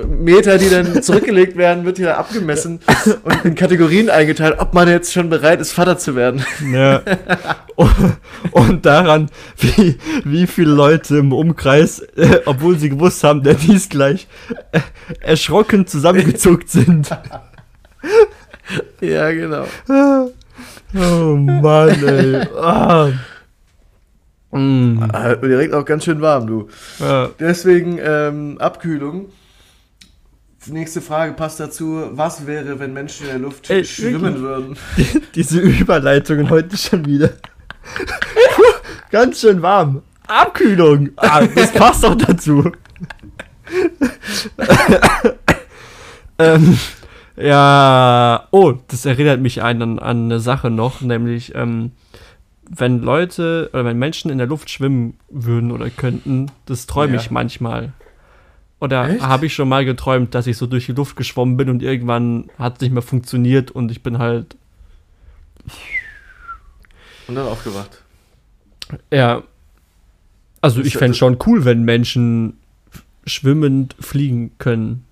[0.06, 2.80] Meter, die dann zurückgelegt werden, wird hier abgemessen
[3.24, 6.46] und in Kategorien eingeteilt, ob man jetzt schon bereit ist, Vater zu werden.
[6.72, 7.02] Ja.
[7.76, 7.92] Und,
[8.52, 13.90] und daran, wie, wie viele Leute im Umkreis, äh, obwohl sie gewusst haben, der dies
[13.90, 14.28] gleich,
[14.72, 14.80] äh,
[15.20, 17.10] erschrocken zusammengezuckt sind.
[19.02, 19.66] Ja, genau.
[20.96, 22.48] Oh Mann, ey.
[22.58, 23.12] Ah.
[24.52, 25.04] Mm.
[25.12, 26.70] Ah, direkt auch ganz schön warm, du.
[27.00, 27.30] Ja.
[27.40, 29.30] Deswegen ähm, Abkühlung.
[30.68, 32.10] Nächste Frage passt dazu.
[32.12, 34.78] Was wäre, wenn Menschen in der Luft Ey, schwimmen würden?
[35.36, 37.32] Diese Überleitungen heute schon wieder.
[39.12, 40.02] Ganz schön warm.
[40.28, 41.12] Abkühlung.
[41.16, 42.70] Ah, das passt doch dazu.
[46.40, 46.78] ähm,
[47.38, 51.92] ja, oh, das erinnert mich an, an eine Sache noch, nämlich, ähm,
[52.70, 57.22] wenn Leute oder wenn Menschen in der Luft schwimmen würden oder könnten, das träume Ja.
[57.22, 57.94] ich manchmal.
[58.80, 61.82] Oder habe ich schon mal geträumt, dass ich so durch die Luft geschwommen bin und
[61.82, 64.56] irgendwann hat es nicht mehr funktioniert und ich bin halt
[67.28, 68.04] Und dann aufgewacht.
[69.12, 69.42] Ja.
[70.62, 72.58] Also ich fände schon cool, wenn Menschen
[73.26, 75.06] schwimmend fliegen können.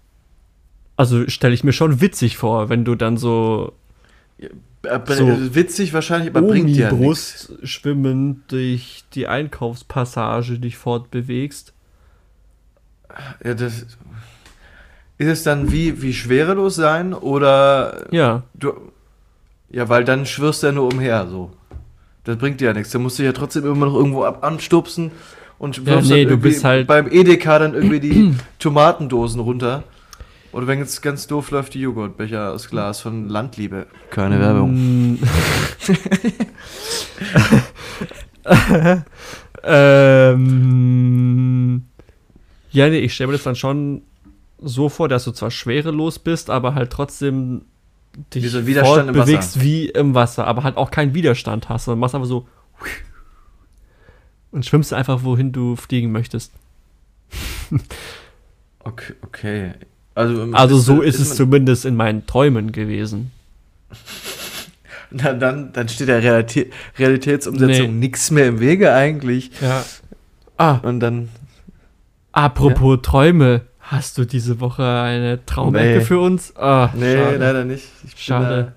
[0.97, 3.73] Also stelle ich mir schon witzig vor, wenn du dann so
[5.07, 5.55] So.
[5.55, 6.93] witzig wahrscheinlich, aber bringt dir ja.
[6.93, 11.73] Brust schwimmend durch die Einkaufspassage dich fortbewegst.
[13.43, 13.85] Ja, das,
[15.17, 18.43] ist es dann wie, wie schwerelos sein oder Ja.
[18.53, 18.73] du.
[19.71, 21.51] Ja, weil dann schwirrst du ja nur umher, so.
[22.23, 22.91] Das bringt dir ja nichts.
[22.91, 25.11] Da musst du ja trotzdem immer noch irgendwo ab anstupsen
[25.57, 29.83] und Ja, wirfst nee, dann du bist halt- beim Edeka dann irgendwie die Tomatendosen runter.
[30.55, 33.87] Oder wenn es ganz doof läuft, die Joghurtbecher aus Glas von Landliebe.
[34.09, 35.19] Keine Werbung.
[39.67, 41.81] Ähm,
[42.69, 44.03] ja, nee, ich stelle mir das dann schon
[44.59, 47.63] so vor, dass du zwar schwerelos bist, aber halt trotzdem
[48.31, 49.61] dich Wie so Wasser.
[49.61, 52.47] wie im Wasser, aber halt auch keinen Widerstand hast, sondern machst einfach so
[54.51, 56.53] und schwimmst einfach, wohin du fliegen möchtest.
[58.87, 59.73] Okay, okay.
[60.15, 63.31] Also, Also so ist es man- zumindest in meinen Träumen gewesen.
[65.11, 67.99] Na, dann, dann steht der Realität, Realitätsumsetzung Nee.
[68.07, 69.51] nichts mehr im Wege eigentlich.
[69.61, 69.83] Ja.
[70.57, 71.29] Ah, Und dann,
[72.31, 76.01] apropos Träume, hast du diese Woche eine Traumecke Nee.
[76.05, 76.55] für uns?
[76.57, 77.37] Ah, nee, schade.
[77.37, 77.85] leider nicht.
[78.05, 78.73] Ich Schade.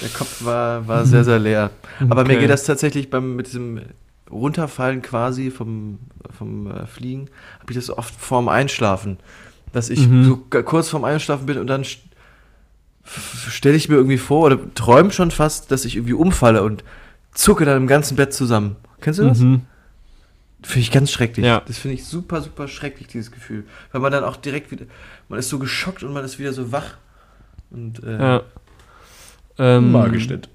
[0.00, 1.70] Da, der Kopf war, war sehr, sehr leer.
[2.08, 2.40] Aber mir Okay.
[2.40, 3.80] geht das tatsächlich beim, mit diesem
[4.30, 5.98] Runterfallen quasi vom,
[6.36, 7.28] vom äh, Fliegen,
[7.60, 9.16] habe ich das oft vorm Einschlafen.
[9.72, 10.24] Dass ich Mhm.
[10.24, 11.84] so kurz vorm Einschlafen bin und dann
[13.04, 16.84] stelle ich mir irgendwie vor oder träume schon fast, dass ich irgendwie umfalle und
[17.32, 18.76] zucke dann im ganzen Bett zusammen.
[19.00, 19.38] Kennst du das?
[19.38, 19.62] Mhm.
[20.62, 21.46] Finde ich ganz schrecklich.
[21.46, 21.62] Ja.
[21.66, 23.64] Das finde ich super, super schrecklich, dieses Gefühl.
[23.92, 24.86] Weil man dann auch direkt wieder,
[25.28, 26.96] man ist so geschockt und man ist wieder so wach.
[27.70, 28.42] Und, äh, Ja.
[29.60, 30.48] Ähm, Magisch nicht.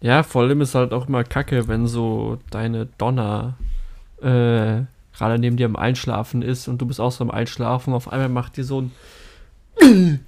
[0.00, 3.54] Ja, vor allem ist halt auch immer kacke, wenn so deine Donner
[4.22, 4.82] äh,
[5.16, 7.92] gerade neben dir am Einschlafen ist und du bist auch so am Einschlafen.
[7.94, 8.92] Auf einmal macht die so ein.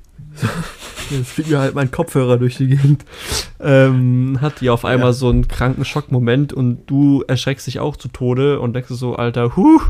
[1.10, 3.04] Jetzt fliegt mir halt mein Kopfhörer durch die Gegend.
[3.60, 5.12] Ähm, hat die auf einmal Ja.
[5.14, 9.56] so einen kranken Schockmoment und du erschreckst dich auch zu Tode und denkst so, Alter,
[9.56, 9.80] huh.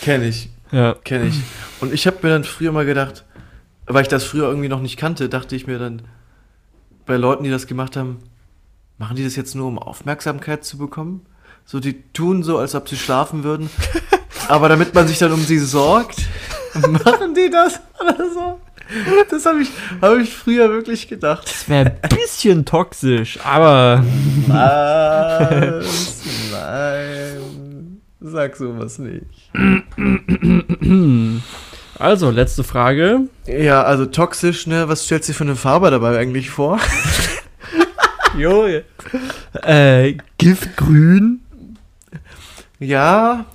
[0.00, 0.94] Kenne ich, Ja.
[1.04, 1.40] kenne ich.
[1.80, 3.24] Und ich habe mir dann früher mal gedacht,
[3.86, 6.02] weil ich das früher irgendwie noch nicht kannte, dachte ich mir dann,
[7.04, 8.18] bei Leuten, die das gemacht haben,
[8.98, 11.26] machen die das jetzt nur, um Aufmerksamkeit zu bekommen?
[11.68, 13.68] So, die tun so, als ob sie schlafen würden.
[14.48, 16.22] Aber damit man sich dann um sie sorgt,
[16.74, 18.60] machen die das oder so.
[19.28, 19.70] Das habe ich,
[20.00, 21.44] hab ich früher wirklich gedacht.
[21.44, 24.04] Das wäre ein bisschen toxisch, aber.
[24.46, 26.22] Was?
[26.52, 28.00] Nein.
[28.20, 29.26] Sag sowas nicht.
[31.98, 33.22] Also, letzte Frage.
[33.46, 34.88] Ja, also toxisch, ne?
[34.88, 36.78] Was stellt sich für eine Farbe dabei eigentlich vor?
[38.36, 38.66] Jo.
[39.62, 41.40] Äh, Giftgrün.
[42.78, 43.46] Ja.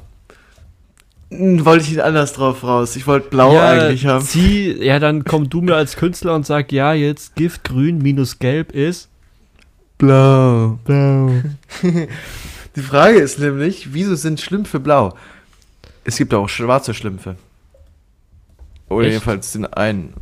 [1.30, 2.95] Hm, Wollte ich anders drauf raus.
[2.95, 4.26] Ich wollte blau eigentlich haben.
[4.26, 8.72] Zieh, ja, dann komm du mir als Künstler und sag, ja, jetzt Giftgrün minus Gelb
[8.73, 9.10] ist.
[9.98, 10.80] Blau.
[10.84, 11.31] Blau.
[12.76, 15.14] Die Frage ist nämlich, wieso sind Schlümpfe blau?
[16.03, 17.35] Es gibt auch schwarze Schlümpfe.
[18.89, 19.14] Oder Echt?
[19.14, 20.14] jedenfalls den einen.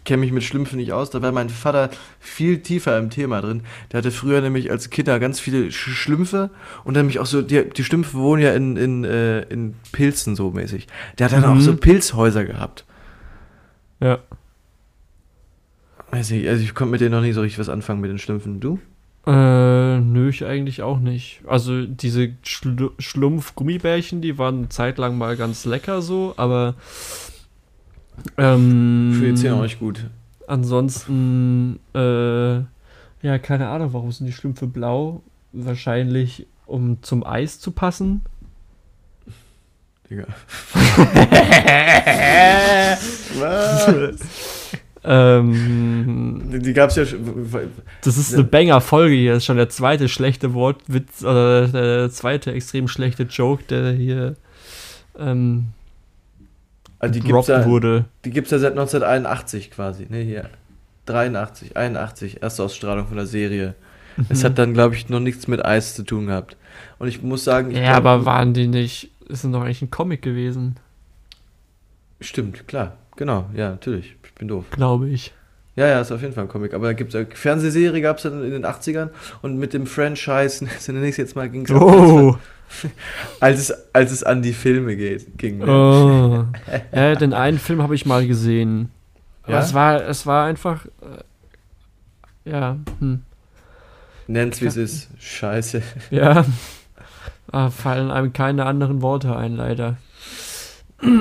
[0.00, 3.42] Ich kenne mich mit Schlümpfen nicht aus, da war mein Vater viel tiefer im Thema
[3.42, 3.62] drin.
[3.92, 6.50] Der hatte früher nämlich als Kinder ganz viele Sch Schlümpfe
[6.84, 10.36] und dann nämlich auch so, die, die Schlümpfe wohnen ja in, in, äh, in Pilzen
[10.36, 10.86] so mäßig.
[11.18, 11.58] Der hat dann Mhm.
[11.58, 12.86] auch so Pilzhäuser gehabt.
[14.00, 14.18] Ja.
[16.10, 18.18] Weiß nicht, also ich konnte mit denen noch nie so richtig was anfangen mit den
[18.18, 18.58] Schlümpfen.
[18.58, 18.78] Du?
[19.26, 21.42] Äh, nö, ich eigentlich auch nicht.
[21.46, 26.74] Also diese Schlu Schlumpf-Gummibärchen, die waren eine Zeit lang mal ganz lecker so, aber
[28.38, 30.06] ähm, Für die Zähne auch nicht gut.
[30.46, 32.54] Ansonsten, äh,
[33.22, 35.22] ja, keine Ahnung, warum sind die Schlümpfe blau?
[35.52, 38.22] Wahrscheinlich, um zum Eis zu passen.
[40.08, 40.26] Digga.
[45.02, 47.48] Ähm, Die, die gab's ja schon.
[48.02, 49.32] das ist eine Banger-Folge hier.
[49.32, 54.36] Das ist schon der zweite schlechte Wortwitz oder der zweite extrem schlechte Joke, der hier
[55.18, 55.68] ähm,
[57.00, 58.04] Also die gibt's ja, wurde.
[58.24, 60.06] die gibt's ja seit 1981 quasi.
[60.08, 60.48] Ne, hier.
[61.06, 63.74] 83, 81, erste Ausstrahlung von der Serie.
[64.28, 66.56] Es hat dann, glaube ich, noch nichts mit Eis zu tun gehabt.
[66.98, 69.10] Und ich muss sagen, ich Ja, glaub- aber waren die nicht.
[69.28, 70.76] Ist doch eigentlich ein Comic gewesen,
[72.20, 72.96] Stimmt, klar.
[73.16, 74.16] Genau, ja, natürlich.
[74.24, 74.64] Ich bin doof.
[74.70, 75.32] glaube ich.
[75.76, 76.74] Ja, ja, ist auf jeden Fall ein Comic.
[76.74, 79.08] Aber da gibt's ja Fernsehserie gab's dann in den 80ern
[79.42, 82.38] und mit dem Franchise, nenne ich jetzt mal, ging's auch Oh,
[83.40, 85.58] als es, als es an die Filme geht, ging.
[85.58, 85.66] ne?
[85.66, 86.44] oh.
[86.94, 88.90] Ja, den einen Film habe ich mal gesehen.
[89.42, 89.60] Aber Ja?
[89.60, 90.86] es war, es war einfach.
[92.44, 93.22] Äh, ja, hm.
[94.26, 95.08] Nennt's wie es ist.
[95.18, 95.82] Scheiße.
[96.10, 96.44] Ja.
[97.52, 99.96] Ah, fallen einem keine anderen Worte ein, leider.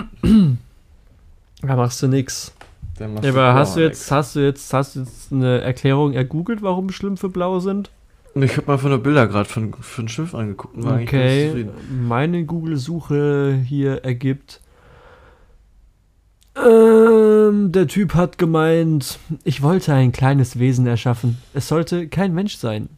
[1.61, 2.53] Da machst du nix.
[2.99, 6.61] Machst Ja, aber hast du jetzt, hast du jetzt, hast du jetzt eine Erklärung ergoogelt,
[6.61, 7.89] warum Schlümpfe blau sind?
[8.35, 12.45] Ich habe mal von der Bilder gerade von, von Schiff angeguckt und war Okay, meine
[12.45, 14.61] Google-Suche hier ergibt
[16.55, 21.37] Ähm, der Typ hat gemeint, ich wollte ein kleines Wesen erschaffen.
[21.53, 22.89] Es sollte kein Mensch sein.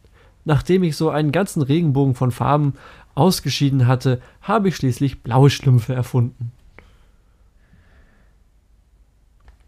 [0.44, 2.74] Nachdem ich so einen ganzen Regenbogen von Farben
[3.14, 6.52] ausgeschieden hatte, habe ich schließlich blaue Schlümpfe erfunden.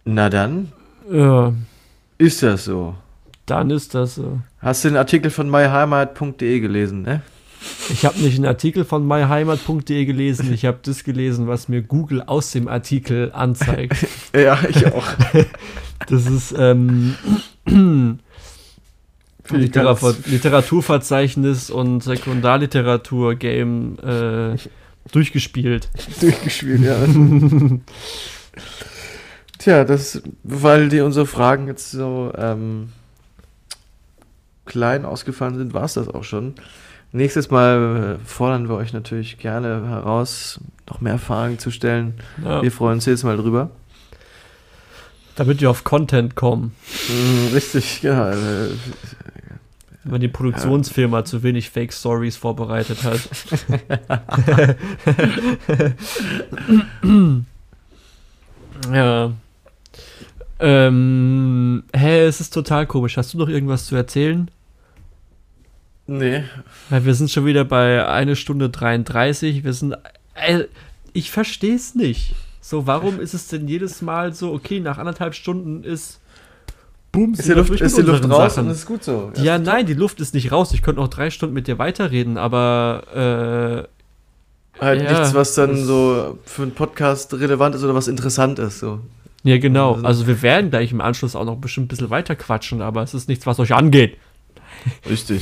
[0.04, 0.72] Na dann,
[1.10, 1.52] Ja,
[2.18, 2.94] ist das so.
[3.46, 4.40] Dann ist das so.
[4.60, 7.22] Hast du den Artikel von myheimat.de gelesen, ne?
[7.90, 12.22] Ich habe nicht einen Artikel von myheimat.de gelesen, ich habe das gelesen, was mir Google
[12.22, 14.06] aus dem Artikel anzeigt.
[14.34, 15.06] Ja, ich auch.
[16.08, 17.14] Das ist ähm,
[17.64, 18.18] Finde
[19.44, 24.56] ich Litera ganz- Literaturverzeichnis und Sekundarliteratur-Game äh,
[25.12, 25.88] durchgespielt.
[26.20, 26.96] durchgespielt, ja.
[29.58, 32.88] Tja, das, weil die unsere Fragen jetzt so ähm,
[34.66, 36.54] klein ausgefallen sind, war es das auch schon.
[37.12, 40.58] Nächstes Mal äh, fordern wir euch natürlich gerne heraus,
[40.88, 42.14] noch mehr Fragen zu stellen.
[42.42, 43.70] Ja, Wir freuen uns jedes Mal drüber.
[45.36, 46.74] damit wir auf Content kommen.
[47.08, 48.32] Mm, richtig, ja.
[48.32, 48.68] Äh,
[50.04, 53.20] Wenn die Produktionsfirma zu wenig Fake Stories vorbereitet hat.
[58.92, 59.32] ja.
[60.60, 63.16] Ähm, hä, es ist total komisch.
[63.16, 64.50] Hast du noch irgendwas zu erzählen?
[66.06, 66.44] nee.
[66.90, 69.64] Weil wir sind schon wieder bei 1 Stunde 33.
[69.64, 69.96] Wir sind.
[70.34, 70.64] Äh,
[71.12, 72.34] ich verstehe es nicht.
[72.60, 76.20] So, warum ist es denn jedes Mal so, okay, nach anderthalb Stunden ist.
[77.12, 79.30] Boom, Ist die Luft, ist die Luft raus und ist gut so.
[79.36, 80.72] Ja, nein, die Luft ist nicht raus.
[80.72, 83.86] Ich könnte noch drei Stunden mit dir weiterreden, aber
[84.80, 88.80] Halt Ja, nichts, was dann so für einen Podcast relevant ist oder was interessant ist.
[88.80, 89.00] So.
[89.44, 89.94] Ja, genau.
[89.94, 93.02] Also- Also wir werden gleich im Anschluss auch noch bestimmt ein bisschen weiter quatschen, aber
[93.02, 94.16] es ist nichts, was euch angeht.
[95.08, 95.40] Richtig.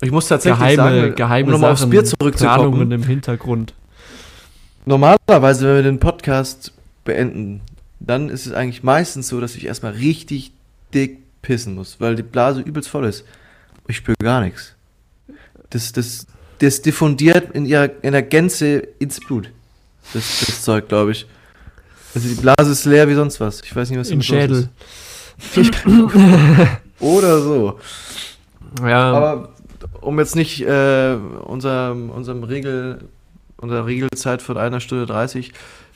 [0.00, 2.54] ich muss tatsächlich Geheime, sagen, geheime um nochmal aufs Bier zurückzukommen.
[2.72, 3.74] Planungen im Hintergrund.
[4.84, 6.72] Normalerweise, wenn wir den Podcast
[7.04, 7.60] beenden,
[8.00, 10.52] dann ist es eigentlich meistens so, dass ich erstmal richtig
[10.92, 13.24] dick pissen muss, weil die Blase übelst voll ist.
[13.88, 14.74] Ich spüre gar nichts.
[15.70, 16.26] Das, das,
[16.58, 19.50] das diffundiert in, ihrer, in der Gänze ins Blut.
[20.14, 21.26] Das, das Zeug, glaube ich.
[22.14, 23.62] Also die Blase ist leer wie sonst was.
[23.62, 24.68] Ich weiß nicht, was los Schädel.
[25.56, 25.74] ist.
[27.00, 27.78] Oder so.
[28.82, 29.48] Ja, Aber
[30.00, 33.00] um jetzt nicht äh, unser, unserem Regel,
[33.56, 35.52] unserer Regelzeit von einer Stunde 30,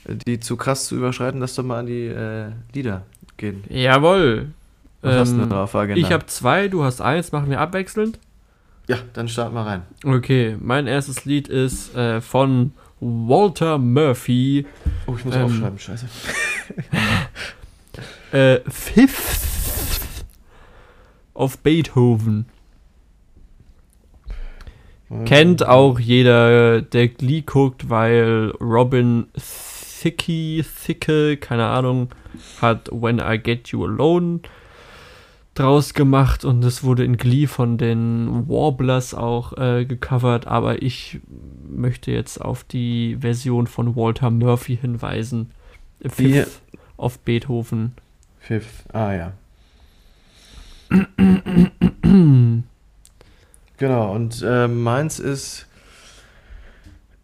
[0.09, 3.03] äh, die zu krass zu überschreiten, lass doch mal an die äh, Lieder
[3.37, 3.63] gehen.
[3.69, 4.49] jawohl.
[5.03, 6.01] Was hast du Ähm, denn da auf Agenda?
[6.05, 8.19] ich habe zwei, du hast eins, machen wir abwechselnd.
[8.89, 9.83] ja, dann starten wir rein.
[10.05, 14.67] Okay, mein erstes Lied ist äh, von Walter Murphy,
[15.07, 16.07] Oh, ich muss Ähm, aufschreiben, scheiße.
[18.33, 20.25] äh, Fifth
[21.35, 22.47] of Beethoven.
[25.25, 29.27] Kennt auch jeder, der Glee guckt, weil Robin
[30.03, 32.09] Thicke, Thicke, keine Ahnung,
[32.61, 34.41] hat When I Get You Alone
[35.59, 41.21] draus gemacht und es wurde in Glee von den Warblers auch äh, gecovert, aber ich
[41.69, 45.51] möchte jetzt auf die Version von Walter Murphy hinweisen.
[46.07, 46.61] Fifth
[46.97, 47.95] of Beethoven.
[48.39, 48.85] Fifth.
[48.93, 49.33] Ah, ja.
[53.79, 55.67] Genau, und äh, meins ist.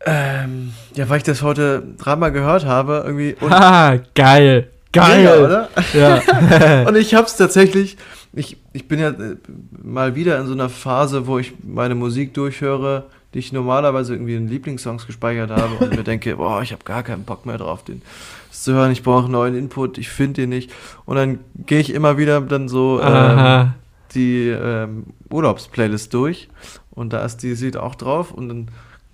[0.04, 3.34] Ähm, ja, weil ich das heute dreimal gehört habe, irgendwie.
[3.40, 4.68] Und Ha, geil.
[4.92, 5.18] Geil.
[5.18, 5.68] Mega, oder?
[5.94, 6.82] Ja.
[6.88, 7.96] Und ich hab's tatsächlich,
[8.32, 9.36] ich, ich bin ja äh,
[9.82, 13.04] mal wieder in so einer Phase, wo ich meine Musik durchhöre,
[13.34, 17.02] die ich normalerweise irgendwie in Lieblingssongs gespeichert habe und mir denke, boah, ich habe gar
[17.02, 18.02] keinen Bock mehr drauf, den
[18.50, 20.70] zu hören, ich brauche neuen Input, ich finde den nicht.
[21.04, 23.72] Und dann gehe ich immer wieder dann so ähm,
[24.14, 26.48] die ähm, Urlaubsplaylist durch
[26.90, 28.68] und da ist die Lied auch drauf und dann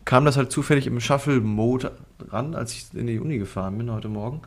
[0.05, 1.93] kam das halt zufällig im Shuffle-Mode
[2.31, 4.43] ran, als ich in die Uni gefahren bin heute Morgen.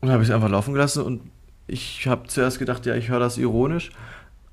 [0.00, 1.20] Und habe ich es einfach laufen gelassen und
[1.66, 3.90] ich habe zuerst gedacht, ja, ich höre das ironisch,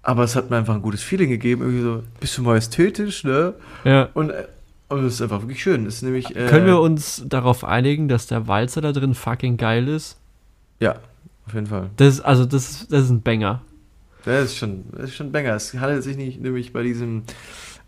[0.01, 3.53] aber es hat mir einfach ein gutes Feeling gegeben, irgendwie so, bist du majestätisch, ne?
[3.83, 4.09] Ja.
[4.13, 4.45] Und, äh,
[4.89, 5.85] und es ist einfach wirklich schön.
[5.85, 9.57] Das ist nämlich, äh, Können wir uns darauf einigen, dass der Walzer da drin fucking
[9.57, 10.17] geil ist?
[10.79, 10.95] Ja,
[11.47, 11.89] auf jeden Fall.
[11.97, 13.61] Das ist, also das, ist- das ist ein Banger.
[14.25, 15.53] Das ist schon, das ist schon ein Banger.
[15.55, 17.23] Es handelt sich nicht, nämlich bei diesem,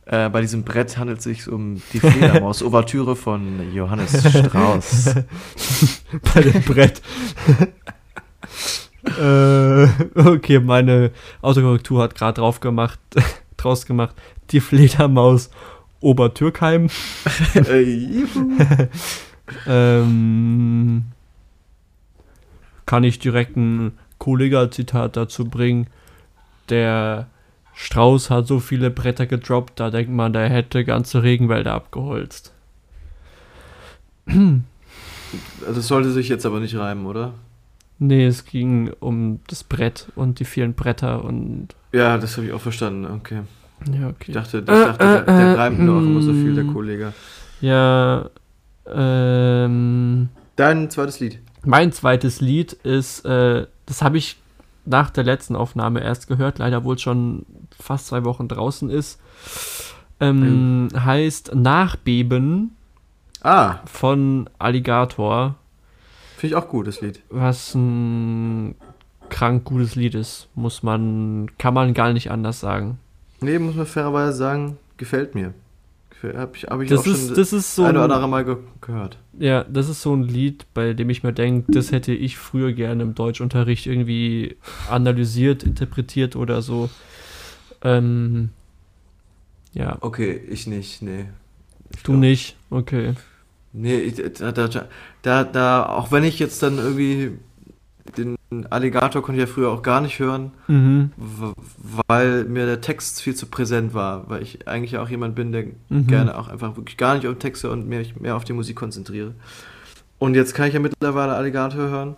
[0.06, 5.16] äh, bei diesem Brett handelt es sich um die Fledermaus-Ouvertüre von Johannes Strauss.
[6.34, 7.02] Bei dem Brett.
[9.06, 11.12] Äh, okay, meine
[11.42, 13.00] Autokorrektur hat gerade drauf gemacht,
[13.58, 14.16] draus gemacht,
[14.52, 15.50] die Fledermaus
[16.02, 16.90] Obertürkheim.
[17.56, 18.26] Äh.
[19.68, 21.06] Ähm,
[22.88, 25.86] kann ich direkt ein Kollega-Zitat dazu bringen.
[26.70, 27.28] Der
[27.76, 32.54] Strauß hat so viele Bretter gedroppt, da denkt man, der hätte ganze Regenwälder abgeholzt.
[34.28, 37.34] Also es sollte sich jetzt aber nicht reimen, oder?
[37.98, 41.70] Nee, es ging um das Brett und die vielen Bretter und.
[41.94, 43.06] Ja, das habe ich auch verstanden.
[43.06, 43.42] Okay.
[43.92, 44.26] Ja, okay.
[44.28, 46.66] Ich dachte, ich dachte der, äh, der äh, reimt nur auch immer so viel, der
[46.66, 46.74] mm.
[46.74, 47.14] Kollege.
[47.62, 48.30] Ja,
[48.94, 50.30] ähm.
[50.56, 51.40] Dein zweites Lied.
[51.64, 54.38] Mein zweites Lied ist, äh, das habe ich
[54.86, 57.46] nach der letzten Aufnahme erst gehört, leider wohl schon
[57.78, 59.20] fast zwei Wochen draußen ist.
[60.20, 62.72] Ähm, Heißt Nachbeben
[63.46, 65.54] Ah, von Alligator,
[66.38, 67.22] finde ich auch gut, das Lied.
[67.30, 68.76] was ein
[69.30, 73.00] krank gutes Lied ist, muss man, kann man gar nicht anders sagen.
[73.42, 75.54] Nee, muss man fairerweise sagen, gefällt mir.
[76.38, 78.46] Hab ich, hab ich Das auch ist, schon das ist so ein oder andere Mal
[78.46, 79.20] ge gehört.
[79.38, 82.74] ja, das ist so ein Lied, bei dem ich mir denke, das hätte ich früher
[82.74, 84.56] gerne im Deutschunterricht irgendwie
[84.90, 86.90] analysiert, interpretiert oder so.
[87.84, 88.50] Ähm,
[89.74, 91.26] ja, Okay, ich nicht, nee.
[91.96, 93.14] Ich du glaub- nicht, okay.
[93.78, 94.70] Nee, ich, da, da,
[95.22, 97.38] da, da, auch wenn ich jetzt dann irgendwie
[98.18, 98.36] den
[98.70, 101.10] Alligator konnte ich ja früher auch gar nicht hören, Mhm.
[102.08, 105.66] weil mir der Text viel zu präsent war, weil ich eigentlich auch jemand bin, der
[105.90, 106.08] Mhm.
[106.08, 109.34] gerne auch einfach wirklich gar nicht auf Texte und mich mehr auf die Musik konzentriere.
[110.20, 112.16] Und jetzt kann ich ja mittlerweile Alligator hören.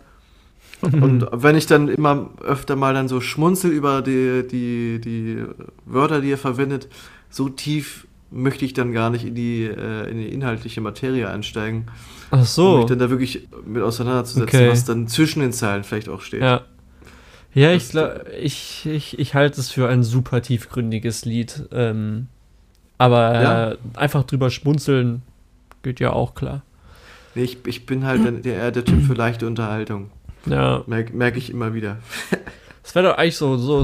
[0.81, 1.03] Mhm.
[1.03, 5.43] Und wenn ich dann immer öfter mal dann so schmunzel über die, die, die
[5.85, 6.87] Wörter, die er verwendet,
[7.29, 11.85] so tief möchte ich dann gar nicht in die, äh, in die inhaltliche Materie einsteigen,
[12.31, 12.77] Ach um so.
[12.77, 14.69] mich dann da wirklich mit auseinanderzusetzen, Okay.
[14.69, 16.41] was dann zwischen den Zeilen vielleicht auch steht.
[16.41, 16.61] Ja.
[17.53, 21.63] Ja, ich, glaub, ich, ich, ich halte es für ein super tiefgründiges Lied.
[21.71, 22.27] Ähm,
[22.99, 23.71] aber Ja.
[23.71, 25.23] äh, einfach drüber schmunzeln
[25.81, 26.61] geht ja auch klar.
[27.33, 30.11] Nee, ich, ich bin halt der, eher der Typ für leichte Unterhaltung.
[30.45, 30.83] Ja.
[30.87, 31.97] Merke merk ich immer wieder.
[32.83, 33.83] Das wäre doch eigentlich so, so,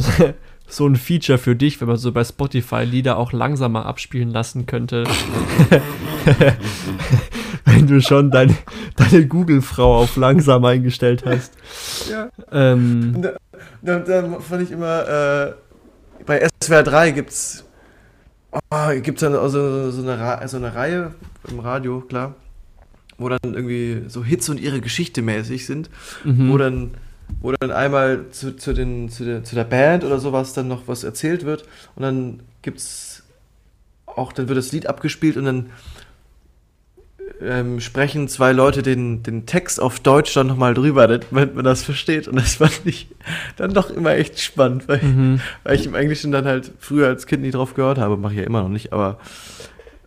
[0.76, 4.66] so ein Feature für dich, wenn man so bei Spotify Lieder auch langsamer abspielen lassen
[4.66, 5.04] könnte.
[7.66, 8.56] wenn du schon deine,
[8.96, 11.54] deine Google-Frau auf langsam eingestellt hast.
[12.10, 12.30] Ja.
[12.52, 13.26] Ähm,
[13.82, 15.54] Da, da fand ich immer, äh,
[16.26, 17.66] bei SWR 3 gibt's,
[18.52, 21.14] oh, gibt's dann also so, eine, so eine Reihe
[21.50, 22.36] im Radio, klar,
[23.18, 25.90] wo dann irgendwie so Hits und ihre Geschichte mäßig sind,
[26.24, 26.52] mhm.
[26.52, 26.92] wo dann
[27.42, 30.88] wo dann einmal zu, zu, den, zu, der, zu der Band oder sowas dann noch
[30.88, 31.64] was erzählt wird
[31.96, 33.24] und dann gibt's
[34.06, 35.70] auch, dann wird das Lied abgespielt und dann
[37.42, 41.84] ähm, sprechen zwei Leute den, den Text auf Deutsch dann nochmal drüber, damit man das
[41.84, 42.28] versteht.
[42.28, 43.08] Und das fand ich
[43.58, 45.42] dann doch immer echt spannend, weil, Mhm.
[45.64, 48.18] weil ich im Englischen dann halt früher als Kind nie drauf gehört habe.
[48.18, 49.18] Mache ich ja immer noch nicht, aber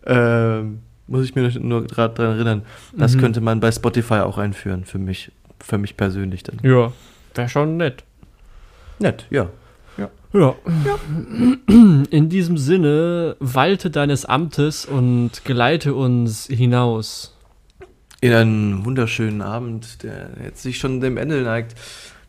[0.05, 2.61] ähm, muss ich mir nur gerade dran erinnern.
[2.95, 3.19] Das Mhm.
[3.21, 5.31] könnte man bei Spotify auch einführen, für mich,
[5.63, 6.59] für mich persönlich dann.
[6.63, 6.91] Ja,
[7.35, 8.03] wäre schon nett.
[8.99, 9.49] Nett, ja.
[10.33, 10.55] Ja.
[12.11, 17.35] In diesem Sinne, walte deines Amtes und geleite uns hinaus.
[18.19, 21.75] In einen wunderschönen Abend, der jetzt sich schon dem Ende neigt.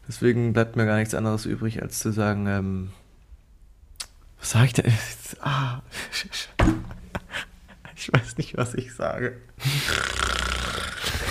[0.06, 2.90] Deswegen bleibt mir gar nichts anderes übrig, als zu sagen, ähm,
[4.38, 4.92] was sag ich denn?
[5.40, 5.82] Ah,
[7.94, 9.36] ich weiß nicht, was ich sage.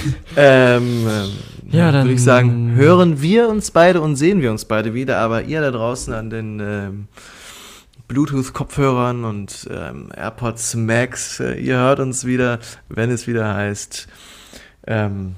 [0.37, 1.29] ähm, ähm,
[1.71, 5.17] Ja, dann- würde ich sagen, hören wir uns beide und sehen wir uns beide wieder,
[5.17, 7.07] aber ihr da draußen an den ähm,
[8.07, 12.59] Bluetooth-Kopfhörern und ähm, AirPods Max, äh, ihr hört uns wieder,
[12.89, 14.07] wenn es wieder heißt,
[14.87, 15.35] ähm,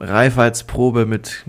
[0.00, 1.44] Reifheitsprobe mit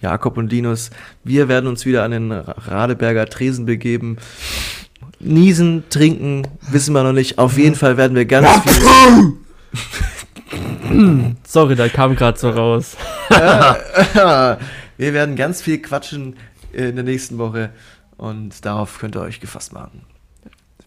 [0.00, 0.90] Jakob und Linus.
[1.24, 4.16] Wir werden uns wieder an den Radeberger Tresen begeben.
[5.18, 7.38] Niesen, trinken, wissen wir noch nicht.
[7.38, 9.32] Auf jeden Fall werden wir ganz viel.
[11.46, 12.96] Sorry, da kam gerade so raus.
[13.28, 14.58] wir
[15.14, 16.36] werden ganz viel quatschen
[16.72, 17.70] in der nächsten Woche
[18.16, 20.02] und darauf könnt ihr euch gefasst machen.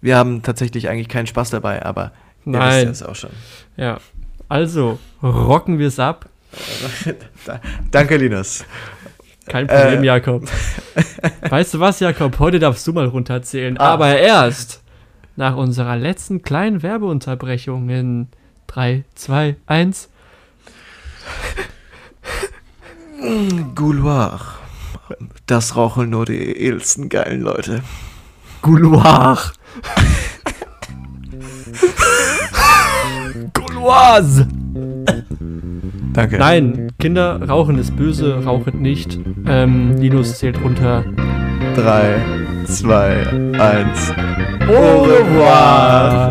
[0.02, 2.12] Wir haben tatsächlich eigentlich keinen Spaß dabei, aber
[2.46, 2.86] ihr wisst Nein.
[2.86, 3.32] ja es auch schon.
[3.76, 4.00] Ja.
[4.48, 6.30] Also, rocken wir es ab.
[7.46, 7.62] Da,
[7.92, 8.66] danke, Linus.
[9.48, 10.06] Kein Problem, Äh.
[10.06, 10.44] Jakob.
[11.48, 12.38] Weißt du was, Jakob?
[12.40, 13.78] Heute darfst du mal runterzählen.
[13.80, 13.94] Ah.
[13.94, 14.82] Aber erst
[15.36, 18.28] nach unserer letzten kleinen Werbeunterbrechung in
[18.70, 20.10] 3, 2, 1.
[23.74, 24.40] Gouloir.
[25.48, 27.82] Das rauchen nur die edelsten geilen Leute.
[28.62, 29.40] Gouloir.
[33.54, 34.48] Gauloise.
[36.14, 36.38] Danke.
[36.38, 39.18] Nein, Kinder, Rauchen ist böse, rauchet nicht.
[39.48, 41.04] Ähm, Linus zählt runter.
[41.76, 42.22] 3,
[42.68, 44.14] 2, 1.
[44.68, 46.30] Au revoir.